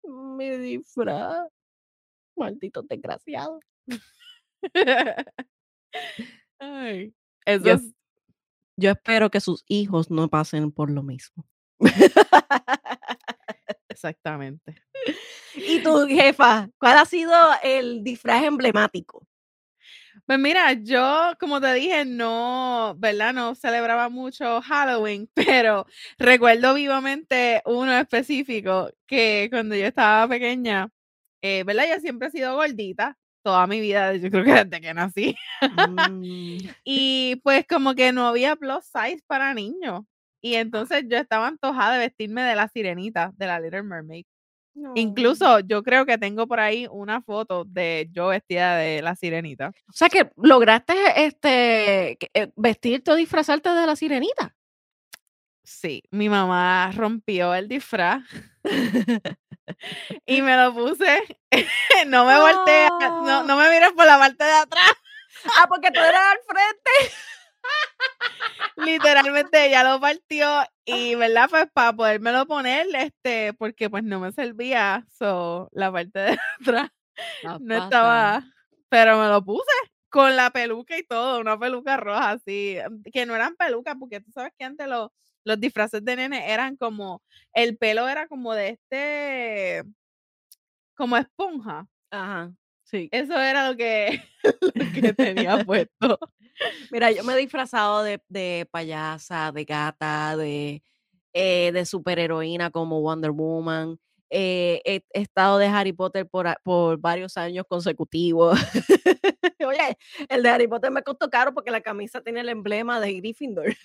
mi 0.05 0.49
disfraz. 0.51 1.49
Malditos 2.37 2.87
desgraciados. 2.87 3.59
Ay, 6.59 7.13
eso 7.45 7.65
Yo, 7.65 7.73
es 7.73 7.81
yo 8.77 8.91
espero 8.91 9.29
que 9.29 9.41
sus 9.41 9.63
hijos 9.67 10.09
no 10.11 10.29
pasen 10.29 10.71
por 10.71 10.89
lo 10.91 11.03
mismo. 11.03 11.45
exactamente. 13.89 14.75
Y 15.55 15.81
tu 15.83 16.05
jefa, 16.07 16.69
¿cuál 16.79 16.99
ha 16.99 17.05
sido 17.05 17.33
el 17.63 18.03
disfraz 18.03 18.43
emblemático? 18.43 19.25
Pues 20.29 20.37
mira, 20.37 20.73
yo, 20.73 21.31
como 21.39 21.59
te 21.59 21.73
dije, 21.73 22.05
no, 22.05 22.93
¿verdad? 22.99 23.33
No 23.33 23.55
celebraba 23.55 24.09
mucho 24.09 24.61
Halloween, 24.61 25.27
pero 25.63 25.87
recuerdo 26.19 26.75
vivamente 26.75 27.63
uno 27.65 27.97
específico 27.97 28.91
que 29.07 29.47
cuando 29.49 29.73
yo 29.75 29.87
estaba 29.87 30.27
pequeña, 30.27 30.87
eh, 31.41 31.63
¿verdad? 31.63 31.85
Yo 31.95 31.99
siempre 31.99 32.27
he 32.27 32.31
sido 32.31 32.53
gordita, 32.53 33.17
toda 33.43 33.65
mi 33.65 33.81
vida, 33.81 34.13
yo 34.17 34.29
creo 34.29 34.45
que 34.45 34.53
desde 34.53 34.81
que 34.81 34.93
nací. 34.93 35.35
Mm, 35.99 36.57
Y 36.85 37.37
pues 37.43 37.65
como 37.67 37.95
que 37.95 38.13
no 38.13 38.27
había 38.27 38.55
plus 38.55 38.85
size 38.85 39.23
para 39.25 39.55
niños. 39.55 40.03
Y 40.43 40.55
entonces 40.55 41.05
yo 41.09 41.17
estaba 41.17 41.47
antojada 41.47 41.93
de 41.93 42.05
vestirme 42.05 42.43
de 42.43 42.55
la 42.55 42.67
sirenita, 42.67 43.31
de 43.35 43.47
la 43.47 43.59
Little 43.59 43.81
Mermaid. 43.81 44.25
No. 44.73 44.93
Incluso 44.95 45.59
yo 45.59 45.83
creo 45.83 46.05
que 46.05 46.17
tengo 46.17 46.47
por 46.47 46.59
ahí 46.59 46.87
una 46.89 47.21
foto 47.21 47.65
de 47.65 48.07
yo 48.11 48.27
vestida 48.27 48.77
de 48.77 49.01
la 49.01 49.15
sirenita. 49.15 49.71
O 49.87 49.93
sea 49.93 50.09
que 50.09 50.29
lograste 50.37 50.93
este 51.25 52.17
eh, 52.33 52.51
vestirte 52.55 53.11
o 53.11 53.15
disfrazarte 53.15 53.69
de 53.69 53.85
la 53.85 53.95
sirenita. 53.95 54.55
Sí, 55.63 56.01
mi 56.11 56.29
mamá 56.29 56.91
rompió 56.95 57.53
el 57.53 57.67
disfraz 57.67 58.23
y 60.25 60.41
me 60.41 60.57
lo 60.57 60.73
puse. 60.73 61.39
no 62.07 62.25
me 62.25 62.39
volteé, 62.39 62.87
no, 62.99 63.43
no 63.43 63.57
me 63.57 63.69
mires 63.69 63.91
por 63.91 64.05
la 64.05 64.17
parte 64.17 64.43
de 64.43 64.51
atrás. 64.51 64.93
ah, 65.57 65.67
porque 65.67 65.91
tú 65.91 65.99
eras 65.99 66.21
al 66.31 66.39
frente. 66.47 67.15
Literalmente 68.77 69.67
ella 69.67 69.83
lo 69.83 69.99
partió 69.99 70.47
y, 70.85 71.15
¿verdad? 71.15 71.49
Pues 71.49 71.67
para 71.73 71.93
podérmelo 71.93 72.45
poner, 72.45 72.87
este, 72.95 73.53
porque 73.53 73.89
pues 73.89 74.03
no 74.03 74.19
me 74.19 74.31
servía, 74.31 75.05
so, 75.17 75.69
la 75.73 75.91
parte 75.91 76.19
de 76.19 76.37
atrás 76.61 76.91
no 77.59 77.75
estaba, 77.75 78.43
pero 78.89 79.19
me 79.19 79.27
lo 79.27 79.43
puse 79.43 79.71
con 80.09 80.35
la 80.35 80.49
peluca 80.49 80.97
y 80.97 81.03
todo, 81.03 81.39
una 81.39 81.59
peluca 81.59 81.97
roja 81.97 82.31
así, 82.31 82.77
que 83.11 83.25
no 83.25 83.35
eran 83.35 83.55
pelucas, 83.55 83.95
porque 83.99 84.21
tú 84.21 84.31
sabes 84.31 84.53
que 84.57 84.65
antes 84.65 84.87
los, 84.87 85.11
los 85.43 85.59
disfraces 85.59 86.03
de 86.03 86.15
nene 86.15 86.51
eran 86.51 86.77
como, 86.77 87.21
el 87.53 87.77
pelo 87.77 88.07
era 88.07 88.27
como 88.27 88.53
de 88.53 88.69
este, 88.69 89.83
como 90.95 91.17
esponja. 91.17 91.87
Ajá, 92.11 92.51
sí. 92.89 93.09
Eso 93.11 93.39
era 93.39 93.69
lo 93.69 93.77
que, 93.77 94.21
lo 94.75 94.91
que 94.93 95.13
tenía 95.13 95.63
puesto. 95.63 96.19
Mira, 96.91 97.11
yo 97.11 97.23
me 97.23 97.33
he 97.33 97.37
disfrazado 97.37 98.03
de, 98.03 98.21
de 98.29 98.67
payasa, 98.71 99.51
de 99.51 99.65
gata, 99.65 100.35
de, 100.37 100.83
eh, 101.33 101.71
de 101.73 101.85
superheroína 101.85 102.71
como 102.71 103.01
Wonder 103.01 103.31
Woman. 103.31 103.99
eh, 104.29 104.81
he, 104.85 105.01
he 105.13 105.21
estado 105.21 105.57
de 105.57 105.67
Harry 105.67 105.93
Potter 105.93 106.27
por, 106.27 106.47
por 106.63 106.97
varios 106.99 107.37
años 107.37 107.65
consecutivos. 107.67 108.59
Oye, 109.65 109.97
el 110.29 110.43
de 110.43 110.49
Harry 110.49 110.67
Potter 110.67 110.91
me 110.91 111.01
costó 111.03 111.29
caro 111.29 111.53
porque 111.53 111.71
la 111.71 111.81
camisa 111.81 112.21
tiene 112.21 112.41
el 112.41 112.49
emblema 112.49 112.99
de 112.99 113.13
Gryffindor. 113.13 113.75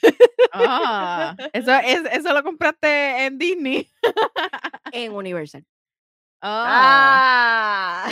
Ah, 0.52 1.36
eso, 1.52 1.72
es, 1.74 2.02
eso 2.12 2.32
lo 2.32 2.42
compraste 2.42 3.26
en 3.26 3.38
Disney. 3.38 3.90
en 4.92 5.12
Universal. 5.12 5.64
Ah. 6.46 8.06
Ah. 8.06 8.10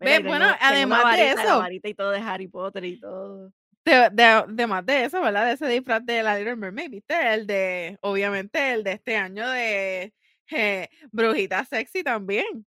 Ve, 0.00 0.18
bueno, 0.20 0.46
tengo- 0.46 0.56
además 0.60 0.98
de 1.00 1.04
varita, 1.04 1.34
la 1.34 1.42
eso. 1.44 1.58
varita 1.58 1.88
y 1.88 1.94
todo 1.94 2.10
de 2.10 2.18
Harry 2.20 2.48
Potter 2.48 2.84
y 2.84 2.98
todo. 2.98 3.52
De, 3.84 4.08
de, 4.12 4.44
de 4.48 4.66
más 4.66 4.86
de 4.86 5.04
eso, 5.04 5.20
¿verdad? 5.20 5.46
De 5.46 5.52
ese 5.52 5.66
disfraz 5.66 6.04
de 6.06 6.22
la 6.22 6.36
Little 6.38 6.56
Mermaid, 6.56 6.90
¿viste? 6.90 7.34
El 7.34 7.46
de, 7.46 7.98
obviamente, 8.00 8.72
el 8.72 8.84
de 8.84 8.92
este 8.92 9.16
año 9.16 9.48
de 9.50 10.14
eh, 10.50 10.88
Brujita 11.10 11.64
Sexy 11.64 12.02
también. 12.02 12.64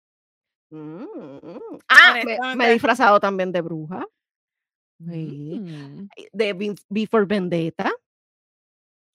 Mm, 0.72 1.04
mm. 1.04 1.60
Ah, 1.90 2.16
me- 2.24 2.56
me, 2.56 2.68
he 2.68 2.74
disfrazado 2.74 3.20
también 3.20 3.52
de 3.52 3.62
bruja, 3.62 4.06
Sí. 5.00 5.60
Mm. 5.62 6.08
de 6.34 6.54
Be- 6.54 6.76
Before 6.90 7.26
Vendetta. 7.26 7.92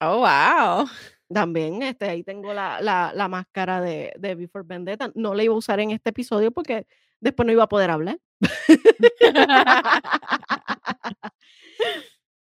Oh, 0.01 0.19
wow. 0.19 0.87
También, 1.33 1.81
este, 1.81 2.09
ahí 2.09 2.23
tengo 2.23 2.53
la, 2.53 2.81
la, 2.81 3.11
la 3.15 3.27
máscara 3.27 3.81
de, 3.81 4.13
de 4.17 4.35
Before 4.35 4.65
Vendetta. 4.67 5.11
No 5.15 5.33
la 5.33 5.43
iba 5.43 5.53
a 5.53 5.57
usar 5.57 5.79
en 5.79 5.91
este 5.91 6.09
episodio 6.09 6.51
porque 6.51 6.87
después 7.19 7.45
no 7.45 7.53
iba 7.53 7.63
a 7.63 7.69
poder 7.69 7.91
hablar. 7.91 8.19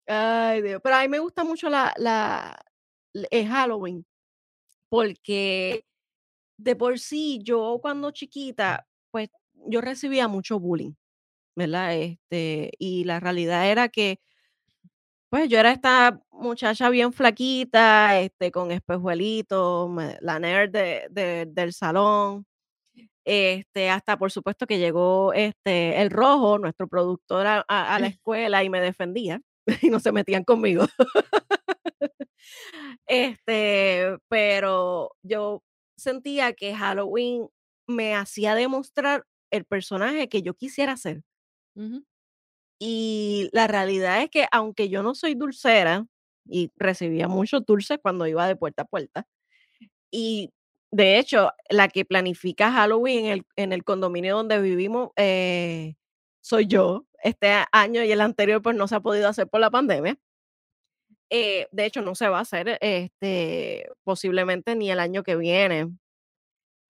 Ay, 0.08 0.62
Dios. 0.62 0.82
Pero 0.84 0.96
a 0.96 1.02
mí 1.02 1.08
me 1.10 1.20
gusta 1.20 1.44
mucho 1.44 1.70
la, 1.70 1.94
la, 1.98 2.58
Halloween 3.32 4.06
porque 4.90 5.86
de 6.58 6.76
por 6.76 7.00
sí 7.00 7.40
yo 7.44 7.80
cuando 7.82 8.12
chiquita, 8.12 8.88
pues 9.12 9.30
yo 9.68 9.82
recibía 9.82 10.28
mucho 10.28 10.60
bullying, 10.60 10.94
¿verdad? 11.56 11.96
Este, 11.96 12.72
y 12.80 13.04
la 13.04 13.20
realidad 13.20 13.70
era 13.70 13.90
que 13.90 14.20
pues 15.30 15.50
yo 15.50 15.60
era 15.60 15.72
esta 15.72 16.20
muchacha 16.32 16.90
bien 16.90 17.14
flaquita, 17.14 18.20
este, 18.20 18.52
con 18.52 18.72
espejuelitos, 18.72 19.90
la 20.22 20.40
nerd 20.40 20.72
de- 20.72 21.08
de- 21.12 21.46
del 21.48 21.74
salón. 21.74 22.46
Este, 23.26 23.90
hasta 23.90 24.18
por 24.18 24.32
supuesto 24.32 24.68
que 24.68 24.80
llegó 24.80 25.34
este, 25.34 26.02
el 26.02 26.12
rojo, 26.12 26.60
nuestro 26.60 26.88
productor, 26.88 27.48
a, 27.48 27.66
la 27.68 28.08
escuela 28.20 28.64
y 28.64 28.70
me 28.70 28.82
defendía 28.82 29.42
y 29.84 29.90
no 29.90 30.00
se 30.00 30.12
metían 30.14 30.44
conmigo. 30.46 30.86
Este, 33.08 34.18
pero 34.30 35.12
yo 35.24 35.64
sentía 35.98 36.54
que 36.54 36.76
Halloween 36.76 37.48
me 37.88 38.16
hacía 38.16 38.56
demostrar 38.56 39.26
el 39.52 39.66
personaje 39.66 40.30
que 40.30 40.42
yo 40.42 40.54
quisiera 40.56 40.98
ser. 40.98 41.24
Ujú. 41.76 42.06
Y 42.80 43.50
la 43.54 43.68
realidad 43.68 44.22
es 44.22 44.30
que 44.30 44.46
aunque 44.52 44.90
yo 44.90 45.04
no 45.04 45.16
soy 45.16 45.36
dulcera 45.36 46.06
y 46.46 46.72
recibía 46.78 47.28
muchos 47.28 47.66
dulces 47.66 48.00
cuando 48.02 48.28
iba 48.28 48.48
de 48.48 48.56
puerta 48.56 48.84
a 48.84 48.86
puerta, 48.86 49.28
y 50.12 50.52
de 50.92 51.20
hecho, 51.20 51.52
la 51.70 51.90
que 51.90 52.06
planifica 52.06 52.72
Halloween 52.72 53.26
en 53.26 53.32
el, 53.34 53.46
en 53.58 53.74
el 53.74 53.84
condominio 53.84 54.38
donde 54.38 54.62
vivimos 54.62 55.12
eh, 55.18 55.96
soy 56.42 56.68
yo. 56.68 57.06
Este 57.24 57.50
año 57.72 58.04
y 58.04 58.12
el 58.12 58.22
anterior 58.22 58.62
pues 58.62 58.76
no 58.76 58.88
se 58.88 58.96
ha 58.96 59.00
podido 59.02 59.28
hacer 59.30 59.48
por 59.50 59.60
la 59.62 59.72
pandemia. 59.72 60.18
Eh, 61.30 61.68
de 61.72 61.86
hecho, 61.86 62.02
no 62.02 62.16
se 62.16 62.30
va 62.30 62.40
a 62.40 62.42
hacer 62.42 62.78
este, 62.82 63.90
posiblemente 64.04 64.76
ni 64.76 64.90
el 64.92 65.00
año 65.00 65.24
que 65.24 65.36
viene. 65.36 65.88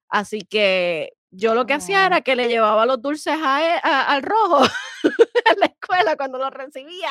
Así 0.09 0.41
que 0.41 1.13
yo 1.37 1.53
lo 1.55 1.65
que 1.65 1.73
hacía 1.73 2.03
Oh. 2.03 2.07
era 2.07 2.21
que 2.21 2.35
le 2.35 2.47
llevaba 2.47 2.85
los 2.85 3.01
dulces 3.01 3.37
a 3.41 3.75
él- 3.75 3.79
a- 3.83 4.13
al 4.13 4.21
rojo 4.23 4.63
en 5.53 5.59
la 5.59 5.65
escuela 5.67 6.15
cuando 6.17 6.37
los 6.37 6.51
recibía 6.51 7.09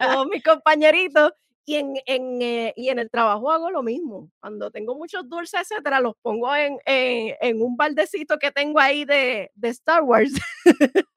todos 0.00 0.26
mis 0.28 0.42
compañeritos. 0.42 1.32
Y 1.68 1.74
en, 1.74 1.94
en, 2.06 2.40
eh, 2.42 2.72
y 2.76 2.90
en 2.90 3.00
el 3.00 3.10
trabajo 3.10 3.50
hago 3.50 3.72
lo 3.72 3.82
mismo. 3.82 4.30
Cuando 4.38 4.70
tengo 4.70 4.94
muchos 4.94 5.28
dulces, 5.28 5.62
etcétera, 5.62 5.98
los 5.98 6.14
pongo 6.22 6.54
en, 6.54 6.78
en, 6.86 7.34
en 7.40 7.60
un 7.60 7.76
baldecito 7.76 8.38
que 8.38 8.52
tengo 8.52 8.78
ahí 8.78 9.04
de, 9.04 9.50
de 9.52 9.68
Star 9.70 10.02
Wars. 10.04 10.30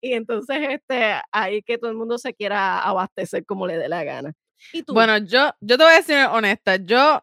y 0.00 0.14
entonces, 0.14 0.56
este, 0.70 1.20
ahí 1.30 1.60
que 1.62 1.76
todo 1.76 1.90
el 1.90 1.96
mundo 1.98 2.16
se 2.16 2.32
quiera 2.32 2.80
abastecer 2.80 3.44
como 3.44 3.66
le 3.66 3.76
dé 3.76 3.86
la 3.90 4.02
gana. 4.02 4.32
¿Y 4.72 4.82
tú? 4.82 4.94
Bueno, 4.94 5.18
yo, 5.18 5.50
yo 5.60 5.76
te 5.76 5.84
voy 5.84 5.92
a 5.92 5.96
decir 5.96 6.16
honesta, 6.30 6.76
yo, 6.76 7.22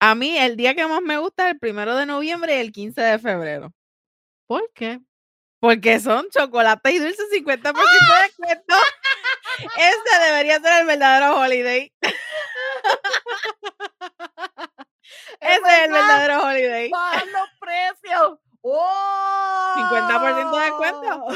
a 0.00 0.14
mí 0.14 0.36
el 0.38 0.56
día 0.56 0.74
que 0.74 0.86
más 0.86 1.02
me 1.02 1.18
gusta 1.18 1.46
es 1.46 1.54
el 1.54 1.58
primero 1.58 1.96
de 1.96 2.06
noviembre 2.06 2.56
y 2.56 2.60
el 2.60 2.72
15 2.72 3.00
de 3.00 3.18
febrero. 3.18 3.72
¿por 4.46 4.70
qué? 4.74 5.00
Porque 5.60 6.00
son 6.00 6.28
chocolate 6.30 6.92
y 6.92 6.98
dulce 6.98 7.22
50% 7.32 7.72
de 7.72 8.22
descuento. 8.22 8.74
Ese 9.78 10.24
debería 10.24 10.60
ser 10.60 10.80
el 10.80 10.86
verdadero 10.86 11.40
holiday. 11.40 11.92
Ese 15.40 15.54
es 15.54 15.84
el 15.84 15.92
verdad, 15.92 15.92
verdadero 15.92 16.44
holiday. 16.44 16.90
¡Bajan 16.90 17.32
los 17.32 17.48
precios! 17.58 18.38
¡Oh! 18.60 19.74
50% 19.76 20.56
de 20.58 20.64
descuento. 20.64 21.26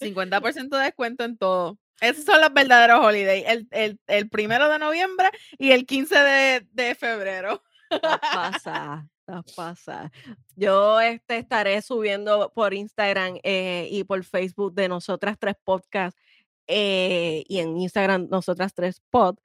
50% 0.00 0.76
de 0.76 0.84
descuento 0.84 1.24
en 1.24 1.36
todo. 1.36 1.78
Esos 2.04 2.24
son 2.24 2.40
los 2.40 2.52
verdaderos 2.52 3.04
holidays. 3.04 3.44
El, 3.46 3.68
el, 3.70 4.00
el 4.06 4.28
primero 4.28 4.68
de 4.68 4.78
noviembre 4.78 5.30
y 5.58 5.72
el 5.72 5.86
15 5.86 6.18
de, 6.18 6.68
de 6.72 6.94
febrero. 6.94 7.62
Estás 7.90 8.18
pasa, 8.20 9.08
estás 9.20 9.54
pasa. 9.54 10.12
Yo 10.56 11.00
este, 11.00 11.38
estaré 11.38 11.80
subiendo 11.82 12.52
por 12.54 12.74
Instagram 12.74 13.38
eh, 13.42 13.88
y 13.90 14.04
por 14.04 14.24
Facebook 14.24 14.74
de 14.74 14.88
Nosotras 14.88 15.38
Tres 15.38 15.54
Podcast 15.62 16.16
eh, 16.66 17.44
y 17.48 17.58
en 17.58 17.76
Instagram 17.78 18.28
Nosotras 18.30 18.74
Tres 18.74 19.00
Pod 19.10 19.38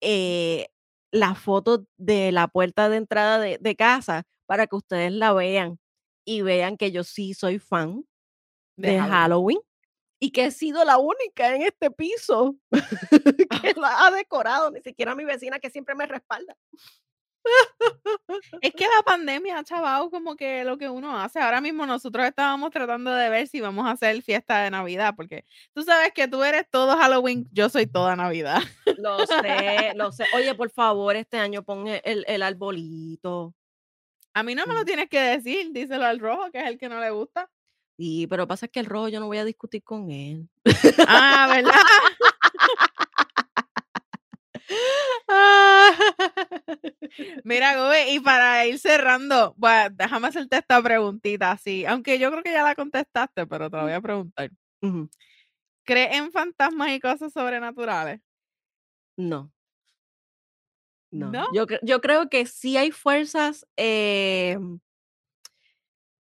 eh, 0.00 0.68
la 1.10 1.34
foto 1.34 1.86
de 1.96 2.32
la 2.32 2.48
puerta 2.48 2.88
de 2.88 2.96
entrada 2.96 3.38
de, 3.38 3.58
de 3.58 3.76
casa 3.76 4.24
para 4.46 4.66
que 4.66 4.76
ustedes 4.76 5.12
la 5.12 5.32
vean. 5.32 5.78
y 6.24 6.42
vean 6.42 6.76
que 6.76 6.90
yo 6.92 7.04
sí 7.04 7.34
soy 7.34 7.58
fan 7.58 8.04
De 8.76 8.92
de 8.92 8.98
Halloween. 8.98 9.10
Halloween 9.10 9.60
y 10.22 10.30
que 10.30 10.44
he 10.44 10.50
sido 10.52 10.84
la 10.84 10.98
única 10.98 11.52
en 11.52 11.62
este 11.62 11.90
piso 11.90 12.54
que 13.60 13.74
la 13.74 14.06
ha 14.06 14.10
decorado, 14.12 14.70
ni 14.70 14.80
siquiera 14.80 15.16
mi 15.16 15.24
vecina 15.24 15.58
que 15.58 15.68
siempre 15.68 15.96
me 15.96 16.06
respalda. 16.06 16.56
Es 18.60 18.72
que 18.72 18.84
la 18.84 19.02
pandemia 19.04 19.58
ha 19.58 19.64
chavado 19.64 20.10
como 20.12 20.36
que 20.36 20.62
lo 20.62 20.78
que 20.78 20.88
uno 20.88 21.18
hace. 21.18 21.40
Ahora 21.40 21.60
mismo 21.60 21.84
nosotros 21.86 22.24
estábamos 22.24 22.70
tratando 22.70 23.12
de 23.12 23.28
ver 23.30 23.48
si 23.48 23.60
vamos 23.60 23.84
a 23.84 23.90
hacer 23.90 24.22
fiesta 24.22 24.62
de 24.62 24.70
Navidad, 24.70 25.14
porque 25.16 25.44
tú 25.74 25.82
sabes 25.82 26.12
que 26.12 26.28
tú 26.28 26.44
eres 26.44 26.70
todo 26.70 26.96
Halloween, 26.96 27.48
yo 27.50 27.68
soy 27.68 27.88
toda 27.88 28.14
Navidad. 28.14 28.62
Lo 28.98 29.26
sé, 29.26 29.92
lo 29.96 30.12
sé. 30.12 30.26
Oye, 30.36 30.54
por 30.54 30.70
favor, 30.70 31.16
este 31.16 31.38
año 31.38 31.64
pon 31.64 31.88
e- 31.88 32.00
el, 32.04 32.24
el 32.28 32.44
arbolito. 32.44 33.56
A 34.34 34.44
mí 34.44 34.54
no 34.54 34.66
me 34.66 34.74
lo 34.74 34.84
tienes 34.84 35.08
que 35.08 35.18
decir, 35.18 35.72
díselo 35.72 36.06
al 36.06 36.20
rojo, 36.20 36.48
que 36.52 36.60
es 36.60 36.66
el 36.68 36.78
que 36.78 36.88
no 36.88 37.00
le 37.00 37.10
gusta. 37.10 37.50
Sí, 38.02 38.26
pero 38.26 38.48
pasa 38.48 38.66
que 38.66 38.80
el 38.80 38.86
rojo 38.86 39.08
yo 39.08 39.20
no 39.20 39.28
voy 39.28 39.38
a 39.38 39.44
discutir 39.44 39.84
con 39.84 40.10
él. 40.10 40.48
Ah, 41.06 41.46
¿verdad? 41.48 41.70
Mira, 47.44 47.76
Gobe, 47.76 48.12
y 48.12 48.18
para 48.18 48.66
ir 48.66 48.80
cerrando, 48.80 49.54
bueno, 49.56 49.94
déjame 49.96 50.26
hacerte 50.26 50.56
esta 50.56 50.82
preguntita 50.82 51.52
así, 51.52 51.86
aunque 51.86 52.18
yo 52.18 52.32
creo 52.32 52.42
que 52.42 52.50
ya 52.50 52.64
la 52.64 52.74
contestaste, 52.74 53.46
pero 53.46 53.70
te 53.70 53.76
la 53.76 53.84
voy 53.84 53.92
a 53.92 54.00
preguntar. 54.00 54.50
Ujú. 54.80 55.08
¿Crees 55.84 56.16
en 56.16 56.32
fantasmas 56.32 56.90
y 56.90 56.98
cosas 56.98 57.32
sobrenaturales? 57.32 58.20
No. 59.16 59.52
No. 61.12 61.30
¿No? 61.30 61.46
Yo, 61.54 61.66
yo 61.82 62.00
creo 62.00 62.28
que 62.28 62.46
sí 62.46 62.76
hay 62.76 62.90
fuerzas, 62.90 63.64
eh, 63.76 64.58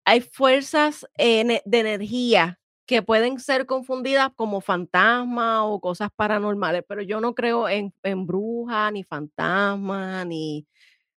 hay 0.08 0.22
fuerzas 0.22 1.08
eh, 1.20 1.62
de 1.66 1.80
energía 1.82 2.60
que 2.88 3.04
pueden 3.04 3.40
ser 3.40 3.66
confundidas 3.68 4.32
como 4.36 4.62
fantasmas 4.62 5.62
o 5.66 5.82
cosas 5.82 6.10
paranormales, 6.16 6.84
pero 6.90 7.02
yo 7.04 7.22
no 7.22 7.36
creo 7.36 7.70
en, 7.70 7.94
en 8.04 8.28
brujas, 8.28 8.94
ni 8.94 9.04
fantasmas, 9.04 10.26
ni, 10.28 10.66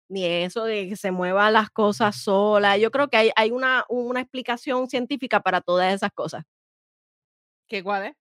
ni 0.08 0.24
eso 0.26 0.64
de 0.64 0.88
que 0.90 0.96
se 0.96 1.12
muevan 1.12 1.54
las 1.54 1.70
cosas 1.70 2.16
solas. 2.22 2.80
Yo 2.80 2.90
creo 2.92 3.08
que 3.10 3.18
hay, 3.18 3.30
hay 3.36 3.50
una, 3.52 3.84
una 3.90 4.20
explicación 4.22 4.88
científica 4.88 5.40
para 5.40 5.60
todas 5.62 5.94
esas 5.94 6.12
cosas. 6.12 6.44
¿Qué 7.66 7.82
cuál 7.82 8.04
es? 8.06 8.14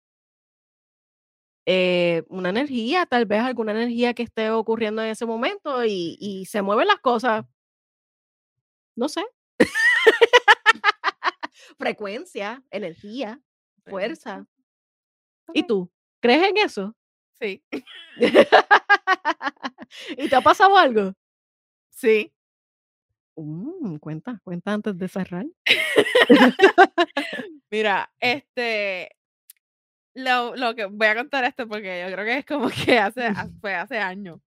eh, 1.66 2.24
una 2.30 2.50
energía, 2.50 3.06
tal 3.06 3.26
vez 3.26 3.42
alguna 3.42 3.72
energía 3.74 4.14
que 4.14 4.24
esté 4.24 4.50
ocurriendo 4.52 5.02
en 5.02 5.10
ese 5.10 5.26
momento 5.26 5.84
y, 5.86 6.18
y 6.20 6.46
se 6.46 6.62
mueven 6.62 6.88
las 6.88 7.00
cosas. 7.00 7.46
No 9.04 9.08
sé. 9.14 9.24
Frecuencia, 11.78 12.64
energía, 12.72 13.40
fuerza. 13.86 14.46
¿Y 15.54 15.64
tú? 15.64 15.90
¿Crees 16.20 16.50
en 16.50 16.58
eso? 16.58 16.96
Sí, 17.40 17.64
¿Y 20.18 20.28
te 20.28 20.36
ha 20.36 20.42
pasado 20.42 20.76
algo? 20.78 21.14
sí. 21.90 22.34
Mm, 23.40 23.98
cuenta, 23.98 24.40
cuenta 24.44 24.74
antes 24.74 24.98
de 24.98 25.08
cerrar. 25.08 25.46
Mira, 27.70 28.12
este, 28.20 29.16
lo, 30.16 30.56
lo 30.56 30.74
que 30.74 30.86
voy 30.86 31.06
a 31.08 31.16
contar 31.16 31.44
esto 31.44 31.68
porque 31.68 32.02
yo 32.02 32.12
creo 32.12 32.26
que 32.26 32.38
es 32.40 32.46
como 32.48 32.70
que 32.70 32.98
hace, 32.98 33.28
ha- 33.28 33.48
fue 33.62 33.76
hace 33.76 34.00
años. 34.00 34.40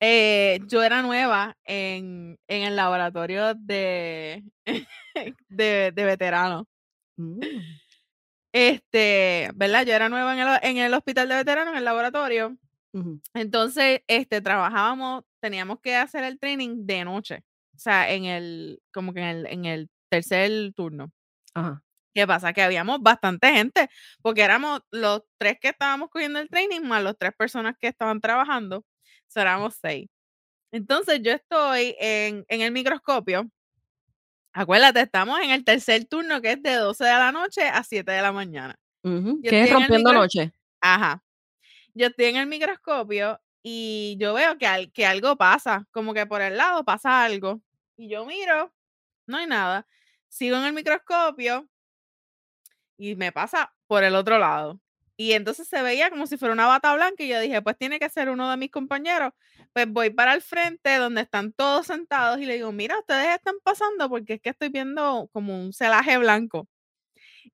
Eh, 0.00 0.60
yo 0.68 0.82
era 0.82 1.02
nueva 1.02 1.56
en, 1.64 2.38
en 2.48 2.62
el 2.62 2.76
laboratorio 2.76 3.54
de, 3.54 4.44
de, 5.48 5.92
de 5.94 6.04
veteranos. 6.04 6.64
Mm, 7.16 7.40
Este, 8.52 9.50
¿verdad? 9.54 9.84
Yo 9.84 9.92
era 9.92 10.08
nueva 10.08 10.32
en 10.34 10.40
el, 10.40 10.58
en 10.62 10.76
el 10.78 10.94
hospital 10.94 11.28
de 11.28 11.34
veteranos, 11.36 11.72
en 11.72 11.78
el 11.78 11.84
laboratorio. 11.84 12.56
Entonces, 13.34 14.00
este, 14.08 14.40
trabajábamos, 14.40 15.22
teníamos 15.40 15.78
que 15.80 15.94
hacer 15.94 16.24
el 16.24 16.38
training 16.40 16.86
de 16.86 17.04
noche. 17.04 17.44
O 17.76 17.78
sea, 17.78 18.10
en 18.10 18.24
el, 18.24 18.80
como 18.92 19.12
que 19.14 19.20
en 19.20 19.26
el, 19.26 19.46
en 19.46 19.64
el 19.66 19.90
tercer 20.10 20.72
turno. 20.74 21.12
Ajá. 21.54 21.82
¿Qué 22.14 22.26
pasa? 22.26 22.52
Que 22.52 22.62
habíamos 22.62 23.00
bastante 23.00 23.52
gente, 23.52 23.88
porque 24.22 24.42
éramos 24.42 24.80
los 24.90 25.22
tres 25.38 25.58
que 25.60 25.68
estábamos 25.68 26.08
cogiendo 26.10 26.40
el 26.40 26.48
training, 26.48 26.80
más 26.80 27.04
los 27.04 27.16
tres 27.16 27.32
personas 27.38 27.76
que 27.78 27.86
estaban 27.86 28.20
trabajando, 28.20 28.84
so 29.28 29.40
éramos 29.40 29.76
seis. 29.80 30.08
Entonces 30.72 31.20
yo 31.22 31.32
estoy 31.32 31.96
en, 31.98 32.44
en 32.48 32.60
el 32.60 32.72
microscopio. 32.72 33.48
Acuérdate, 34.52 35.00
estamos 35.00 35.38
en 35.40 35.50
el 35.50 35.64
tercer 35.64 36.04
turno 36.06 36.40
que 36.40 36.52
es 36.52 36.62
de 36.62 36.74
12 36.74 37.04
de 37.04 37.10
la 37.10 37.32
noche 37.32 37.62
a 37.68 37.82
7 37.84 38.10
de 38.10 38.22
la 38.22 38.32
mañana. 38.32 38.78
¿Qué 39.42 39.62
es 39.62 39.66
rompiendo 39.72 40.10
noche? 40.12 40.52
Ajá. 40.80 41.22
Yo 41.94 42.06
estoy 42.08 42.26
en 42.26 42.36
el 42.36 42.46
microscopio 42.46 43.40
y 43.62 44.16
yo 44.18 44.34
veo 44.34 44.58
que, 44.58 44.66
al- 44.66 44.90
que 44.92 45.06
algo 45.06 45.36
pasa, 45.36 45.86
como 45.90 46.12
que 46.14 46.26
por 46.26 46.42
el 46.42 46.56
lado 46.56 46.84
pasa 46.84 47.24
algo. 47.24 47.60
Y 47.96 48.08
yo 48.08 48.24
miro, 48.26 48.72
no 49.26 49.36
hay 49.38 49.46
nada. 49.46 49.86
Sigo 50.28 50.56
en 50.56 50.64
el 50.64 50.72
microscopio 50.72 51.68
y 52.96 53.14
me 53.16 53.32
pasa 53.32 53.72
por 53.86 54.02
el 54.04 54.14
otro 54.14 54.38
lado. 54.38 54.80
Y 55.20 55.32
entonces 55.32 55.66
se 55.66 55.82
veía 55.82 56.10
como 56.10 56.28
si 56.28 56.36
fuera 56.36 56.54
una 56.54 56.68
bata 56.68 56.94
blanca 56.94 57.24
y 57.24 57.28
yo 57.28 57.40
dije, 57.40 57.60
pues 57.60 57.76
tiene 57.76 57.98
que 57.98 58.08
ser 58.08 58.28
uno 58.28 58.48
de 58.50 58.56
mis 58.56 58.70
compañeros. 58.70 59.32
Pues 59.72 59.88
voy 59.88 60.10
para 60.10 60.32
el 60.32 60.42
frente 60.42 60.96
donde 60.96 61.22
están 61.22 61.52
todos 61.52 61.88
sentados 61.88 62.38
y 62.40 62.46
le 62.46 62.54
digo, 62.54 62.70
mira, 62.70 63.00
ustedes 63.00 63.34
están 63.34 63.56
pasando 63.64 64.08
porque 64.08 64.34
es 64.34 64.40
que 64.40 64.50
estoy 64.50 64.68
viendo 64.68 65.28
como 65.32 65.60
un 65.60 65.72
celaje 65.72 66.18
blanco. 66.18 66.68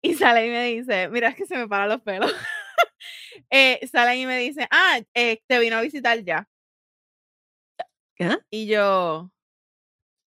Y 0.03 0.15
sale 0.15 0.47
y 0.47 0.51
me 0.51 0.65
dice, 0.67 1.09
mira, 1.09 1.29
es 1.31 1.37
que 1.37 1.47
se 1.47 1.57
me 1.57 1.69
paran 1.69 1.89
los 1.89 2.03
pelos. 2.03 2.31
eh, 3.51 3.81
sale 3.91 4.17
y 4.19 4.27
me 4.27 4.39
dice, 4.41 4.69
ah, 4.71 5.01
eh, 5.15 5.41
te 5.47 5.59
vino 5.59 5.77
a 5.77 5.83
visitar 5.83 6.23
ya. 6.25 6.49
¿Qué? 8.17 8.39
Y 8.51 8.67
yo, 8.67 9.31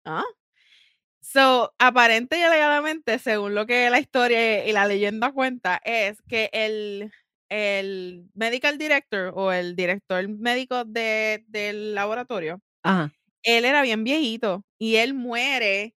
ah. 0.06 0.24
So, 1.22 1.74
aparente 1.80 2.40
y 2.40 2.44
alegadamente, 2.44 3.20
según 3.20 3.56
lo 3.56 3.66
que 3.66 3.90
la 3.90 4.00
historia 4.00 4.66
y 4.66 4.72
la 4.72 4.88
leyenda 4.88 5.34
cuenta, 5.34 5.82
es 5.84 6.22
que 6.30 6.50
el, 6.54 7.12
el 7.50 8.30
medical 8.34 8.78
director 8.78 9.32
o 9.36 9.52
el 9.52 9.76
director 9.76 10.28
médico 10.30 10.86
de, 10.86 11.46
del 11.48 11.96
laboratorio, 11.96 12.62
Ajá. 12.84 13.12
él 13.44 13.66
era 13.66 13.82
bien 13.84 14.04
viejito 14.04 14.66
y 14.80 14.98
él 14.98 15.14
muere 15.16 15.96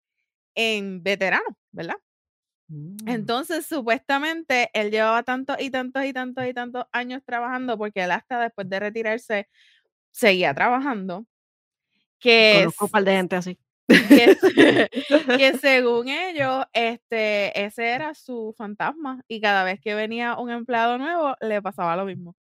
en 0.57 1.03
veterano, 1.05 1.59
¿verdad? 1.73 1.97
Mm, 2.71 2.97
Entonces, 3.07 3.67
supuestamente, 3.67 4.71
él 4.75 4.91
llevaba 4.91 5.23
tantos 5.23 5.57
y 5.61 5.71
tantos 5.71 6.05
y 6.05 6.13
tantos 6.13 6.45
y 6.47 6.53
tantos 6.55 6.85
años 6.93 7.23
trabajando 7.25 7.79
porque 7.79 8.03
él 8.05 8.11
hasta 8.11 8.41
después 8.41 8.69
de 8.69 8.81
retirarse 8.81 9.49
seguía 10.13 10.55
trabajando. 10.55 11.27
Que, 12.21 12.67
Conozco 12.67 12.85
un 12.87 12.91
par 12.91 13.05
de 13.05 13.13
gente 13.17 13.37
así. 13.37 13.59
Que, 14.15 14.37
que 15.39 15.59
según 15.59 16.09
ellos, 16.09 16.65
este, 16.73 17.65
ese 17.65 17.91
era 17.91 18.15
su 18.15 18.55
fantasma 18.57 19.23
y 19.29 19.41
cada 19.41 19.65
vez 19.65 19.81
que 19.81 19.95
venía 19.95 20.37
un 20.39 20.51
empleado 20.51 20.99
nuevo 20.99 21.35
le 21.41 21.63
pasaba 21.63 21.97
lo 21.97 22.05
mismo. 22.05 22.35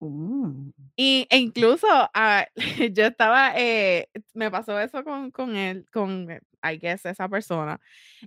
Mm, 0.00 0.70
Y, 0.96 1.26
e 1.30 1.38
incluso 1.38 1.86
ah, 2.14 2.46
yo 2.94 3.06
estaba, 3.06 3.52
eh, 3.56 4.08
me 4.34 4.50
pasó 4.50 4.78
eso 4.80 5.02
con, 5.04 5.30
con 5.32 5.56
él, 5.56 5.86
con, 5.92 6.28
I 6.62 6.78
guess, 6.78 7.04
esa 7.06 7.28
persona. 7.28 7.80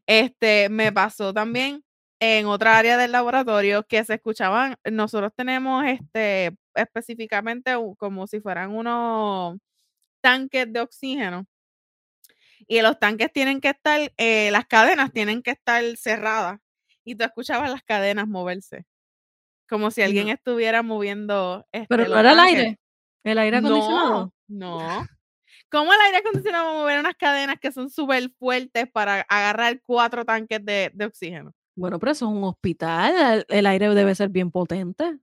Este, 0.06 0.70
me 0.70 0.92
pasó 0.92 1.34
también 1.34 1.84
en 2.20 2.46
otra 2.48 2.78
área 2.78 2.98
del 2.98 3.12
laboratorio 3.14 3.84
que 3.88 4.04
se 4.06 4.16
escuchaban, 4.16 4.76
nosotros 4.92 5.32
tenemos 5.36 5.86
este, 5.86 6.56
específicamente 6.76 7.74
como 7.98 8.28
si 8.28 8.40
fueran 8.42 8.72
unos 8.72 9.58
tanques 10.22 10.72
de 10.74 10.82
oxígeno. 10.82 11.48
Y 12.72 12.82
los 12.82 12.98
tanques 13.00 13.34
tienen 13.34 13.60
que 13.60 13.68
estar, 13.68 14.14
eh, 14.16 14.50
las 14.50 14.66
cadenas 14.66 15.12
tienen 15.12 15.42
que 15.42 15.52
estar 15.52 15.84
cerradas. 15.98 16.58
Y 17.04 17.16
tú 17.16 17.26
escuchabas 17.26 17.70
las 17.70 17.84
cadenas 17.84 18.30
moverse. 18.30 18.86
Como 19.68 19.92
si 19.92 20.02
alguien 20.02 20.28
No. 20.28 20.34
estuviera 20.34 20.82
moviendo. 20.82 21.68
Pero 21.74 21.84
este, 21.84 21.98
no 21.98 22.08
los 22.08 22.20
era 22.20 22.32
el 22.32 22.40
aire. 22.40 22.80
El 23.26 23.38
aire 23.40 23.58
acondicionado. 23.58 24.34
No, 24.48 24.80
no. 25.00 25.06
¿Cómo 25.70 25.92
el 25.92 26.00
aire 26.00 26.20
acondicionado 26.20 26.64
va 26.66 26.72
a 26.72 26.76
mover 26.76 27.00
unas 27.02 27.16
cadenas 27.16 27.58
que 27.60 27.74
son 27.74 27.90
súper 27.90 28.30
fuertes 28.40 28.90
para 28.90 29.20
agarrar 29.28 29.82
cuatro 29.86 30.24
tanques 30.24 30.64
de, 30.64 30.92
de 30.94 31.06
oxígeno? 31.06 31.52
Bueno, 31.76 32.00
pero 32.00 32.14
eso 32.14 32.26
es 32.26 32.32
un 32.32 32.44
hospital. 32.46 33.46
El, 33.50 33.58
el 33.58 33.66
aire 33.66 33.90
debe 33.90 34.16
ser 34.16 34.30
bien 34.30 34.50
potente. 34.50 35.18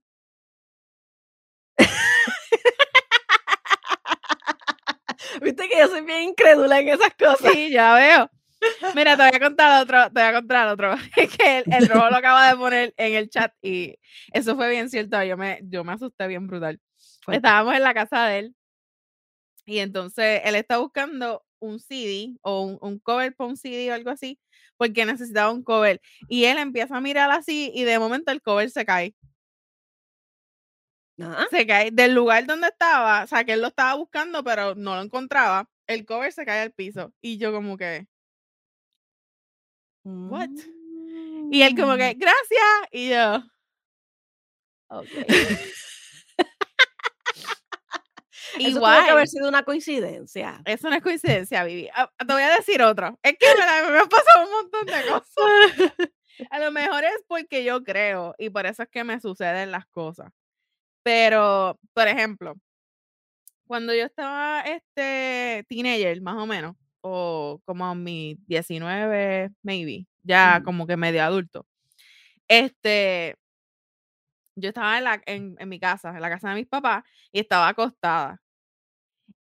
Viste 5.43 5.69
que 5.69 5.79
yo 5.79 5.89
soy 5.89 6.03
bien 6.03 6.31
incrédula 6.31 6.81
en 6.81 6.89
esas 6.89 7.15
cosas. 7.15 7.53
Sí, 7.53 7.71
ya 7.71 7.95
veo. 7.95 8.31
Mira, 8.95 9.17
te 9.17 9.23
voy 9.23 9.33
a 9.35 9.41
contar 9.41 9.83
otro, 9.83 10.05
te 10.07 10.21
voy 10.21 10.23
a 10.23 10.33
contar 10.33 10.69
otro. 10.69 10.95
Es 11.17 11.37
que 11.37 11.59
el, 11.59 11.65
el 11.73 11.89
rojo 11.89 12.11
lo 12.11 12.17
acaba 12.17 12.51
de 12.51 12.57
poner 12.57 12.95
en 12.97 13.15
el 13.15 13.31
chat 13.31 13.53
y 13.63 13.97
eso 14.33 14.57
fue 14.57 14.69
bien 14.71 14.91
cierto. 14.91 15.23
Yo 15.23 15.37
me, 15.37 15.61
yo 15.65 15.85
me 15.85 15.93
asusté 15.93 16.27
bien 16.27 16.47
brutal. 16.47 16.81
Estábamos 17.29 17.75
en 17.75 17.83
la 17.83 17.95
casa 17.95 18.27
de 18.27 18.39
él 18.41 18.55
y 19.67 19.81
entonces 19.81 20.41
él 20.45 20.55
está 20.55 20.79
buscando 20.79 21.45
un 21.61 21.79
CD 21.79 22.37
o 22.43 22.63
un, 22.63 22.79
un 22.81 22.99
cover 22.99 23.35
para 23.35 23.51
un 23.51 23.57
CD 23.57 23.91
o 23.91 23.95
algo 23.95 24.11
así, 24.11 24.39
porque 24.79 25.05
necesitaba 25.05 25.53
un 25.53 25.63
cover. 25.63 26.01
Y 26.29 26.45
él 26.45 26.57
empieza 26.59 26.97
a 26.97 27.01
mirar 27.01 27.31
así 27.31 27.71
y 27.75 27.85
de 27.85 27.99
momento 27.99 28.33
el 28.33 28.41
cover 28.41 28.71
se 28.71 28.87
cae. 28.87 29.15
Se 31.51 31.67
cae 31.67 31.91
del 31.91 32.15
lugar 32.15 32.47
donde 32.47 32.69
estaba, 32.69 33.25
o 33.25 33.27
sea, 33.27 33.45
que 33.45 33.55
él 33.55 33.61
lo 33.61 33.69
estaba 33.69 33.95
buscando, 33.95 34.45
pero 34.45 34.75
no 34.77 34.95
lo 34.97 35.03
encontraba. 35.03 35.69
El 35.87 36.05
cover 36.07 36.33
se 36.33 36.45
cae 36.47 36.61
al 36.63 36.73
piso. 36.73 37.13
Y 37.21 37.39
yo 37.39 37.53
como 37.53 37.77
que, 37.77 38.07
What? 40.05 40.51
y 41.51 41.63
él 41.63 41.75
como 41.77 41.97
que, 41.97 42.15
Mm. 42.15 42.19
gracias. 42.19 42.69
Y 42.93 43.11
yo, 43.11 43.43
ok. 44.91 45.09
Eso 48.59 48.79
tuvo 48.79 48.79
Igual. 48.79 49.05
que 49.05 49.11
haber 49.11 49.29
sido 49.29 49.49
una 49.49 49.63
coincidencia. 49.63 50.61
Eso 50.65 50.89
no 50.89 50.97
es 50.97 51.03
coincidencia, 51.03 51.65
Vivi. 51.65 51.89
Ah, 51.95 52.11
te 52.19 52.33
voy 52.33 52.43
a 52.43 52.57
decir 52.57 52.83
otro. 52.83 53.19
Es 53.23 53.37
que 53.39 53.47
¿verdad? 53.47 53.91
me 53.93 53.99
han 53.99 54.09
pasado 54.09 54.47
un 54.47 54.53
montón 54.53 54.87
de 54.87 55.03
cosas. 55.09 56.13
A 56.51 56.59
lo 56.61 56.71
mejor 56.71 57.05
es 57.05 57.23
porque 57.27 57.65
yo 57.65 57.83
creo 57.83 58.35
y 58.39 58.51
por 58.51 58.65
eso 58.67 58.85
es 58.85 58.89
que 58.89 59.03
me 59.05 59.21
suceden 59.21 59.73
las 59.73 59.87
cosas. 59.87 60.33
Pero, 61.03 61.79
por 61.95 62.09
ejemplo, 62.09 62.55
cuando 63.67 63.95
yo 63.95 64.05
estaba 64.07 64.63
este 64.63 65.65
teenager, 65.69 66.21
más 66.23 66.37
o 66.37 66.47
menos, 66.47 66.77
o 67.03 67.61
como 67.65 67.87
a 67.87 67.95
mis 67.95 68.37
19, 68.47 69.51
maybe, 69.63 70.07
ya 70.23 70.63
como 70.65 70.87
que 70.87 70.97
medio 70.97 71.23
adulto, 71.23 71.67
este, 72.49 73.37
yo 74.57 74.69
estaba 74.71 74.99
en, 74.99 75.05
la, 75.05 75.23
en, 75.27 75.57
en 75.59 75.69
mi 75.69 75.79
casa, 75.79 76.11
en 76.11 76.21
la 76.21 76.31
casa 76.31 76.51
de 76.51 76.57
mis 76.57 76.67
papás, 76.67 77.05
y 77.33 77.41
estaba 77.41 77.69
acostada. 77.69 78.41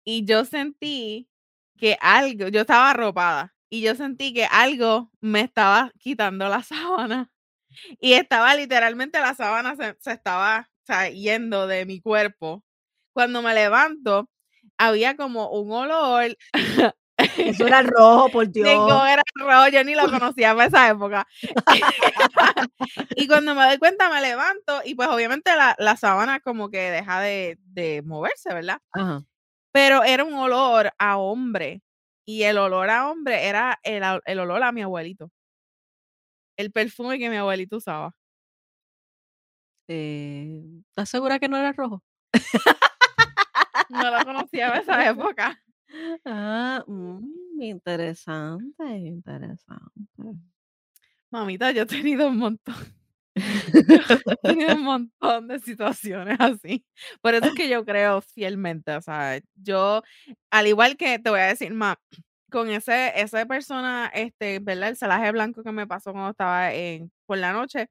Y 0.03 0.26
yo 0.26 0.45
sentí 0.45 1.30
que 1.78 1.97
algo, 2.01 2.49
yo 2.49 2.62
estaba 2.62 2.91
arropada, 2.91 3.55
y 3.70 3.82
yo 3.82 3.95
sentí 3.95 4.34
que 4.34 4.45
algo 4.45 5.12
me 5.22 5.41
estaba 5.41 5.91
quitando 5.99 6.47
la 6.49 6.64
sábana. 6.64 7.32
Y 7.99 8.14
estaba 8.14 8.55
literalmente 8.55 9.20
la 9.20 9.36
sábana 9.36 9.76
se, 9.76 9.95
se 9.99 10.12
estaba 10.14 10.70
sea, 10.88 11.09
yendo 11.09 11.67
de 11.67 11.85
mi 11.85 12.01
cuerpo. 12.01 12.63
Cuando 13.13 13.41
me 13.41 13.53
levanto, 13.53 14.29
había 14.77 15.15
como 15.17 15.49
un 15.51 15.71
olor. 15.71 16.38
Eso 17.38 17.65
era 17.67 17.81
rojo, 17.81 18.29
por 18.29 18.47
Dios. 18.49 18.69
cómo 18.75 19.05
era 19.05 19.23
rojo, 19.35 19.69
yo 19.69 19.83
ni 19.83 19.95
lo 19.95 20.03
conocía 20.11 20.53
para 20.53 20.67
esa 20.67 20.89
época. 20.89 21.27
y 23.15 23.27
cuando 23.27 23.55
me 23.55 23.65
doy 23.65 23.77
cuenta, 23.79 24.09
me 24.09 24.21
levanto 24.21 24.81
y 24.85 24.95
pues 24.95 25.09
obviamente 25.09 25.55
la, 25.55 25.75
la 25.79 25.97
sábana 25.97 26.39
como 26.39 26.69
que 26.69 26.91
deja 26.91 27.19
de, 27.21 27.57
de 27.65 28.01
moverse, 28.03 28.53
¿verdad? 28.53 28.79
Ajá. 28.93 29.23
Pero 29.71 30.03
era 30.03 30.23
un 30.23 30.33
olor 30.33 30.91
a 30.97 31.17
hombre. 31.17 31.81
Y 32.25 32.43
el 32.43 32.57
olor 32.57 32.89
a 32.89 33.09
hombre 33.09 33.47
era 33.47 33.79
el, 33.83 34.03
el 34.25 34.39
olor 34.39 34.61
a 34.63 34.71
mi 34.73 34.81
abuelito. 34.81 35.31
El 36.57 36.71
perfume 36.71 37.19
que 37.19 37.29
mi 37.29 37.38
abuelito 37.38 37.77
usaba. 37.77 38.13
Eh, 39.88 40.63
¿Estás 40.89 41.09
segura 41.09 41.39
que 41.39 41.47
no 41.47 41.57
era 41.57 41.71
rojo? 41.73 42.03
No 43.89 44.11
lo 44.11 44.25
conocía 44.25 44.67
para 44.67 44.81
esa 44.81 45.09
época. 45.09 45.63
Ah, 46.25 46.83
mm, 46.88 47.61
interesante, 47.61 48.83
interesante. 48.97 50.39
Mamita, 51.31 51.71
yo 51.71 51.83
he 51.83 51.85
tenido 51.85 52.27
un 52.27 52.38
montón. 52.38 52.75
He 54.33 54.35
tenido 54.41 54.75
un 54.75 54.83
montón 54.83 55.47
de 55.47 55.59
situaciones 55.59 56.38
así. 56.39 56.85
Por 57.21 57.35
eso 57.35 57.47
es 57.47 57.53
que 57.53 57.69
yo 57.69 57.85
creo 57.85 58.21
fielmente, 58.21 58.95
o 58.95 59.01
sea, 59.01 59.39
yo, 59.55 60.01
al 60.49 60.67
igual 60.67 60.97
que 60.97 61.19
te 61.19 61.29
voy 61.29 61.39
a 61.39 61.47
decir 61.47 61.71
más, 61.73 61.97
con 62.49 62.69
ese, 62.69 63.19
esa 63.19 63.45
persona, 63.45 64.09
este, 64.13 64.59
¿verdad? 64.59 64.89
El 64.89 64.97
celaje 64.97 65.31
blanco 65.31 65.63
que 65.63 65.71
me 65.71 65.85
pasó 65.85 66.13
cuando 66.13 66.31
estaba 66.31 66.73
en, 66.73 67.11
por 67.25 67.38
la 67.38 67.53
noche, 67.53 67.89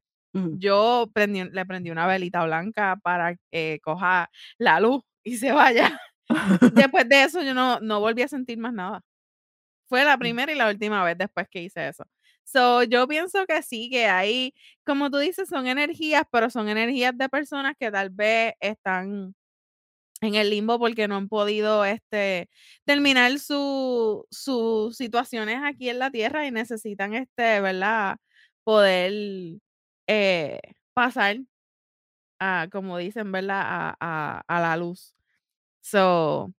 Yo 0.58 1.10
prendí, 1.14 1.44
le 1.44 1.66
prendí 1.66 1.90
una 1.90 2.06
velita 2.06 2.44
blanca 2.44 2.96
para 3.02 3.36
que 3.50 3.80
coja 3.82 4.30
la 4.58 4.80
luz 4.80 5.02
y 5.24 5.36
se 5.38 5.52
vaya. 5.52 6.00
Después 6.94 7.08
de 7.08 7.22
eso, 7.24 7.42
yo 7.42 7.54
no, 7.54 7.80
no 7.80 8.00
volví 8.00 8.22
a 8.22 8.28
sentir 8.28 8.58
más 8.58 8.72
nada. 8.74 9.02
Fue 9.88 10.04
la 10.04 10.16
Mm. 10.16 10.20
primera 10.20 10.52
y 10.52 10.56
la 10.56 10.68
última 10.68 11.04
vez 11.04 11.16
después 11.18 11.46
que 11.50 11.62
hice 11.62 11.88
eso. 11.88 12.04
So, 12.44 12.82
yo 12.84 13.08
pienso 13.08 13.44
que 13.46 13.62
sí, 13.62 13.90
que 13.90 14.06
hay, 14.06 14.54
como 14.84 15.10
tú 15.10 15.18
dices, 15.18 15.48
son 15.48 15.66
energías, 15.66 16.24
pero 16.30 16.50
son 16.50 16.68
energías 16.68 17.16
de 17.18 17.28
personas 17.28 17.74
que 17.78 17.90
tal 17.90 18.10
vez 18.10 18.54
están 18.60 19.34
en 20.22 20.34
el 20.34 20.50
limbo 20.50 20.78
porque 20.78 21.08
no 21.08 21.16
han 21.16 21.28
podido 21.28 21.84
este, 21.84 22.48
terminar 22.84 23.38
su- 23.38 24.26
sus 24.30 24.96
situaciones 24.96 25.58
aquí 25.64 25.88
en 25.90 25.98
la 26.00 26.10
tierra 26.10 26.46
y 26.46 26.50
necesitan, 26.52 27.14
este, 27.14 27.60
¿verdad? 27.60 28.16
Poder 28.64 29.12
eh, 30.06 30.60
pasar, 30.94 31.38
a, 32.38 32.68
como 32.70 32.98
dicen, 32.98 33.32
¿verdad? 33.32 33.62
A, 33.64 33.96
a- 34.00 34.44
a 34.46 34.60
la 34.60 34.76
luz. 34.76 35.14
So, 35.80 36.52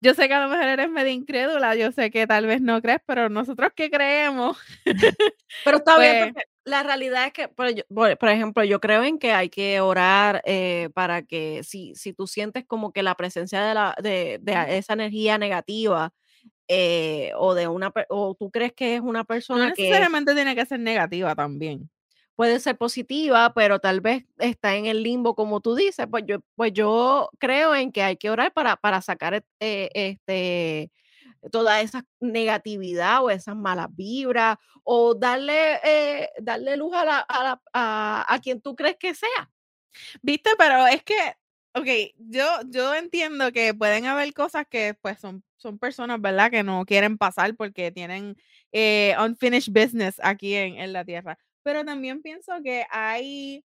yo 0.00 0.14
sé 0.14 0.28
que 0.28 0.34
a 0.34 0.42
lo 0.42 0.48
mejor 0.48 0.66
eres 0.68 0.90
medio 0.90 1.12
incrédula, 1.12 1.74
yo 1.76 1.92
sé 1.92 2.10
que 2.10 2.26
tal 2.26 2.46
vez 2.46 2.60
no 2.60 2.82
crees, 2.82 3.00
pero 3.06 3.28
nosotros 3.28 3.72
que 3.74 3.90
creemos, 3.90 4.58
Pero 5.64 5.76
está 5.78 5.98
bien, 5.98 6.18
pues, 6.18 6.32
porque 6.32 6.48
la 6.64 6.82
realidad 6.82 7.26
es 7.26 7.32
que, 7.32 7.48
por, 7.48 8.28
ejemplo, 8.28 8.64
yo 8.64 8.80
creo 8.80 9.02
en 9.02 9.18
que 9.18 9.32
hay 9.32 9.48
que 9.48 9.80
orar 9.80 10.42
eh, 10.44 10.90
para 10.94 11.22
que 11.22 11.62
si, 11.64 11.94
si 11.94 12.12
tú 12.12 12.26
sientes 12.26 12.64
como 12.66 12.92
que 12.92 13.02
la 13.02 13.14
presencia 13.14 13.62
de, 13.62 13.74
la, 13.74 13.96
de, 14.02 14.38
de 14.40 14.78
esa 14.78 14.92
energía 14.92 15.38
negativa 15.38 16.12
eh, 16.68 17.32
o 17.36 17.54
de 17.54 17.66
una 17.68 17.92
o 18.08 18.34
tú 18.34 18.50
crees 18.50 18.72
que 18.72 18.94
es 18.94 19.00
una 19.00 19.20
no 19.20 19.24
persona 19.24 19.72
que 19.72 19.82
necesariamente 19.82 20.34
tiene 20.34 20.54
que 20.54 20.66
ser 20.66 20.80
negativa 20.80 21.34
también. 21.34 21.90
Puede 22.40 22.58
ser 22.60 22.78
positiva, 22.78 23.52
pero 23.54 23.80
tal 23.80 24.00
vez 24.00 24.24
está 24.38 24.74
en 24.74 24.86
el 24.86 25.02
limbo, 25.02 25.34
como 25.34 25.60
tú 25.60 25.74
dices, 25.74 26.06
pues 26.10 26.24
yo, 26.26 26.38
pues 26.54 26.72
yo 26.72 27.28
creo 27.38 27.74
en 27.74 27.92
que 27.92 28.02
hay 28.02 28.16
que 28.16 28.30
orar 28.30 28.50
para, 28.54 28.76
para 28.76 29.02
sacar 29.02 29.34
et- 29.34 29.44
eh, 29.60 29.90
este, 29.94 30.90
toda 31.52 31.82
esa 31.82 32.06
negatividad 32.20 33.22
o 33.24 33.30
esas 33.30 33.56
malas 33.56 33.88
vibras, 33.94 34.56
o 34.84 35.14
darle, 35.14 35.80
eh, 35.84 36.30
darle 36.40 36.76
luz 36.78 36.94
a, 36.94 37.04
la, 37.04 37.62
a 37.74 38.38
quien 38.42 38.62
tú 38.62 38.74
crees 38.74 38.96
que 38.98 39.14
sea. 39.14 39.50
¿Viste? 40.22 40.50
Pero 40.58 40.86
es 40.86 41.02
que, 41.02 41.16
ok, 41.74 41.86
yo, 42.18 42.44
yo 42.68 42.94
entiendo 42.94 43.52
que 43.52 43.74
pueden 43.74 44.06
haber 44.06 44.32
cosas 44.34 44.66
que 44.68 44.94
pues 45.00 45.18
son, 45.20 45.44
son 45.56 45.78
personas, 45.78 46.20
¿verdad? 46.20 46.50
Que 46.50 46.62
no 46.62 46.84
quieren 46.86 47.18
pasar 47.18 47.54
porque 47.56 47.90
tienen 47.92 48.36
eh, 48.72 49.14
unfinished 49.22 49.72
business 49.72 50.16
aquí 50.22 50.54
en, 50.54 50.76
en 50.78 50.92
la 50.92 51.04
tierra. 51.04 51.38
Pero 51.62 51.84
también 51.84 52.22
pienso 52.22 52.52
que 52.62 52.86
hay 52.90 53.64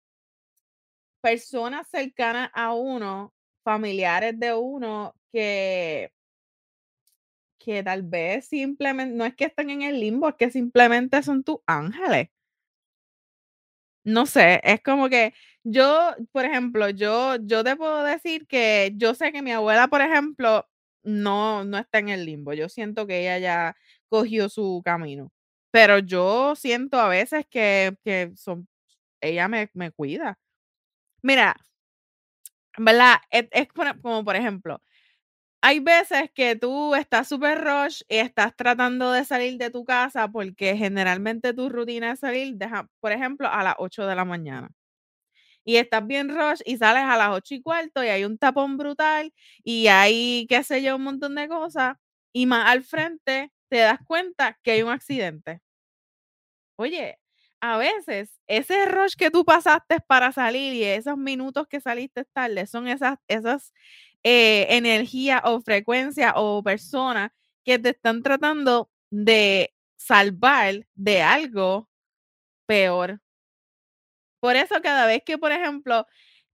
personas 1.20 1.88
cercanas 1.88 2.50
a 2.52 2.74
uno, 2.74 3.32
familiares 3.64 4.38
de 4.38 4.52
uno, 4.54 5.14
que, 5.32 6.10
que 7.58 7.82
tal 7.82 8.02
vez 8.02 8.46
simplemente, 8.46 9.14
no 9.16 9.24
es 9.24 9.34
que 9.34 9.46
estén 9.46 9.70
en 9.70 9.82
el 9.82 9.98
limbo, 10.00 10.28
es 10.28 10.34
que 10.36 10.50
simplemente 10.50 11.22
son 11.22 11.42
tus 11.42 11.58
ángeles. 11.66 12.28
No 14.06 14.26
sé, 14.26 14.60
es 14.64 14.82
como 14.82 15.08
que 15.08 15.32
yo, 15.62 16.14
por 16.30 16.44
ejemplo, 16.44 16.90
yo, 16.90 17.36
yo 17.36 17.64
te 17.64 17.74
puedo 17.76 18.02
decir 18.04 18.46
que 18.46 18.92
yo 18.96 19.14
sé 19.14 19.32
que 19.32 19.40
mi 19.40 19.50
abuela, 19.52 19.88
por 19.88 20.02
ejemplo, 20.02 20.66
no, 21.02 21.64
no 21.64 21.78
está 21.78 21.98
en 22.00 22.10
el 22.10 22.26
limbo. 22.26 22.52
Yo 22.52 22.68
siento 22.68 23.06
que 23.06 23.20
ella 23.22 23.38
ya 23.38 23.76
cogió 24.10 24.48
su 24.50 24.82
camino. 24.84 25.30
Pero 25.74 25.98
yo 25.98 26.54
siento 26.56 27.00
a 27.00 27.08
veces 27.08 27.46
que, 27.50 27.96
que 28.04 28.32
son, 28.36 28.68
ella 29.22 29.48
me, 29.48 29.70
me 29.74 29.92
cuida. 29.92 30.38
Mira, 31.22 31.56
¿verdad? 32.78 33.16
Es, 33.30 33.68
como 34.02 34.24
por 34.24 34.36
ejemplo, 34.36 34.80
hay 35.62 35.80
veces 35.80 36.30
que 36.34 36.56
tú 36.56 36.94
estás 36.94 37.28
súper 37.28 37.62
rush 37.64 38.02
y 38.08 38.16
estás 38.18 38.56
tratando 38.56 39.12
de 39.12 39.24
salir 39.24 39.58
de 39.58 39.70
tu 39.70 39.84
casa 39.84 40.28
porque 40.28 40.76
generalmente 40.76 41.54
tu 41.54 41.68
rutina 41.70 42.12
es 42.12 42.20
salir, 42.20 42.56
deja- 42.56 42.88
por 43.00 43.12
ejemplo, 43.12 43.48
a 43.48 43.62
las 43.64 43.76
8 43.78 44.06
de 44.06 44.16
la 44.16 44.24
mañana. 44.24 44.70
Y 45.64 45.76
estás 45.76 46.06
bien 46.06 46.28
rush 46.30 46.60
y 46.66 46.78
sales 46.78 47.04
a 47.04 47.16
las 47.18 47.30
8 47.32 47.54
y 47.54 47.62
cuarto 47.62 48.04
y 48.04 48.08
hay 48.08 48.24
un 48.24 48.38
tapón 48.38 48.76
brutal 48.78 49.32
y 49.64 49.88
hay, 49.88 50.46
qué 50.48 50.64
sé 50.64 50.82
yo, 50.82 50.96
un 50.96 51.04
montón 51.04 51.34
de 51.36 51.48
cosas. 51.48 51.96
Y 52.34 52.46
más 52.46 52.68
al 52.70 52.84
frente 52.84 53.52
te 53.70 53.78
das 53.78 54.00
cuenta 54.06 54.58
que 54.64 54.72
hay 54.72 54.82
un 54.84 54.90
accidente. 54.92 55.60
Oye, 56.76 57.18
a 57.60 57.78
veces 57.78 58.40
ese 58.46 58.84
rush 58.86 59.14
que 59.16 59.30
tú 59.30 59.44
pasaste 59.44 60.00
para 60.00 60.32
salir 60.32 60.74
y 60.74 60.84
esos 60.84 61.16
minutos 61.16 61.66
que 61.68 61.80
saliste 61.80 62.24
tarde 62.32 62.66
son 62.66 62.88
esas, 62.88 63.18
esas 63.28 63.72
eh, 64.24 64.66
energías 64.70 65.40
o 65.44 65.60
frecuencias 65.60 66.32
o 66.36 66.62
personas 66.62 67.30
que 67.64 67.78
te 67.78 67.90
están 67.90 68.22
tratando 68.22 68.90
de 69.10 69.72
salvar 69.96 70.86
de 70.94 71.22
algo 71.22 71.88
peor. 72.66 73.20
Por 74.40 74.56
eso 74.56 74.74
cada 74.82 75.06
vez 75.06 75.22
que, 75.24 75.38
por 75.38 75.52
ejemplo, 75.52 76.06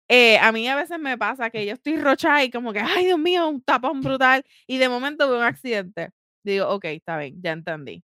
eh, 0.08 0.38
a 0.38 0.52
mí 0.52 0.68
a 0.68 0.76
veces 0.76 0.98
me 1.00 1.18
pasa 1.18 1.50
que 1.50 1.66
yo 1.66 1.74
estoy 1.74 1.98
rocha 1.98 2.44
y 2.44 2.50
como 2.50 2.72
que, 2.72 2.80
ay 2.80 3.06
Dios 3.06 3.18
mío, 3.18 3.48
un 3.48 3.62
tapón 3.62 4.02
brutal 4.02 4.44
y 4.66 4.78
de 4.78 4.88
momento 4.88 5.28
veo 5.28 5.38
un 5.38 5.44
accidente. 5.44 6.10
digo, 6.44 6.68
ok, 6.70 6.86
está 6.86 7.18
bien, 7.18 7.40
ya 7.42 7.52
entendí. 7.52 8.04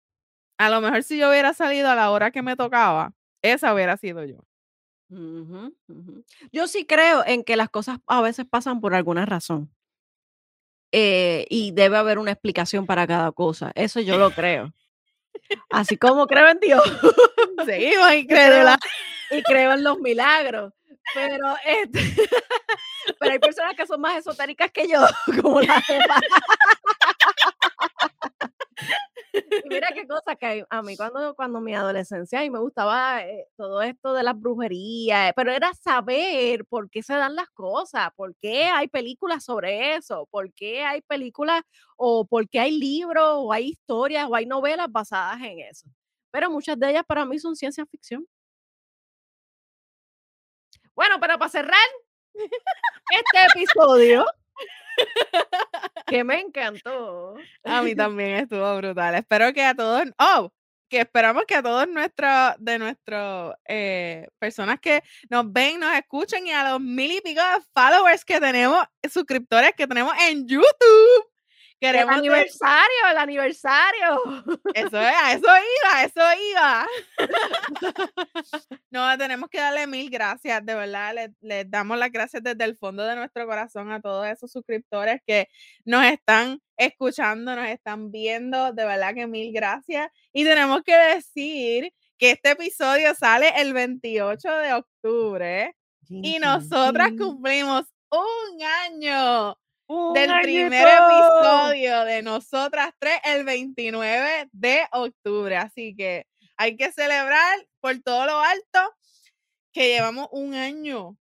A 0.60 0.68
lo 0.68 0.82
mejor 0.82 1.02
si 1.02 1.16
yo 1.16 1.30
hubiera 1.30 1.54
salido 1.54 1.88
a 1.88 1.94
la 1.94 2.10
hora 2.10 2.30
que 2.32 2.42
me 2.42 2.54
tocaba, 2.54 3.14
esa 3.40 3.72
hubiera 3.72 3.96
sido 3.96 4.26
yo. 4.26 4.44
Yo 6.52 6.68
sí 6.68 6.84
creo 6.84 7.24
en 7.26 7.44
que 7.44 7.56
las 7.56 7.70
cosas 7.70 8.00
a 8.06 8.20
veces 8.20 8.44
pasan 8.44 8.82
por 8.82 8.94
alguna 8.94 9.24
razón. 9.24 9.74
Eh, 10.92 11.46
y 11.48 11.70
debe 11.72 11.96
haber 11.96 12.18
una 12.18 12.32
explicación 12.32 12.84
para 12.84 13.06
cada 13.06 13.32
cosa. 13.32 13.72
Eso 13.74 14.00
yo 14.00 14.18
lo 14.18 14.32
creo. 14.32 14.74
Así 15.70 15.96
como 15.96 16.26
creo 16.26 16.50
en 16.50 16.60
Dios. 16.60 16.82
Seguimos 17.64 18.12
y 18.12 18.26
creo, 18.26 18.68
y 19.30 19.42
creo 19.42 19.72
en 19.72 19.82
los 19.82 19.98
milagros. 19.98 20.74
Pero, 21.14 21.54
este, 21.64 22.00
pero 23.18 23.32
hay 23.32 23.38
personas 23.38 23.74
que 23.76 23.86
son 23.86 24.02
más 24.02 24.18
esotéricas 24.18 24.70
que 24.70 24.86
yo, 24.86 25.00
como 25.40 25.62
la 25.62 25.82
mira 29.68 29.88
qué 29.94 30.06
cosa 30.06 30.36
que 30.36 30.64
a 30.68 30.82
mí 30.82 30.96
cuando, 30.96 31.34
cuando 31.34 31.60
mi 31.60 31.74
adolescencia 31.74 32.44
y 32.44 32.50
me 32.50 32.58
gustaba 32.58 33.24
eh, 33.24 33.46
todo 33.56 33.82
esto 33.82 34.12
de 34.14 34.22
las 34.22 34.38
brujerías, 34.38 35.32
pero 35.36 35.52
era 35.52 35.72
saber 35.74 36.64
por 36.66 36.90
qué 36.90 37.02
se 37.02 37.14
dan 37.14 37.36
las 37.36 37.48
cosas, 37.50 38.10
por 38.16 38.34
qué 38.36 38.64
hay 38.64 38.88
películas 38.88 39.44
sobre 39.44 39.96
eso, 39.96 40.26
por 40.30 40.52
qué 40.54 40.82
hay 40.82 41.02
películas 41.02 41.62
o 41.96 42.26
por 42.26 42.48
qué 42.48 42.60
hay 42.60 42.78
libros 42.78 43.24
o 43.26 43.52
hay 43.52 43.68
historias 43.70 44.26
o 44.28 44.34
hay 44.34 44.46
novelas 44.46 44.90
basadas 44.90 45.40
en 45.42 45.60
eso. 45.60 45.86
Pero 46.30 46.50
muchas 46.50 46.78
de 46.78 46.90
ellas 46.90 47.04
para 47.06 47.24
mí 47.24 47.38
son 47.38 47.56
ciencia 47.56 47.84
ficción. 47.86 48.26
Bueno, 50.94 51.16
pero 51.20 51.38
para 51.38 51.50
cerrar 51.50 51.78
este 52.34 53.46
episodio, 53.54 54.24
que 56.06 56.24
me 56.24 56.40
encantó. 56.40 57.34
A 57.64 57.82
mí 57.82 57.94
también 57.94 58.36
estuvo 58.36 58.76
brutal. 58.76 59.14
Espero 59.14 59.52
que 59.52 59.62
a 59.62 59.74
todos, 59.74 60.04
oh, 60.18 60.52
que 60.88 61.00
esperamos 61.00 61.44
que 61.46 61.54
a 61.54 61.62
todos 61.62 61.88
nuestros, 61.88 62.54
de 62.58 62.78
nuestros 62.78 63.54
eh, 63.66 64.26
personas 64.38 64.80
que 64.80 65.02
nos 65.30 65.50
ven, 65.50 65.78
nos 65.78 65.94
escuchen 65.94 66.46
y 66.46 66.50
a 66.50 66.68
los 66.68 66.80
mil 66.80 67.12
y 67.12 67.20
pico 67.20 67.40
de 67.40 67.64
followers 67.72 68.24
que 68.24 68.40
tenemos, 68.40 68.84
suscriptores 69.08 69.72
que 69.76 69.86
tenemos 69.86 70.12
en 70.28 70.46
YouTube. 70.46 71.30
Queremos 71.80 72.12
el 72.12 72.18
aniversario, 72.18 72.98
el 73.10 73.16
aniversario. 73.16 74.22
Eso 74.74 75.00
es, 75.00 75.14
a 75.16 75.32
eso 75.32 75.46
iba, 75.46 76.04
eso 76.04 76.20
iba. 76.50 76.86
No, 78.90 79.16
tenemos 79.16 79.48
que 79.48 79.58
darle 79.58 79.86
mil 79.86 80.10
gracias, 80.10 80.66
de 80.66 80.74
verdad. 80.74 81.14
Les, 81.14 81.30
les, 81.40 81.70
damos 81.70 81.96
las 81.96 82.10
gracias 82.10 82.42
desde 82.42 82.64
el 82.64 82.76
fondo 82.76 83.04
de 83.04 83.14
nuestro 83.14 83.46
corazón 83.46 83.92
a 83.92 84.00
todos 84.00 84.26
esos 84.26 84.50
suscriptores 84.50 85.20
que 85.24 85.48
nos 85.84 86.04
están 86.04 86.60
escuchando, 86.76 87.54
nos 87.54 87.68
están 87.68 88.10
viendo. 88.10 88.72
De 88.72 88.84
verdad 88.84 89.14
que 89.14 89.26
mil 89.28 89.52
gracias. 89.52 90.10
Y 90.32 90.44
tenemos 90.44 90.82
que 90.82 90.96
decir 90.96 91.92
que 92.18 92.32
este 92.32 92.50
episodio 92.50 93.14
sale 93.14 93.52
el 93.56 93.72
28 93.72 94.48
de 94.58 94.74
octubre 94.74 95.76
y 96.08 96.38
nosotras 96.40 97.12
cumplimos 97.16 97.84
un 98.10 98.62
año 98.62 99.56
del 100.14 100.30
primer 100.42 100.86
episodio 100.86 102.04
de 102.04 102.22
nosotras 102.22 102.92
tres 102.98 103.18
el 103.24 103.44
29 103.44 104.48
de 104.52 104.82
octubre. 104.92 105.56
Así 105.56 105.96
que 105.96 106.26
hay 106.56 106.76
que 106.76 106.92
celebrar 106.92 107.66
por 107.80 107.98
todo 108.00 108.26
lo 108.26 108.38
alto 108.38 108.78
que 109.72 109.88
llevamos 109.88 110.28
un 110.30 110.54
año. 110.54 111.16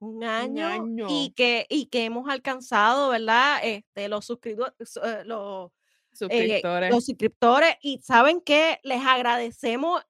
Un 0.00 0.24
año, 0.24 1.06
Y, 1.08 1.32
que, 1.36 1.66
y 1.68 1.86
que 1.86 2.04
hemos 2.04 2.28
alcanzado, 2.28 3.10
¿verdad? 3.10 3.60
Este, 3.62 4.08
los, 4.08 4.24
suscriptores, 4.24 4.96
eh, 5.02 5.22
los, 5.24 5.70
suscriptores. 6.12 6.90
los 6.90 7.04
suscriptores. 7.04 7.76
Y 7.82 8.00
saben 8.02 8.40
que 8.40 8.80
les 8.82 9.04
agradecemos 9.04 10.02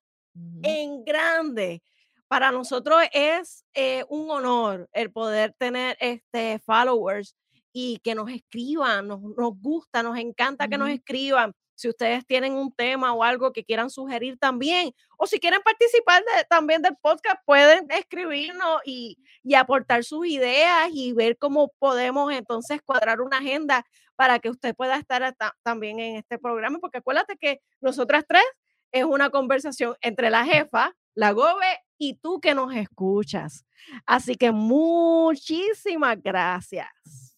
en 0.63 1.05
grande. 1.05 1.83
Para 2.29 2.53
nosotros 2.53 3.03
es 3.13 3.65
eh, 3.75 4.05
un 4.09 4.31
honor 4.31 4.89
el 4.93 5.11
poder 5.11 5.55
tener 5.59 5.97
este 6.01 6.61
followers 6.61 7.35
y 7.73 7.99
que 7.99 8.15
nos 8.15 8.31
escriban, 8.31 9.09
nos, 9.09 9.21
nos 9.21 9.53
gusta, 9.61 10.03
nos 10.03 10.19
encanta 10.19 10.69
que 10.69 10.79
nos 10.79 10.91
escriban. 10.91 11.53
Si 11.75 11.89
ustedes 11.89 12.27
tienen 12.27 12.55
un 12.55 12.73
tema 12.73 13.15
o 13.15 13.25
algo 13.25 13.53
que 13.53 13.65
quieran 13.65 13.89
sugerir 13.89 14.37
también, 14.39 14.93
o 15.17 15.27
si 15.27 15.41
quieren 15.41 15.61
participar 15.63 16.23
también 16.51 16.83
del 16.83 16.97
podcast, 17.01 17.37
pueden 17.47 17.87
escribirnos 17.91 18.81
y, 18.85 19.17
y 19.43 19.55
aportar 19.55 20.05
sus 20.05 20.27
ideas 20.27 20.91
y 20.93 21.13
ver 21.15 21.39
cómo 21.39 21.73
podemos 21.79 22.33
entonces 22.33 22.83
cuadrar 22.83 23.23
una 23.23 23.39
agenda 23.39 23.87
para 24.15 24.39
que 24.39 24.51
usted 24.51 24.75
pueda 24.75 24.97
estar 24.97 25.35
también 25.63 25.99
en 26.01 26.17
este 26.17 26.39
programa, 26.39 26.79
porque 26.79 26.99
acuérdate 26.99 27.39
que 27.39 27.63
nosotras 27.81 28.25
tres 28.29 28.45
es 28.93 29.05
una 29.05 29.31
conversación 29.31 29.97
entre 30.03 30.29
la 30.29 30.45
jefa, 30.45 30.95
la 31.15 31.33
Gobe 31.33 31.79
y 31.97 32.15
tú 32.15 32.41
que 32.41 32.55
nos 32.55 32.75
escuchas. 32.75 33.65
Así 34.05 34.35
que 34.35 34.53
muchísimas 34.53 36.21
gracias. 36.23 37.30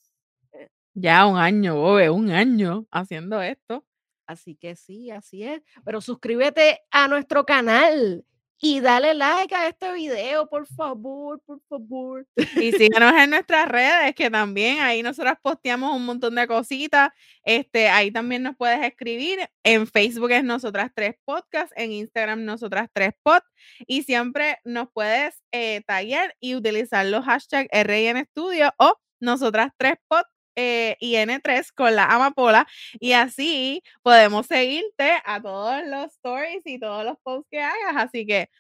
Ya 0.95 1.26
un 1.26 1.38
año, 1.38 1.76
Bobe, 1.76 2.11
un 2.11 2.30
año 2.30 2.86
haciendo 2.90 3.40
esto. 3.40 3.84
Así 4.26 4.57
que 4.57 4.76
sí, 4.76 5.11
así 5.11 5.43
es. 5.43 5.62
Pero 5.84 6.01
suscríbete 6.01 6.80
a 6.90 7.09
nuestro 7.09 7.45
canal 7.45 8.24
y 8.64 8.78
dale 8.80 9.12
like 9.14 9.53
a 9.55 9.66
este 9.68 9.93
video, 9.93 10.49
por 10.49 10.66
favor, 10.68 11.40
por 11.45 11.61
favor. 11.68 12.24
Y 12.36 12.70
síganos 12.72 13.12
en 13.20 13.30
nuestras 13.30 13.66
redes, 13.68 14.14
que 14.14 14.30
también 14.30 14.78
ahí 14.80 15.03
nosotros 15.03 15.34
posteamos 15.43 15.97
un 15.97 16.07
montón 16.07 16.36
de 16.36 16.47
cositas. 16.47 17.11
Este, 17.43 17.88
ahí 17.88 18.12
también 18.12 18.45
nos 18.45 18.57
puedes 18.57 18.84
escribir. 18.84 19.40
En 19.64 19.88
Facebook 19.88 20.30
es 20.30 20.45
Nosotras 20.45 20.93
Tres 20.95 21.16
Podcast, 21.24 21.72
en 21.74 21.90
Instagram 21.90 22.45
Nosotras 22.45 22.88
Tres 22.93 23.14
Pod. 23.24 23.40
Y 23.86 24.05
siempre 24.05 24.59
nos 24.64 24.88
puedes 24.93 25.43
eh, 25.51 25.82
tallar 25.86 26.36
y 26.38 26.55
utilizar 26.55 27.05
los 27.07 27.24
hashtags 27.24 27.68
RN 27.72 28.24
Studio 28.26 28.72
o 28.78 28.95
Nosotras 29.20 29.72
Tres 29.76 29.97
Pod 30.07 30.22
eh, 30.57 30.96
y 31.00 31.14
N3 31.16 31.72
con 31.74 31.94
la 31.96 32.07
amapola 32.07 32.66
y 33.00 33.12
así 33.12 33.82
podemos 34.03 34.46
seguirte 34.46 35.20
a 35.24 35.40
todos 35.40 35.82
los 35.86 36.12
stories 36.12 36.62
y 36.66 36.78
todos 36.78 37.05
los 37.05 37.16
posts 37.22 37.48
que 37.50 37.61
hagas. 37.61 37.96
Así 37.96 38.26
que 38.26 38.50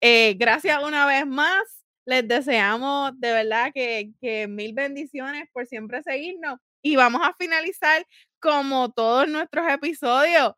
eh, 0.00 0.34
gracias 0.38 0.82
una 0.82 1.06
vez 1.06 1.26
más. 1.26 1.62
Les 2.04 2.26
deseamos 2.26 3.18
de 3.18 3.32
verdad 3.32 3.72
que, 3.74 4.12
que 4.20 4.46
mil 4.46 4.72
bendiciones 4.74 5.48
por 5.52 5.66
siempre 5.66 6.02
seguirnos 6.02 6.58
y 6.82 6.94
vamos 6.96 7.20
a 7.24 7.34
finalizar 7.38 8.06
como 8.40 8.92
todos 8.92 9.28
nuestros 9.28 9.68
episodios 9.68 10.54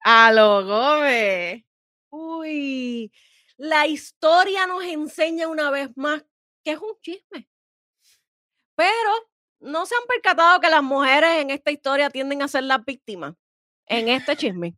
a 0.00 0.32
lo 0.32 0.64
Gobe. 0.64 1.64
Uy, 2.10 3.12
la 3.56 3.86
historia 3.86 4.66
nos 4.66 4.82
enseña 4.84 5.48
una 5.48 5.70
vez 5.70 5.90
más 5.96 6.24
que 6.64 6.72
es 6.72 6.78
un 6.78 6.98
chisme. 7.02 7.48
Pero 8.74 9.29
¿no 9.60 9.86
se 9.86 9.94
han 9.94 10.06
percatado 10.08 10.60
que 10.60 10.70
las 10.70 10.82
mujeres 10.82 11.38
en 11.38 11.50
esta 11.50 11.70
historia 11.70 12.10
tienden 12.10 12.42
a 12.42 12.48
ser 12.48 12.64
las 12.64 12.84
víctimas 12.84 13.34
en 13.86 14.08
este 14.08 14.36
chisme? 14.36 14.76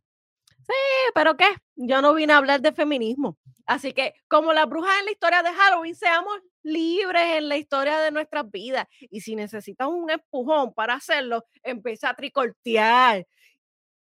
Sí, 0.65 0.73
pero 1.13 1.35
¿qué? 1.35 1.47
Yo 1.75 2.01
no 2.01 2.13
vine 2.13 2.33
a 2.33 2.37
hablar 2.37 2.61
de 2.61 2.71
feminismo. 2.71 3.37
Así 3.65 3.93
que, 3.93 4.13
como 4.27 4.53
las 4.53 4.67
brujas 4.67 4.93
en 4.99 5.05
la 5.05 5.11
historia 5.11 5.41
de 5.43 5.53
Halloween, 5.53 5.95
seamos 5.95 6.39
libres 6.63 7.37
en 7.37 7.49
la 7.49 7.57
historia 7.57 7.99
de 7.99 8.11
nuestras 8.11 8.49
vidas. 8.49 8.87
Y 8.99 9.21
si 9.21 9.35
necesitas 9.35 9.87
un 9.87 10.09
empujón 10.09 10.73
para 10.73 10.95
hacerlo, 10.95 11.45
empieza 11.63 12.09
a 12.09 12.13
tricortear. 12.13 13.25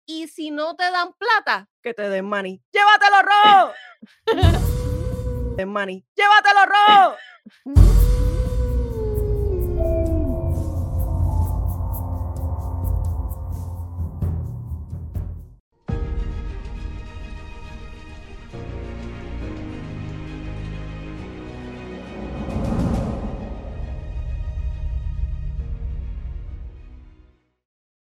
Y 0.06 0.28
si 0.28 0.52
no 0.52 0.76
te 0.76 0.84
dan 0.92 1.14
plata, 1.14 1.70
que 1.82 1.94
te 1.94 2.10
den 2.10 2.26
maní. 2.26 2.62
¡Llévatelo, 2.72 3.22
Ro! 3.22 3.74
den 5.56 5.70
maní. 5.70 6.06
¡Llévatelo, 6.16 6.66
Ro! 6.66 8.33